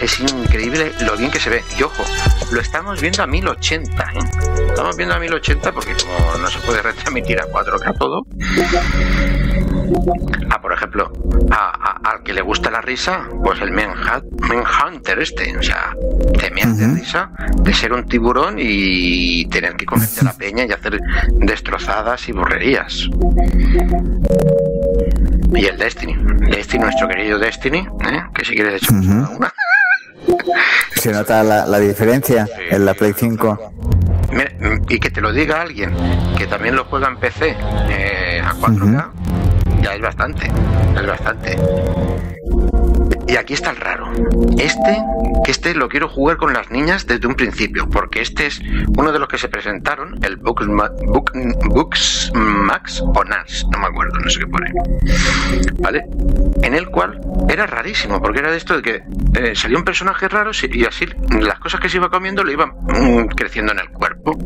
es 0.00 0.20
increíble 0.20 0.92
lo 1.02 1.16
bien 1.16 1.30
que 1.30 1.38
se 1.38 1.50
ve. 1.50 1.62
Y 1.78 1.82
ojo, 1.82 2.02
lo 2.50 2.60
estamos 2.60 3.00
viendo 3.00 3.22
a 3.22 3.26
1080, 3.26 4.02
¿eh? 4.02 4.18
Estamos 4.68 4.96
viendo 4.96 5.14
a 5.14 5.18
1080 5.18 5.72
porque 5.72 5.92
como 5.94 6.38
no 6.38 6.48
se 6.48 6.58
puede 6.60 6.82
retransmitir 6.82 7.40
a 7.40 7.44
4K 7.44 7.98
todo. 7.98 8.22
Ah, 10.50 10.60
por 10.60 10.72
ejemplo, 10.72 11.12
a- 11.50 12.00
a- 12.04 12.10
al 12.10 12.22
que 12.22 12.32
le 12.32 12.40
gusta 12.42 12.70
la 12.70 12.80
risa, 12.80 13.28
pues 13.42 13.60
el 13.60 13.70
Manhunt- 13.72 14.24
Manhunter 14.40 15.18
este, 15.20 15.56
o 15.56 15.62
sea, 15.62 15.94
te 16.38 16.50
meas 16.50 16.76
de 16.78 16.86
risa 16.88 17.30
de 17.56 17.72
ser 17.74 17.92
un 17.92 18.04
tiburón 18.06 18.56
y 18.58 19.46
tener 19.46 19.74
que 19.76 19.86
comerte 19.86 20.20
a 20.20 20.24
la 20.24 20.32
peña 20.36 20.64
y 20.64 20.72
hacer 20.72 20.98
destrozadas 21.34 22.28
y 22.28 22.32
borrerías. 22.32 23.08
Y 25.54 25.64
el 25.66 25.78
Destiny, 25.78 26.16
Destiny, 26.50 26.82
nuestro 26.84 27.08
querido 27.08 27.38
Destiny, 27.38 27.78
¿eh? 27.78 28.22
que 28.34 28.44
si 28.44 28.54
quieres 28.54 28.82
echamos 28.82 29.06
Ujú. 29.06 29.36
una. 29.36 29.52
¿Se 30.96 31.12
nota 31.12 31.42
la, 31.42 31.66
la 31.66 31.78
diferencia 31.78 32.46
en 32.70 32.84
la 32.84 32.94
Play 32.94 33.14
5? 33.16 33.72
Mira, 34.32 34.50
y 34.88 34.98
que 34.98 35.10
te 35.10 35.20
lo 35.20 35.32
diga 35.32 35.62
alguien 35.62 35.94
que 36.36 36.46
también 36.46 36.74
lo 36.76 36.84
juega 36.84 37.08
en 37.08 37.16
PC 37.16 37.56
eh, 37.88 38.42
a 38.44 38.52
4K, 38.54 39.10
ya 39.86 39.94
es 39.94 40.00
bastante, 40.00 40.46
es 40.96 41.06
bastante. 41.06 41.56
Y 43.36 43.38
aquí 43.38 43.52
está 43.52 43.68
el 43.70 43.76
raro. 43.76 44.10
Este, 44.58 44.96
que 45.44 45.50
este 45.50 45.74
lo 45.74 45.90
quiero 45.90 46.08
jugar 46.08 46.38
con 46.38 46.54
las 46.54 46.70
niñas 46.70 47.06
desde 47.06 47.26
un 47.26 47.34
principio, 47.34 47.86
porque 47.86 48.22
este 48.22 48.46
es 48.46 48.62
uno 48.96 49.12
de 49.12 49.18
los 49.18 49.28
que 49.28 49.36
se 49.36 49.48
presentaron, 49.50 50.18
el 50.24 50.36
Books, 50.36 50.66
Ma- 50.66 50.88
Book- 51.04 51.32
Books 51.68 52.32
Max 52.34 53.02
o 53.04 53.24
NAS, 53.24 53.66
no 53.70 53.78
me 53.78 53.88
acuerdo, 53.88 54.18
no 54.20 54.30
sé 54.30 54.38
qué 54.40 54.46
pone. 54.46 54.72
¿Vale? 55.80 56.06
En 56.62 56.74
el 56.74 56.86
cual 56.88 57.20
era 57.50 57.66
rarísimo, 57.66 58.22
porque 58.22 58.38
era 58.38 58.50
de 58.50 58.56
esto 58.56 58.74
de 58.74 58.82
que 58.82 59.02
eh, 59.34 59.54
salía 59.54 59.76
un 59.76 59.84
personaje 59.84 60.28
raro 60.28 60.52
y 60.72 60.84
así 60.86 61.04
las 61.38 61.58
cosas 61.58 61.78
que 61.80 61.90
se 61.90 61.98
iba 61.98 62.08
comiendo 62.08 62.42
le 62.42 62.52
iban 62.54 62.70
mm, 62.84 63.26
creciendo 63.36 63.72
en 63.72 63.80
el 63.80 63.90
cuerpo. 63.90 64.38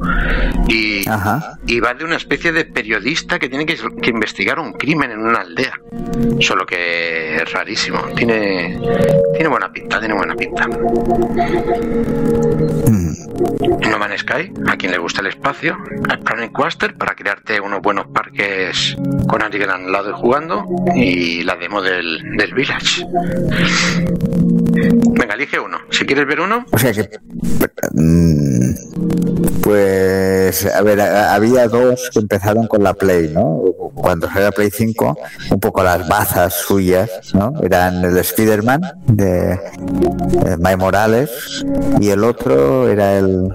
Y, 0.67 1.09
Ajá. 1.09 1.59
y 1.65 1.79
va 1.79 1.95
de 1.95 2.05
una 2.05 2.17
especie 2.17 2.51
de 2.51 2.65
periodista 2.65 3.39
que 3.39 3.49
tiene 3.49 3.67
que, 3.67 3.77
que 4.03 4.11
investigar 4.11 4.59
un 4.59 4.73
crimen 4.73 5.13
en 5.13 5.21
una 5.21 5.43
aldea. 5.43 5.79
Solo 6.41 6.67
que 6.67 7.37
es 7.37 7.53
rarísimo. 7.53 8.01
Tiene, 8.17 8.80
tiene 9.35 9.49
buena 9.49 9.73
pinta, 9.73 9.99
tiene 9.99 10.15
buena 10.15 10.35
pinta. 10.35 10.67
Mm. 12.89 13.11
No 13.91 13.99
Man's 13.99 14.21
Sky, 14.21 14.53
a 14.69 14.77
quien 14.77 14.93
le 14.93 14.99
gusta 14.99 15.21
el 15.21 15.29
espacio. 15.29 15.77
El 16.11 16.19
Planet 16.21 16.53
Coaster 16.53 16.95
para 16.97 17.15
crearte 17.15 17.61
unos 17.61 17.81
buenos 17.83 18.07
parques 18.09 18.97
con 19.29 19.43
alguien 19.43 19.71
al 19.71 19.91
lado 19.91 20.11
y 20.11 20.13
jugando. 20.15 20.65
Y 20.95 21.43
la 21.43 21.57
demo 21.57 21.83
del, 21.83 22.19
del 22.37 22.55
Village. 22.55 23.05
Venga, 24.73 25.35
elige 25.35 25.59
uno. 25.59 25.79
Si 25.91 26.05
quieres 26.07 26.27
ver 26.27 26.41
uno, 26.41 26.65
O 26.73 26.79
sea 26.79 26.93
que. 26.93 27.09
mm, 27.93 28.75
Pues, 29.63 30.67
a 30.67 30.83
ver, 30.83 31.01
había 31.01 31.67
dos 31.69 32.09
que 32.13 32.21
empezaron 32.21 32.67
con 32.67 32.83
la 32.83 32.95
Play, 32.95 33.29
¿no? 33.29 33.61
Cuando 33.95 34.27
salió 34.29 34.45
la 34.45 34.53
Play 34.53 34.71
5, 34.71 35.19
un 35.51 35.61
poco 35.61 35.83
las 35.83 36.09
bazas 36.09 36.55
suyas, 36.55 37.11
¿no? 37.35 37.53
Eran 37.63 38.05
el 38.05 38.17
Spider-Man 38.19 38.70
de 39.07 39.53
eh, 39.53 40.57
Mike 40.59 40.77
Morales 40.77 41.65
y 42.01 42.11
el 42.11 42.25
otro 42.25 42.89
era 42.89 43.17
el. 43.19 43.55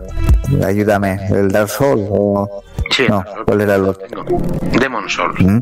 Ayúdame, 0.66 1.20
el 1.30 1.49
Dark 1.51 1.70
Souls 1.70 2.07
o. 2.11 2.63
sí, 2.91 3.05
No, 3.09 3.24
¿cuál 3.45 3.61
era 3.61 3.76
el 3.76 3.86
otro? 3.86 4.05
Demon 4.80 5.09
Souls. 5.09 5.39
¿Mm? 5.39 5.59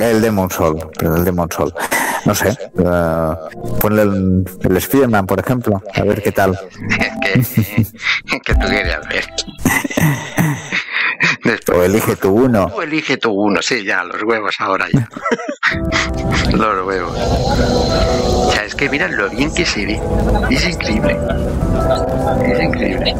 El 0.00 0.20
Demon 0.20 0.50
Soul, 0.50 0.78
pero 0.98 1.16
el 1.16 1.24
Demon 1.24 1.48
Soul. 1.50 1.72
No 2.26 2.34
sé, 2.34 2.48
eh, 2.50 3.34
ponle 3.80 4.02
el, 4.02 4.44
el 4.62 4.76
Spider-Man, 4.76 5.26
por 5.26 5.38
ejemplo, 5.40 5.80
a 5.94 6.02
ver 6.02 6.22
qué 6.22 6.32
tal. 6.32 6.58
que, 7.22 7.42
que 8.44 8.54
tú 8.54 8.66
querías 8.68 9.08
ver. 9.08 9.24
Después, 11.44 11.78
O 11.78 11.82
elige 11.84 12.16
tú 12.16 12.30
uno. 12.32 12.70
elige 12.82 13.16
tú 13.16 13.30
uno, 13.32 13.62
sí, 13.62 13.84
ya, 13.84 14.02
los 14.04 14.22
huevos 14.22 14.54
ahora 14.58 14.86
ya. 14.92 15.08
los 16.52 16.86
huevos. 16.86 17.16
Es 18.70 18.76
que 18.76 18.88
mira 18.88 19.08
lo 19.08 19.28
bien 19.28 19.52
que 19.52 19.66
se 19.66 19.84
ve. 19.84 20.00
Es 20.48 20.64
increíble. 20.64 21.18
Es 22.44 22.62
increíble. 22.62 23.16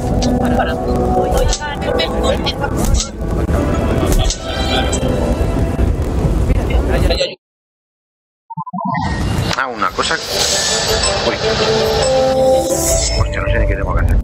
Ah, 9.57 9.67
una 9.67 9.91
cosa. 9.91 10.15
Uy. 11.27 11.35
Hostia, 13.19 13.41
no 13.41 13.47
sé 13.49 13.59
ni 13.59 13.67
qué 13.67 13.75
tengo 13.75 13.95
que 13.97 14.05
hacer. 14.05 14.17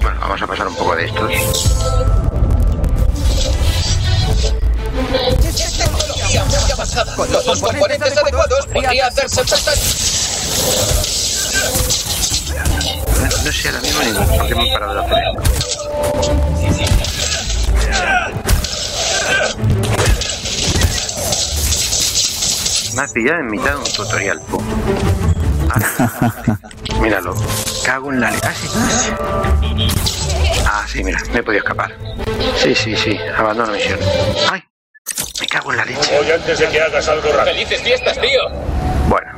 Bueno, 0.00 0.18
vamos 0.18 0.42
a 0.42 0.46
pasar 0.46 0.66
un 0.66 0.74
poco 0.76 0.96
de 0.96 1.04
estos. 1.04 1.70
Con 7.16 7.32
los 7.32 7.44
componentes 7.60 8.16
adecuados 8.16 8.66
podría 8.66 9.06
hacerse 9.06 9.42
No, 13.20 13.28
no 13.44 13.52
sé 13.52 13.68
ahora 13.68 13.80
mismo 13.80 14.02
ni 14.02 14.12
por 14.38 14.46
qué 14.46 14.54
me 14.54 14.68
he 14.68 14.72
parado 14.72 14.94
de 14.94 15.00
hacer 15.00 15.18
esto. 15.18 16.50
Me 22.94 23.02
has 23.02 23.12
pillado 23.12 23.38
en 23.40 23.46
mitad 23.50 23.70
de 23.70 23.76
un 23.76 23.84
tutorial, 23.84 24.40
míralo. 27.00 27.34
Cago 27.84 28.12
en 28.12 28.20
la 28.20 28.30
leche. 28.30 28.46
Ah, 28.46 28.54
sí. 28.54 29.88
Ah, 30.66 30.84
sí, 30.88 31.04
mira, 31.04 31.20
me 31.32 31.38
he 31.38 31.42
podido 31.42 31.62
escapar. 31.62 31.96
Sí, 32.56 32.74
sí, 32.74 32.96
sí. 32.96 33.16
Abandono 33.36 33.72
misión. 33.72 33.98
¡Ay! 34.50 34.62
Cago 35.50 35.72
en 35.72 35.78
la 35.78 35.84
leche. 35.84 36.16
Hoy 36.16 36.30
antes 36.30 36.60
de 36.60 36.68
que 36.68 36.80
hagas 36.80 37.08
algo 37.08 37.28
rápido. 37.32 37.56
¡Felices 37.56 37.82
fiestas, 37.82 38.20
tío! 38.20 38.40
Bueno. 39.08 39.32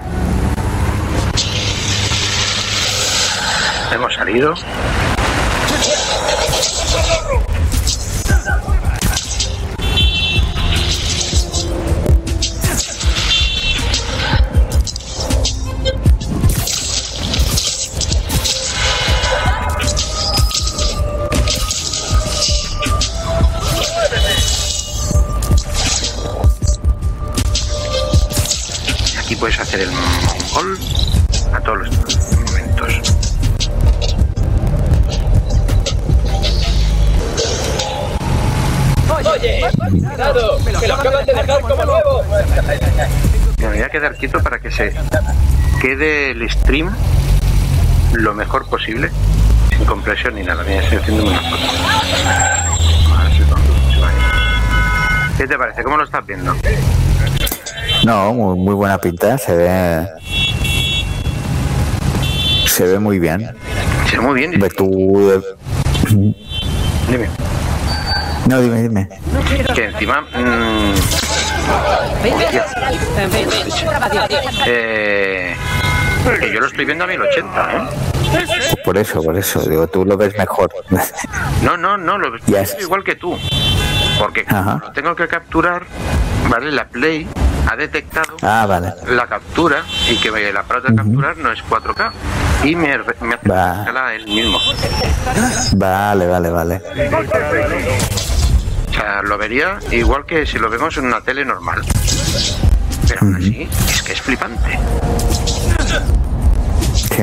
Hemos 3.91 4.13
salido. 4.13 4.55
Hacer 29.73 29.89
el 29.89 29.91
mongol 29.91 30.79
a 31.55 31.61
todos 31.61 31.79
los 31.79 31.91
momentos. 32.45 33.17
Oye, 39.25 39.71
cuidado, 39.89 40.59
que 40.79 40.89
lo 40.89 40.95
acaban 40.95 41.25
de 41.25 41.33
dejar 41.33 41.61
como 41.63 41.85
nuevo. 41.87 42.23
Me 43.59 43.67
voy 43.67 43.81
a 43.81 43.89
quedar 43.89 44.15
quieto 44.17 44.43
para 44.43 44.59
que 44.59 44.71
se 44.71 44.93
quede 45.81 46.33
el 46.33 46.51
stream 46.51 46.95
lo 48.13 48.35
mejor 48.35 48.67
posible, 48.67 49.11
sin 49.71 49.87
compresión 49.87 50.35
ni 50.35 50.43
nada. 50.43 50.63
Mira, 50.65 50.83
estoy 50.83 50.99
haciendo 50.99 51.25
una 51.25 51.41
foto. 51.41 51.63
¿Qué 55.39 55.47
te 55.47 55.57
parece? 55.57 55.83
¿Cómo 55.83 55.97
lo 55.97 56.05
estás 56.05 56.27
viendo? 56.27 56.55
No, 58.05 58.33
muy, 58.35 58.59
muy 58.59 58.75
buena 58.75 58.99
pinta, 58.99 59.39
se 59.39 59.55
ve. 59.55 60.07
Se 62.67 62.85
ve 62.87 62.99
muy 62.99 63.19
bien. 63.19 63.49
Se 64.11 64.17
ve 64.17 64.23
muy 64.23 64.35
bien. 64.41 64.59
Ve 64.59 64.69
tú. 64.71 65.31
eh, 65.31 65.41
Dime. 67.09 67.29
No, 68.47 68.61
dime, 68.61 68.83
dime. 68.83 69.09
Que 69.75 69.85
encima. 69.87 70.23
mm, 70.23 70.95
eh, 74.67 75.55
que 76.41 76.53
yo 76.53 76.61
lo 76.61 76.67
estoy 76.67 76.85
viendo 76.85 77.05
a 77.05 77.07
1080, 77.07 77.73
¿eh? 77.73 78.77
Por 78.85 78.99
eso, 78.99 79.23
por 79.23 79.37
eso. 79.37 79.61
Digo, 79.61 79.87
tú 79.87 80.05
lo 80.05 80.17
ves 80.17 80.37
mejor. 80.37 80.71
No, 81.63 81.77
no, 81.77 81.97
no, 81.97 82.19
lo 82.19 82.37
estoy 82.37 82.55
Ya 82.55 82.61
viendo 82.63 82.79
es. 82.79 82.83
igual 82.85 83.05
que 83.05 83.15
tú. 83.15 83.39
Porque 84.19 84.45
Ajá. 84.49 84.81
lo 84.83 84.93
tengo 84.93 85.15
que 85.15 85.29
capturar, 85.29 85.85
¿vale? 86.49 86.73
La 86.73 86.87
Play 86.89 87.27
ha 87.71 87.77
detectado 87.77 88.37
Ah, 88.43 88.67
vale. 88.67 88.93
la 89.07 89.27
captura 89.27 89.83
y 90.11 90.17
que 90.17 90.29
el 90.29 90.57
aparato 90.57 90.89
de 90.89 90.97
capturar 90.97 91.37
no 91.39 91.53
es 91.53 91.61
4K 91.69 92.11
y 92.65 92.75
me, 92.77 92.97
me 93.21 93.35
hace 93.35 93.49
Va. 93.49 93.91
la 93.93 94.15
él 94.15 94.27
mismo. 94.27 94.59
Vale, 95.77 96.27
vale, 96.27 96.51
vale. 96.51 96.83
O 98.91 98.95
sea, 98.95 99.23
lo 99.23 99.39
vería 99.39 99.79
igual 99.91 100.25
que 100.27 100.45
si 100.47 100.59
lo 100.59 100.69
vemos 100.71 100.97
en 100.99 101.07
una 101.07 101.21
tele 101.21 101.45
normal. 101.45 101.83
Pero 103.09 103.21
aún 103.23 103.37
así, 103.37 103.69
es 103.89 104.03
que 104.03 104.13
es 104.13 104.21
flipante. 104.23 104.79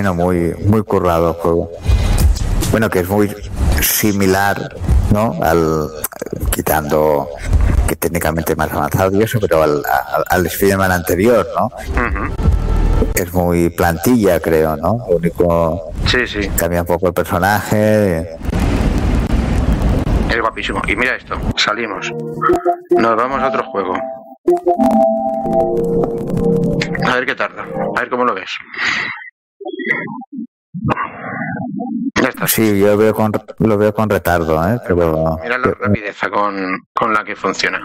No, 0.02 0.14
muy, 0.14 0.56
muy 0.66 0.82
currado 0.84 1.30
el 1.30 1.34
juego. 1.36 1.72
Bueno, 2.72 2.90
que 2.90 3.00
es 3.00 3.10
muy 3.10 3.36
similar, 3.82 4.76
¿no? 5.12 5.38
Al 5.44 5.90
quitando 6.52 7.28
que 7.90 7.96
técnicamente 7.96 8.56
más 8.56 8.72
avanzado 8.72 9.18
y 9.18 9.24
eso, 9.24 9.40
pero 9.42 9.64
al, 9.64 9.82
al, 10.14 10.24
al 10.30 10.46
Spider-Man 10.46 10.92
anterior, 10.92 11.48
¿no? 11.58 11.72
Es 13.16 13.34
muy 13.34 13.70
plantilla, 13.72 14.40
creo, 14.40 14.78
¿no? 14.78 15.06
Lo 15.10 15.18
único 15.18 15.92
Sí, 16.06 16.28
sí, 16.28 16.48
cambia 16.56 16.82
un 16.82 16.88
poco 16.88 17.08
el 17.08 17.14
personaje. 17.14 18.20
es 20.30 20.40
guapísimo. 20.40 20.82
Y 20.88 20.96
mira 20.96 21.16
esto, 21.16 21.36
salimos. 21.58 22.12
Nos 22.92 23.16
vamos 23.16 23.42
a 23.42 23.48
otro 23.48 23.64
juego. 23.72 23.96
A 27.08 27.16
ver 27.16 27.26
qué 27.26 27.34
tarda. 27.36 27.64
A 27.96 28.00
ver 28.02 28.10
cómo 28.10 28.24
lo 28.24 28.36
ves. 28.36 28.52
Sí, 32.48 32.80
yo 32.80 32.98
veo 32.98 33.14
con, 33.14 33.32
lo 33.60 33.78
veo 33.78 33.94
con 33.94 34.10
retardo, 34.10 34.62
¿eh? 34.68 34.80
Pero 34.88 35.38
Mira 35.44 35.58
la 35.58 35.72
rapidez 35.80 36.18
con, 36.32 36.84
con 36.94 37.14
la 37.14 37.24
que 37.24 37.36
funciona. 37.36 37.82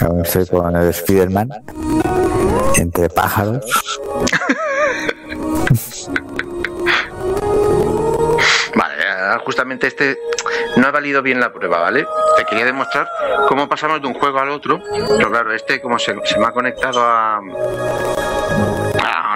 aún 0.00 0.22
estoy 0.24 0.46
con 0.46 0.74
el 0.76 0.88
Spider-Man 0.88 1.50
entre 2.76 3.08
pájaros. 3.10 4.00
Vale, 8.74 8.94
eh, 8.98 9.38
justamente 9.44 9.86
este 9.88 10.18
no 10.76 10.86
ha 10.86 10.90
valido 10.90 11.22
bien 11.22 11.40
la 11.40 11.52
prueba, 11.52 11.80
¿vale? 11.80 12.06
Te 12.36 12.44
quería 12.44 12.64
demostrar 12.64 13.08
cómo 13.48 13.68
pasamos 13.68 14.00
de 14.00 14.06
un 14.08 14.14
juego 14.14 14.38
al 14.38 14.50
otro. 14.50 14.80
Pero 15.16 15.30
claro, 15.30 15.52
este 15.52 15.80
como 15.80 15.98
se, 15.98 16.14
se 16.24 16.38
me 16.38 16.46
ha 16.46 16.52
conectado 16.52 17.02
a, 17.02 17.40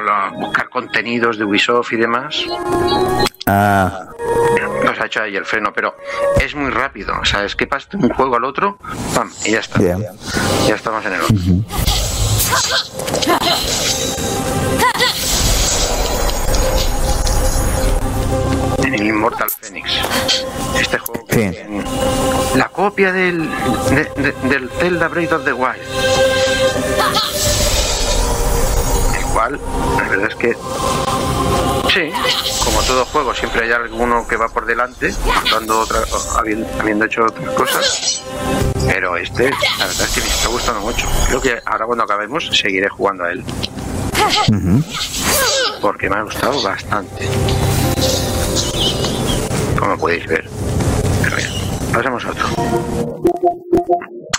a 0.08 0.30
lo- 0.30 0.38
buscar 0.38 0.68
contenidos 0.68 1.38
de 1.38 1.44
Ubisoft 1.44 1.92
y 1.92 1.96
demás, 1.96 2.44
Ah, 3.46 4.06
nos 4.84 4.98
ha 4.98 5.04
hecho 5.04 5.20
ahí 5.20 5.36
el 5.36 5.44
freno, 5.44 5.70
pero 5.74 5.94
es 6.40 6.54
muy 6.54 6.70
rápido. 6.70 7.12
O 7.20 7.24
sea, 7.26 7.44
es 7.44 7.54
que 7.54 7.66
pasas 7.66 7.90
de 7.90 7.98
un 7.98 8.08
juego 8.14 8.36
al 8.36 8.44
otro, 8.44 8.78
¡pam! 9.14 9.30
Y 9.44 9.50
ya 9.52 9.58
está. 9.60 9.80
Ya 9.80 10.74
estamos 10.74 11.04
en 11.04 11.12
el 11.12 11.20
otro. 11.20 11.36
En 18.84 18.94
el 18.94 19.06
Immortal 19.06 19.48
Phoenix. 19.60 19.90
Este 20.80 20.98
juego 20.98 21.24
que 21.26 21.34
Sí. 21.52 21.58
en- 21.58 21.84
la 22.58 22.68
copia 22.68 23.12
del, 23.12 23.48
de- 23.90 24.10
de- 24.22 24.48
del 24.48 24.70
Zelda 24.78 25.08
Breath 25.08 25.32
of 25.32 25.44
the 25.44 25.52
Wild. 25.52 25.82
Cual, 29.34 29.60
la 29.98 30.08
verdad 30.08 30.28
es 30.30 30.36
que 30.36 30.56
Sí, 31.92 32.10
como 32.64 32.80
todo 32.82 33.04
juego, 33.04 33.34
siempre 33.34 33.64
hay 33.64 33.72
alguno 33.72 34.26
que 34.26 34.36
va 34.36 34.48
por 34.48 34.64
delante, 34.64 35.12
dando 35.50 35.80
otra, 35.80 36.00
habiendo, 36.38 36.68
habiendo 36.80 37.04
hecho 37.04 37.24
otras 37.24 37.50
cosas. 37.54 38.22
Pero 38.86 39.16
este, 39.16 39.50
la 39.78 39.86
verdad 39.86 40.06
es 40.06 40.14
que 40.14 40.20
me 40.20 40.26
está 40.26 40.48
gustando 40.48 40.80
mucho. 40.80 41.06
Creo 41.28 41.40
que 41.40 41.60
ahora 41.64 41.86
cuando 41.86 42.04
acabemos 42.04 42.48
seguiré 42.52 42.88
jugando 42.88 43.24
a 43.24 43.32
él. 43.32 43.44
Porque 45.80 46.08
me 46.08 46.16
ha 46.16 46.22
gustado 46.22 46.62
bastante. 46.62 47.28
Como 49.78 49.98
podéis 49.98 50.26
ver. 50.26 50.48
Pero 51.22 51.36
bien, 51.36 51.50
pasemos 51.92 52.24
a 52.24 52.30
otro. 52.30 53.24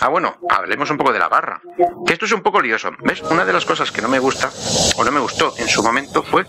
Ah, 0.00 0.08
bueno, 0.08 0.36
hablemos 0.50 0.90
un 0.90 0.96
poco 0.98 1.12
de 1.12 1.18
la 1.18 1.28
barra. 1.28 1.60
Que 2.06 2.12
esto 2.12 2.26
es 2.26 2.32
un 2.32 2.42
poco 2.42 2.60
lioso. 2.60 2.90
¿Ves? 3.02 3.22
Una 3.22 3.44
de 3.44 3.52
las 3.52 3.64
cosas 3.64 3.90
que 3.90 4.02
no 4.02 4.08
me 4.08 4.18
gusta, 4.18 4.50
o 4.96 5.04
no 5.04 5.10
me 5.10 5.20
gustó 5.20 5.54
en 5.58 5.68
su 5.68 5.82
momento, 5.82 6.22
fue 6.22 6.44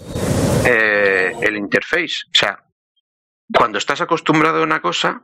eh, 0.66 1.34
el 1.42 1.56
interface. 1.56 2.26
O 2.34 2.38
sea, 2.38 2.60
cuando 3.54 3.78
estás 3.78 4.02
acostumbrado 4.02 4.60
a 4.60 4.64
una 4.64 4.82
cosa, 4.82 5.22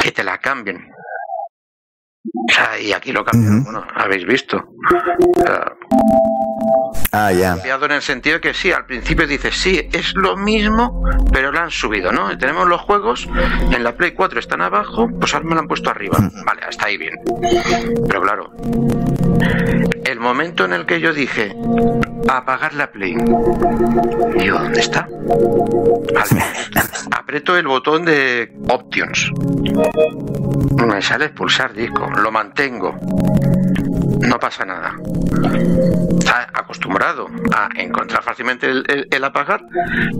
que 0.00 0.12
te 0.12 0.22
la 0.22 0.38
cambien. 0.38 0.90
O 2.48 2.52
sea, 2.52 2.78
y 2.78 2.92
aquí 2.92 3.12
lo 3.12 3.24
cambian, 3.24 3.60
Ujú. 3.60 3.64
bueno, 3.64 3.86
habéis 3.94 4.26
visto. 4.26 4.62
Ah, 7.12 7.32
ya. 7.32 7.54
cambiado 7.54 7.86
en 7.86 7.92
el 7.92 8.02
sentido 8.02 8.34
de 8.34 8.40
que 8.40 8.54
sí, 8.54 8.72
al 8.72 8.84
principio 8.86 9.26
dices, 9.26 9.54
sí, 9.56 9.88
es 9.92 10.14
lo 10.14 10.36
mismo, 10.36 11.02
pero 11.32 11.52
lo 11.52 11.60
han 11.60 11.70
subido, 11.70 12.12
¿no? 12.12 12.36
Tenemos 12.36 12.68
los 12.68 12.80
juegos, 12.80 13.28
en 13.72 13.82
la 13.82 13.96
Play 13.96 14.12
4 14.12 14.38
están 14.38 14.60
abajo, 14.60 15.08
pues 15.18 15.32
ahora 15.34 15.46
me 15.46 15.54
lo 15.54 15.60
han 15.60 15.68
puesto 15.68 15.90
arriba. 15.90 16.18
Vale, 16.44 16.62
hasta 16.68 16.86
ahí 16.86 16.96
bien. 16.98 17.14
Pero 18.06 18.20
claro, 18.22 18.52
el 20.04 20.20
momento 20.20 20.64
en 20.64 20.72
el 20.72 20.86
que 20.86 21.00
yo 21.00 21.12
dije, 21.12 21.54
apagar 22.28 22.74
la 22.74 22.90
Play, 22.90 23.14
digo, 24.38 24.58
¿dónde 24.58 24.80
está? 24.80 25.08
Vale. 25.10 26.44
Aprieto 27.10 27.56
el 27.56 27.66
botón 27.66 28.04
de 28.04 28.52
Options. 28.68 29.32
Me 30.86 31.02
sale 31.02 31.26
expulsar 31.26 31.72
disco, 31.72 32.08
lo 32.10 32.30
mantengo. 32.30 32.94
No 34.26 34.38
pasa 34.38 34.64
nada 34.64 34.94
acostumbrado 36.52 37.28
a 37.54 37.68
encontrar 37.76 38.22
fácilmente 38.22 38.66
el, 38.68 39.24
apagar, 39.24 39.62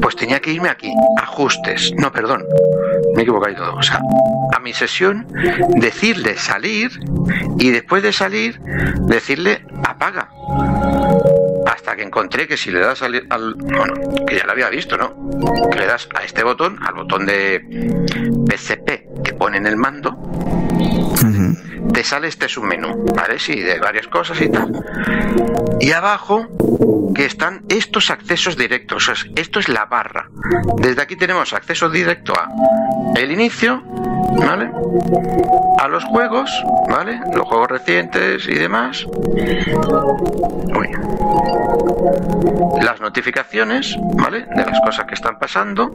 pues 0.01 0.15
tenía 0.17 0.41
que 0.41 0.53
irme 0.53 0.69
aquí, 0.69 0.93
ajustes, 1.21 1.93
no, 1.97 2.13
perdón, 2.13 2.45
me 3.15 3.21
he 3.21 3.23
equivocado 3.23 3.53
y 3.53 3.57
todo, 3.57 3.75
o 3.75 3.83
sea, 3.83 4.01
a 4.57 4.61
mi 4.61 4.73
sesión, 4.73 5.27
decirle 5.77 6.37
salir 6.37 6.91
y 7.59 7.71
después 7.71 8.03
de 8.03 8.13
salir, 8.13 8.61
decirle 9.09 9.65
apaga. 9.85 10.29
Hasta 11.67 11.97
que 11.97 12.03
encontré 12.05 12.47
que 12.47 12.57
si 12.57 12.71
le 12.71 12.81
das 12.81 13.03
al, 13.03 13.27
al- 13.29 13.55
bueno, 13.55 13.95
que 14.27 14.37
ya 14.37 14.45
lo 14.47 14.53
había 14.53 14.69
visto, 14.71 14.97
¿no? 14.97 15.15
Que 15.71 15.79
le 15.81 15.87
das 15.87 16.09
a 16.15 16.23
este 16.23 16.45
botón, 16.45 16.79
al 16.87 16.95
botón 16.95 17.27
de 17.27 17.61
PCP 18.49 19.23
que 19.25 19.33
pone 19.35 19.57
en 19.59 19.67
el 19.67 19.77
mando. 19.77 20.17
Te 21.93 22.05
sale 22.05 22.29
este 22.29 22.49
submenú, 22.49 23.07
¿vale? 23.15 23.39
Sí, 23.39 23.61
de 23.61 23.79
varias 23.79 24.07
cosas 24.09 24.41
y 24.41 24.49
tal. 24.49 24.85
Y 25.81 25.93
abajo 25.93 26.47
que 27.15 27.25
están 27.25 27.65
estos 27.69 28.11
accesos 28.11 28.57
directos, 28.57 29.11
esto 29.37 29.59
es 29.59 29.69
la 29.69 29.87
barra. 29.87 30.29
Desde 30.79 31.03
aquí 31.03 31.17
tenemos 31.17 31.53
acceso 31.53 31.89
directo 31.89 32.35
a 32.35 32.49
el 33.17 33.31
inicio, 33.33 33.83
¿vale? 34.39 34.71
A 35.79 35.89
los 35.89 36.05
juegos, 36.05 36.51
¿vale? 36.89 37.21
Los 37.35 37.47
juegos 37.47 37.69
recientes 37.69 38.47
y 38.49 38.55
demás. 38.55 39.07
Uy. 39.07 40.91
Las 42.83 43.01
notificaciones, 43.01 43.97
¿vale? 44.15 44.47
De 44.55 44.65
las 44.65 44.81
cosas 44.81 45.07
que 45.07 45.15
están 45.15 45.39
pasando. 45.39 45.91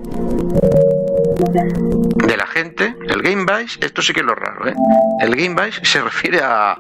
De 1.54 2.38
la 2.38 2.48
gente, 2.48 2.96
el 3.08 3.22
Gamebase, 3.22 3.80
esto 3.82 4.02
sí 4.02 4.14
que 4.14 4.22
es 4.22 4.26
lo 4.26 4.36
raro, 4.36 4.68
¿eh? 4.68 4.74
El 5.20 5.36
Gamebase 5.36 5.84
se 5.84 6.02
refiere 6.02 6.40
a, 6.42 6.72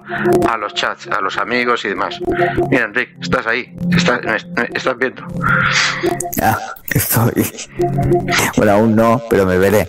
a 0.49 0.57
los 0.57 0.73
chats, 0.73 1.07
a 1.07 1.19
los 1.21 1.37
amigos 1.37 1.83
y 1.85 1.89
demás. 1.89 2.19
Mira, 2.69 2.85
Enrique, 2.85 3.15
estás 3.21 3.45
ahí, 3.47 3.73
estás, 3.95 4.21
me- 4.23 4.31
me- 4.63 4.69
estás 4.73 4.97
viendo. 4.97 5.23
Ah, 6.41 6.57
estoy. 6.93 7.45
Bueno, 8.57 8.71
aún 8.71 8.95
no, 8.95 9.21
pero 9.29 9.45
me 9.45 9.57
veré. 9.57 9.87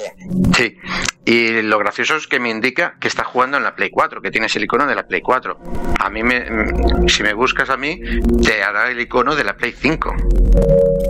Sí. 0.56 0.76
Y 1.24 1.62
lo 1.62 1.78
gracioso 1.78 2.16
es 2.16 2.26
que 2.26 2.40
me 2.40 2.50
indica 2.50 2.96
que 2.98 3.06
está 3.06 3.22
jugando 3.22 3.56
en 3.56 3.62
la 3.62 3.76
Play 3.76 3.90
4, 3.90 4.20
que 4.20 4.30
tienes 4.32 4.54
el 4.56 4.64
icono 4.64 4.86
de 4.86 4.94
la 4.96 5.06
Play 5.06 5.20
4. 5.20 5.56
A 6.00 6.10
mí, 6.10 6.22
me, 6.24 6.40
mm, 6.50 7.08
si 7.08 7.22
me 7.22 7.32
buscas 7.34 7.70
a 7.70 7.76
mí, 7.76 8.00
te 8.44 8.62
hará 8.64 8.90
el 8.90 9.00
icono 9.00 9.36
de 9.36 9.44
la 9.44 9.54
Play 9.56 9.72
5. 9.78 10.14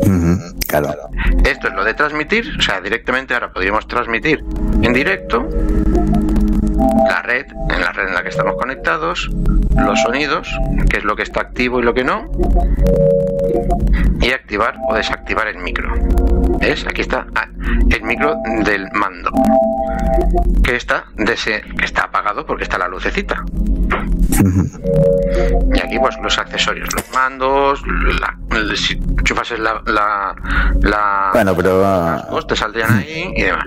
Ujú, 0.03 0.13
Esto 1.45 1.69
es 1.69 1.75
lo 1.75 1.85
de 1.85 1.95
transmitir, 1.95 2.57
o 2.59 2.63
sea, 2.63 2.81
directamente 2.81 3.35
ahora 3.35 3.53
podríamos 3.53 3.87
transmitir 3.87 4.43
en 4.83 4.93
directo 4.93 5.49
la 7.09 7.23
red, 7.23 7.47
en 7.71 7.81
la 7.81 7.93
red 7.93 8.09
en 8.09 8.15
la 8.15 8.23
que 8.23 8.29
estamos 8.29 8.55
conectados, 8.57 9.31
los 9.77 10.01
sonidos, 10.03 10.49
qué 10.91 10.99
es 10.99 11.05
lo 11.05 11.17
que 11.17 11.23
está 11.23 11.41
activo 11.41 11.81
y 11.81 11.83
lo 11.83 11.95
que 11.95 12.05
no, 12.05 12.31
y 14.21 14.31
activar 14.33 14.77
o 14.89 14.95
desactivar 14.95 15.49
el 15.49 15.59
micro. 15.59 15.93
¿Ves? 16.61 16.87
Aquí 16.87 17.01
está 17.01 17.27
ah, 17.35 17.47
el 17.91 18.03
micro 18.05 18.37
del 18.65 18.89
mando, 18.93 19.31
que 20.63 20.77
está, 20.77 21.07
de 21.17 21.33
ese- 21.33 21.63
que 21.79 21.85
está 21.85 22.05
apagado 22.05 22.47
porque 22.47 22.63
está 22.65 22.79
la 22.79 22.89
lucecita. 22.89 23.43
Y 25.75 25.81
aquí 25.81 25.99
pues 25.99 26.17
los 26.23 26.39
accesorios, 26.39 26.89
los 26.95 27.05
mandos, 27.15 27.83
la, 28.21 28.37
si 28.77 28.95
enchufas 28.95 29.51
la, 29.59 29.83
la, 29.87 30.35
la 30.83 31.31
Bueno, 31.33 31.55
pero. 31.57 31.81
cascos, 31.83 32.47
te 32.47 32.57
saldrían 32.57 32.93
ahí 32.99 33.33
y 33.37 33.43
demás. 33.43 33.65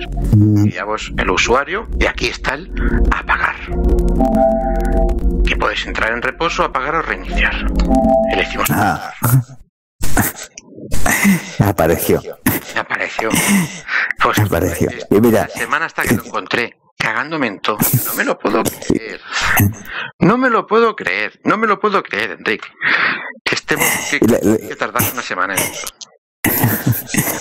Y 0.65 0.71
ya 0.71 0.85
pues 0.85 1.11
el 1.17 1.29
usuario, 1.29 1.87
y 1.99 2.05
aquí 2.05 2.27
está 2.27 2.53
el 2.55 2.71
apagar. 3.11 3.55
Que 5.45 5.55
puedes 5.55 5.85
entrar 5.85 6.11
en 6.11 6.21
reposo, 6.21 6.63
apagar 6.63 6.95
o 6.95 7.01
reiniciar. 7.01 7.53
Elegimos 8.31 8.67
Ah. 8.71 9.13
Apareció. 11.59 12.21
Me 12.73 12.79
apareció. 12.81 13.29
Pues 14.21 14.39
apareció. 14.39 14.89
Y 15.11 15.21
mira. 15.21 15.47
semana 15.49 15.85
hasta 15.85 16.01
que 16.01 16.15
lo 16.15 16.25
encontré, 16.25 16.79
cagándome 16.97 17.45
en 17.47 17.59
todo. 17.59 17.77
No 18.07 18.13
me 18.15 18.23
lo 18.23 18.39
puedo 18.39 18.63
creer. 18.87 19.21
No 20.19 20.37
me 20.37 20.49
lo 20.49 20.65
puedo 20.65 20.95
creer. 20.95 21.39
No 21.43 21.57
me 21.57 21.67
lo 21.67 21.79
puedo 21.79 22.01
creer, 22.01 22.31
Enrique. 22.31 22.67
Que 23.43 23.55
estemos 23.55 23.85
que, 24.09 24.19
que 24.19 24.75
tardar 24.75 25.03
una 25.13 25.21
semana 25.21 25.53
en 25.53 25.59
esto. 25.59 25.87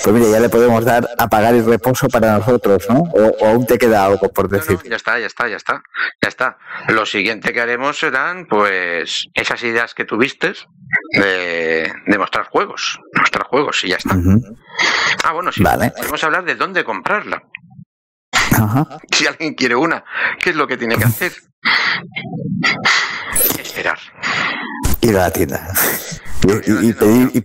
Pues 0.05 0.15
mira, 0.15 0.29
ya 0.31 0.41
le 0.41 0.49
podemos 0.51 0.85
dar 0.85 1.09
apagar 1.19 1.55
el 1.55 1.65
reposo 1.65 2.09
para 2.09 2.39
nosotros, 2.39 2.85
¿no? 2.89 3.01
O, 3.01 3.23
o 3.41 3.47
aún 3.47 3.67
te 3.67 3.79
queda 3.79 4.05
algo 4.05 4.31
por 4.33 4.49
decir. 4.49 4.79
no, 4.85 4.91
ya 4.91 4.97
está, 4.97 5.19
ya 5.19 5.27
está, 5.27 5.49
ya 5.49 5.57
está, 5.57 5.83
ya 6.23 6.29
está. 6.29 6.59
Lo 6.89 7.07
siguiente 7.07 7.53
que 7.53 7.61
haremos 7.61 7.99
serán, 7.99 8.47
pues, 8.47 9.27
esas 9.35 9.63
ideas 9.63 9.95
que 9.95 10.05
tuviste 10.05 10.55
de, 11.15 11.93
de 12.07 12.19
mostrar 12.19 12.47
juegos, 12.49 12.99
mostrar 13.19 13.47
juegos 13.47 13.83
y 13.85 13.89
ya 13.89 13.97
está. 13.97 14.15
Ah, 15.25 15.33
bueno, 15.33 15.51
sí. 15.53 15.63
Vale. 15.63 15.91
Podemos 15.97 16.23
hablar 16.23 16.45
de 16.45 16.55
dónde 16.55 16.85
comprarla. 16.85 17.43
Ajá. 18.53 18.87
Si 19.11 19.27
alguien 19.27 19.55
quiere 19.55 19.75
una, 19.75 20.05
¿qué 20.39 20.51
es 20.51 20.57
lo 20.57 20.67
que 20.67 20.77
tiene 20.77 20.97
que 20.97 21.05
hacer? 21.05 21.33
Esperar. 23.59 23.99
Ir 25.01 25.17
a 25.17 25.21
la 25.23 25.31
tienda. 25.31 25.73
Y, 26.43 26.71
y- 26.71 26.89
y 26.89 26.93
pedir, 26.93 27.31
y 27.35 27.41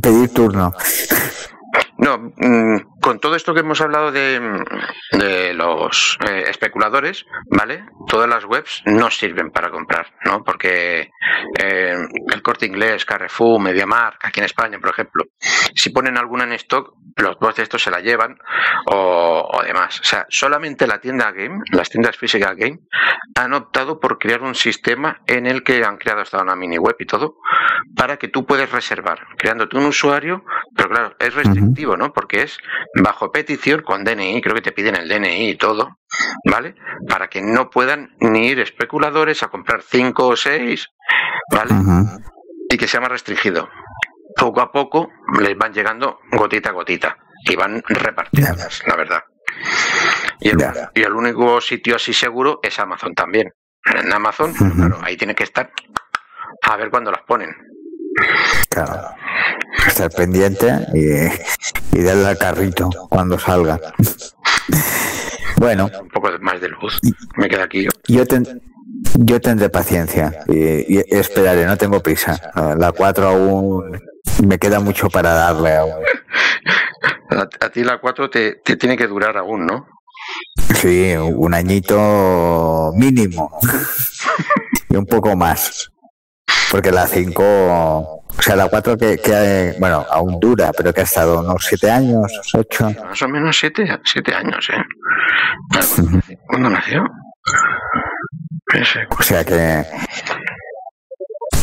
pedir 0.00 0.28
turno. 0.32 0.72
No, 1.98 2.18
mm, 2.18 2.91
con 3.02 3.18
todo 3.18 3.34
esto 3.34 3.52
que 3.52 3.60
hemos 3.60 3.80
hablado 3.80 4.12
de, 4.12 4.40
mm, 4.40 5.18
de 5.18 5.54
los 5.54 6.16
eh, 6.26 6.44
especuladores, 6.48 7.26
¿vale? 7.50 7.84
Todas 8.06 8.28
las 8.28 8.44
webs 8.44 8.82
no 8.86 9.10
sirven 9.10 9.50
para 9.50 9.70
comprar, 9.70 10.06
¿no? 10.24 10.44
Porque 10.44 11.10
eh, 11.58 11.96
el 12.32 12.42
corte 12.42 12.66
inglés, 12.66 13.04
Carrefour, 13.04 13.60
MediaMark, 13.60 14.24
aquí 14.24 14.40
en 14.40 14.46
España, 14.46 14.78
por 14.78 14.90
ejemplo, 14.90 15.24
si 15.74 15.90
ponen 15.90 16.16
alguna 16.16 16.44
en 16.44 16.52
stock, 16.52 16.94
los 17.16 17.38
bots 17.38 17.56
de 17.56 17.64
estos 17.64 17.82
se 17.82 17.90
la 17.90 18.00
llevan 18.00 18.38
o, 18.86 19.48
o 19.52 19.62
demás. 19.62 20.00
O 20.00 20.04
sea, 20.04 20.24
solamente 20.28 20.86
la 20.86 21.00
tienda 21.00 21.32
Game, 21.32 21.60
las 21.72 21.90
tiendas 21.90 22.16
físicas 22.16 22.56
Game, 22.56 22.78
han 23.34 23.52
optado 23.52 23.98
por 23.98 24.18
crear 24.18 24.42
un 24.42 24.54
sistema 24.54 25.20
en 25.26 25.46
el 25.46 25.64
que 25.64 25.84
han 25.84 25.98
creado 25.98 26.22
hasta 26.22 26.40
una 26.40 26.54
mini 26.54 26.78
web 26.78 26.96
y 26.98 27.06
todo, 27.06 27.36
para 27.96 28.16
que 28.16 28.28
tú 28.28 28.46
puedes 28.46 28.70
reservar, 28.70 29.26
creándote 29.36 29.76
un 29.76 29.86
usuario, 29.86 30.44
pero 30.76 30.88
claro, 30.88 31.16
es 31.18 31.34
restrictivo, 31.34 31.96
¿no? 31.96 32.12
Porque 32.12 32.42
es 32.42 32.58
bajo 33.00 33.32
petición 33.32 33.82
con 33.82 34.04
DNI, 34.04 34.40
creo 34.42 34.54
que 34.54 34.60
te 34.62 34.72
piden 34.72 34.96
el 34.96 35.08
DNI 35.08 35.50
y 35.50 35.56
todo, 35.56 35.98
¿vale? 36.44 36.74
Para 37.08 37.28
que 37.28 37.40
no 37.42 37.70
puedan 37.70 38.14
ni 38.20 38.48
ir 38.48 38.60
especuladores 38.60 39.42
a 39.42 39.48
comprar 39.48 39.82
cinco 39.82 40.28
o 40.28 40.36
seis, 40.36 40.88
¿vale? 41.50 41.74
Y 42.70 42.76
que 42.76 42.86
sea 42.88 43.00
más 43.00 43.10
restringido. 43.10 43.68
Poco 44.36 44.60
a 44.60 44.72
poco 44.72 45.10
les 45.40 45.56
van 45.56 45.72
llegando 45.72 46.18
gotita 46.32 46.70
a 46.70 46.72
gotita 46.72 47.18
y 47.44 47.54
van 47.56 47.82
repartidas, 47.86 48.82
la 48.86 48.96
verdad. 48.96 49.22
Y 50.40 50.50
el, 50.50 50.58
Ya. 50.58 50.90
y 50.94 51.02
el 51.02 51.12
único 51.12 51.60
sitio 51.60 51.96
así 51.96 52.12
seguro 52.12 52.60
es 52.62 52.78
Amazon 52.78 53.14
también. 53.14 53.52
En 53.84 54.12
Amazon, 54.12 54.54
claro, 54.54 54.98
ahí 55.02 55.16
tiene 55.16 55.34
que 55.34 55.44
estar 55.44 55.70
a 56.62 56.76
ver 56.76 56.90
cuándo 56.90 57.10
las 57.10 57.22
ponen. 57.22 57.54
Claro. 58.68 59.00
Estar 59.86 60.10
pendiente 60.10 60.86
y, 60.94 61.98
y 61.98 62.02
darle 62.02 62.26
al 62.28 62.38
carrito 62.38 62.90
cuando 63.08 63.38
salga. 63.38 63.80
Bueno, 65.56 65.90
Un 66.00 66.08
poco 66.08 66.28
más 66.40 66.60
de 66.60 66.68
luz. 66.68 66.98
Me 67.36 67.48
queda 67.48 67.64
aquí 67.64 67.84
yo. 67.84 67.90
yo, 68.08 68.26
ten- 68.26 68.62
yo 69.18 69.40
tendré 69.40 69.68
paciencia 69.68 70.44
y, 70.48 70.96
y 70.96 71.04
esperaré, 71.10 71.66
no 71.66 71.76
tengo 71.76 72.00
prisa. 72.00 72.40
La 72.78 72.92
4 72.92 73.28
aún 73.28 74.00
me 74.44 74.58
queda 74.58 74.80
mucho 74.80 75.08
para 75.08 75.32
darle 75.32 75.76
aún. 75.76 75.92
A, 77.30 77.48
a 77.64 77.68
ti 77.70 77.82
la 77.84 77.98
4 78.00 78.30
te, 78.30 78.56
te 78.64 78.76
tiene 78.76 78.96
que 78.96 79.06
durar 79.06 79.36
aún, 79.36 79.66
¿no? 79.66 79.86
Sí, 80.74 81.14
un 81.16 81.54
añito 81.54 82.92
mínimo. 82.96 83.50
y 84.88 84.96
un 84.96 85.06
poco 85.06 85.34
más. 85.36 85.90
Porque 86.72 86.90
la 86.90 87.06
5, 87.06 87.42
o 87.44 88.22
sea, 88.40 88.56
la 88.56 88.66
4 88.66 88.96
que, 88.96 89.18
que, 89.18 89.74
bueno, 89.78 90.06
aún 90.10 90.40
dura, 90.40 90.72
pero 90.74 90.90
que 90.94 91.02
ha 91.02 91.04
estado 91.04 91.40
unos 91.40 91.66
7 91.66 91.90
años, 91.90 92.32
8. 92.54 92.94
Más 93.04 93.20
o 93.20 93.28
menos 93.28 93.58
siete, 93.58 93.86
siete 94.02 94.34
años, 94.34 94.70
¿eh? 94.70 94.82
¿Cuándo 96.46 96.70
nació? 96.70 97.04
O 99.18 99.22
sea 99.22 99.44
que, 99.44 99.84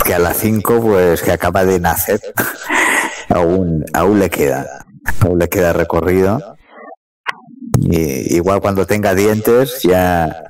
que 0.05 0.14
a 0.14 0.20
las 0.20 0.38
5, 0.38 0.80
pues 0.80 1.24
que 1.24 1.32
acaba 1.32 1.66
de 1.66 1.80
nacer, 1.80 2.20
aún, 3.30 3.84
aún 3.95 4.20
le 4.20 4.30
queda, 4.30 4.86
aún 5.26 5.39
le 5.39 5.49
queda 5.49 5.74
recorrido. 5.74 6.55
Y 7.82 8.36
igual 8.36 8.62
cuando 8.62 8.86
tenga 8.86 9.16
dientes 9.16 9.82
ya 9.82 10.43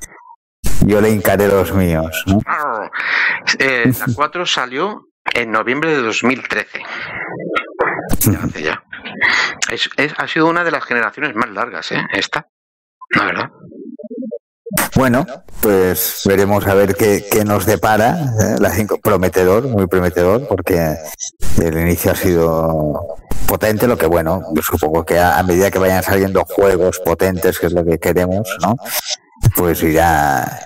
yo 0.90 1.02
le 1.02 1.10
hincaré 1.12 1.48
los 1.48 1.74
míos. 1.74 2.24
¿no? 2.28 2.40
Eh, 3.60 3.92
la 4.00 4.06
4 4.14 4.46
salió 4.46 5.08
en 5.34 5.52
noviembre 5.52 5.92
de 5.92 6.02
2013. 6.02 6.80
Ya 8.32 8.60
ya. 8.62 8.84
Es, 9.72 9.90
es- 9.98 10.14
ha 10.18 10.28
sido 10.28 10.48
una 10.48 10.64
de 10.64 10.72
las 10.72 10.84
generaciones 10.84 11.36
más 11.36 11.50
largas, 11.50 11.92
¿eh? 11.92 12.02
Esta. 12.14 12.48
La 13.16 13.26
verdad. 13.26 13.50
Bueno, 14.96 15.26
pues 15.62 16.22
veremos 16.26 16.68
a 16.68 16.74
ver 16.76 16.96
qué, 16.96 17.26
qué 17.32 17.44
nos 17.44 17.66
depara. 17.66 18.12
¿eh? 18.40 18.56
La 18.60 18.70
5 18.72 19.00
prometedor, 19.02 19.68
muy 19.68 19.88
prometedor, 19.88 20.48
porque 20.48 20.96
el 21.62 21.78
inicio 21.80 22.12
ha 22.12 22.16
sido 22.16 23.18
potente, 23.48 23.88
lo 23.88 23.98
que 23.98 24.06
bueno, 24.06 24.42
yo 24.54 24.62
supongo 24.62 25.04
que 25.04 25.18
a, 25.20 25.40
a 25.40 25.44
medida 25.44 25.72
que 25.72 25.80
vayan 25.80 26.04
saliendo 26.04 26.44
juegos 26.46 27.00
potentes, 27.00 27.58
que 27.60 27.66
es 27.68 27.74
lo 27.74 27.84
que 27.84 27.98
queremos, 27.98 28.48
¿no? 28.62 28.76
Pues 29.56 29.82
irá, 29.82 30.60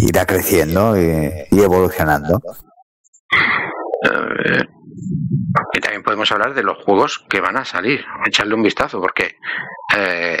irá 0.00 0.26
creciendo 0.26 0.96
y, 0.96 1.46
evolucionando. 1.50 2.40
Y 5.72 5.80
también 5.80 6.02
podemos 6.02 6.30
hablar 6.32 6.54
de 6.54 6.62
los 6.62 6.78
juegos 6.84 7.24
que 7.28 7.40
van 7.40 7.56
a 7.56 7.64
salir. 7.64 8.04
Echarle 8.26 8.54
un 8.54 8.62
vistazo, 8.62 9.00
porque 9.00 9.36
eh, 9.96 10.38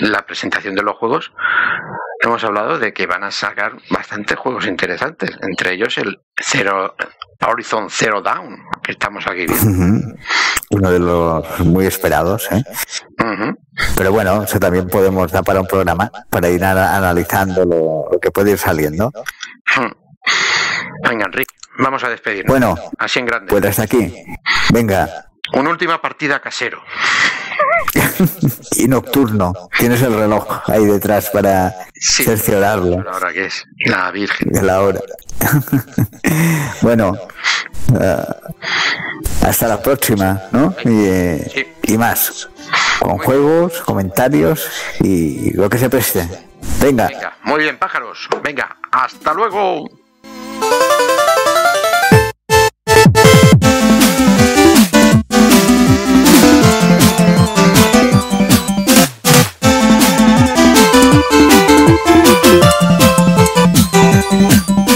la 0.00 0.22
presentación 0.26 0.74
de 0.74 0.82
los 0.82 0.96
juegos 0.96 1.32
hemos 2.20 2.42
hablado 2.44 2.78
de 2.78 2.92
que 2.92 3.06
van 3.06 3.24
a 3.24 3.30
sacar 3.30 3.72
bastantes 3.90 4.38
juegos 4.38 4.66
interesantes, 4.66 5.30
entre 5.42 5.72
ellos 5.72 5.96
el 5.98 6.20
Zero, 6.40 6.94
Horizon 7.40 7.88
Zero 7.90 8.20
Down, 8.22 8.62
que 8.82 8.92
estamos 8.92 9.26
aquí 9.26 9.46
viendo. 9.46 10.14
Uno 10.70 10.90
de 10.90 10.98
los 11.00 11.60
muy 11.60 11.86
esperados, 11.86 12.48
¿eh? 12.52 12.62
Pero 13.96 14.12
bueno, 14.12 14.42
eso 14.44 14.60
también 14.60 14.86
podemos 14.88 15.32
dar 15.32 15.42
para 15.42 15.60
un 15.60 15.66
programa, 15.66 16.10
para 16.30 16.48
ir 16.48 16.64
ana- 16.64 16.96
analizando 16.96 17.64
lo, 17.64 18.08
lo 18.12 18.20
que 18.20 18.30
puede 18.30 18.52
ir 18.52 18.58
saliendo. 18.58 19.10
Venga, 21.02 21.26
Enrique, 21.26 21.54
vamos 21.78 22.04
a 22.04 22.08
despedirnos. 22.08 22.48
Bueno, 22.50 22.76
Así 22.98 23.18
en 23.18 23.26
grande. 23.26 23.50
pues 23.50 23.64
hasta 23.66 23.82
aquí. 23.82 24.14
Venga, 24.72 25.08
Una 25.54 25.70
última 25.70 26.00
partida 26.00 26.40
casero. 26.40 26.82
y 28.76 28.88
nocturno. 28.88 29.52
Tienes 29.78 30.02
el 30.02 30.14
reloj 30.14 30.46
ahí 30.70 30.84
detrás 30.84 31.30
para 31.30 31.74
Sí. 31.94 32.24
cerciorarlo 32.24 32.96
Pero 32.96 33.12
ahora 33.12 33.32
que 33.32 33.46
es 33.46 33.64
la 33.86 34.10
Virgen. 34.10 34.48
la 34.66 34.80
hora. 34.82 35.00
bueno, 36.82 37.16
eh, 38.00 38.16
hasta 39.42 39.68
la 39.68 39.82
próxima, 39.82 40.42
¿no? 40.52 40.74
Y, 40.84 41.04
eh, 41.06 41.50
Sí. 41.84 41.92
y 41.92 41.98
más. 41.98 42.48
Con 43.00 43.18
juegos, 43.18 43.80
comentarios 43.82 44.68
y 45.00 45.52
lo 45.54 45.68
que 45.68 45.78
se 45.78 45.90
preste. 45.90 46.28
Venga. 46.80 47.08
Venga, 47.08 47.36
muy 47.44 47.60
bien, 47.60 47.78
pájaros. 47.78 48.28
Venga, 48.42 48.76
hasta 48.90 49.32
luego. 49.34 49.88
Thank 62.14 62.28
you. 64.88 64.91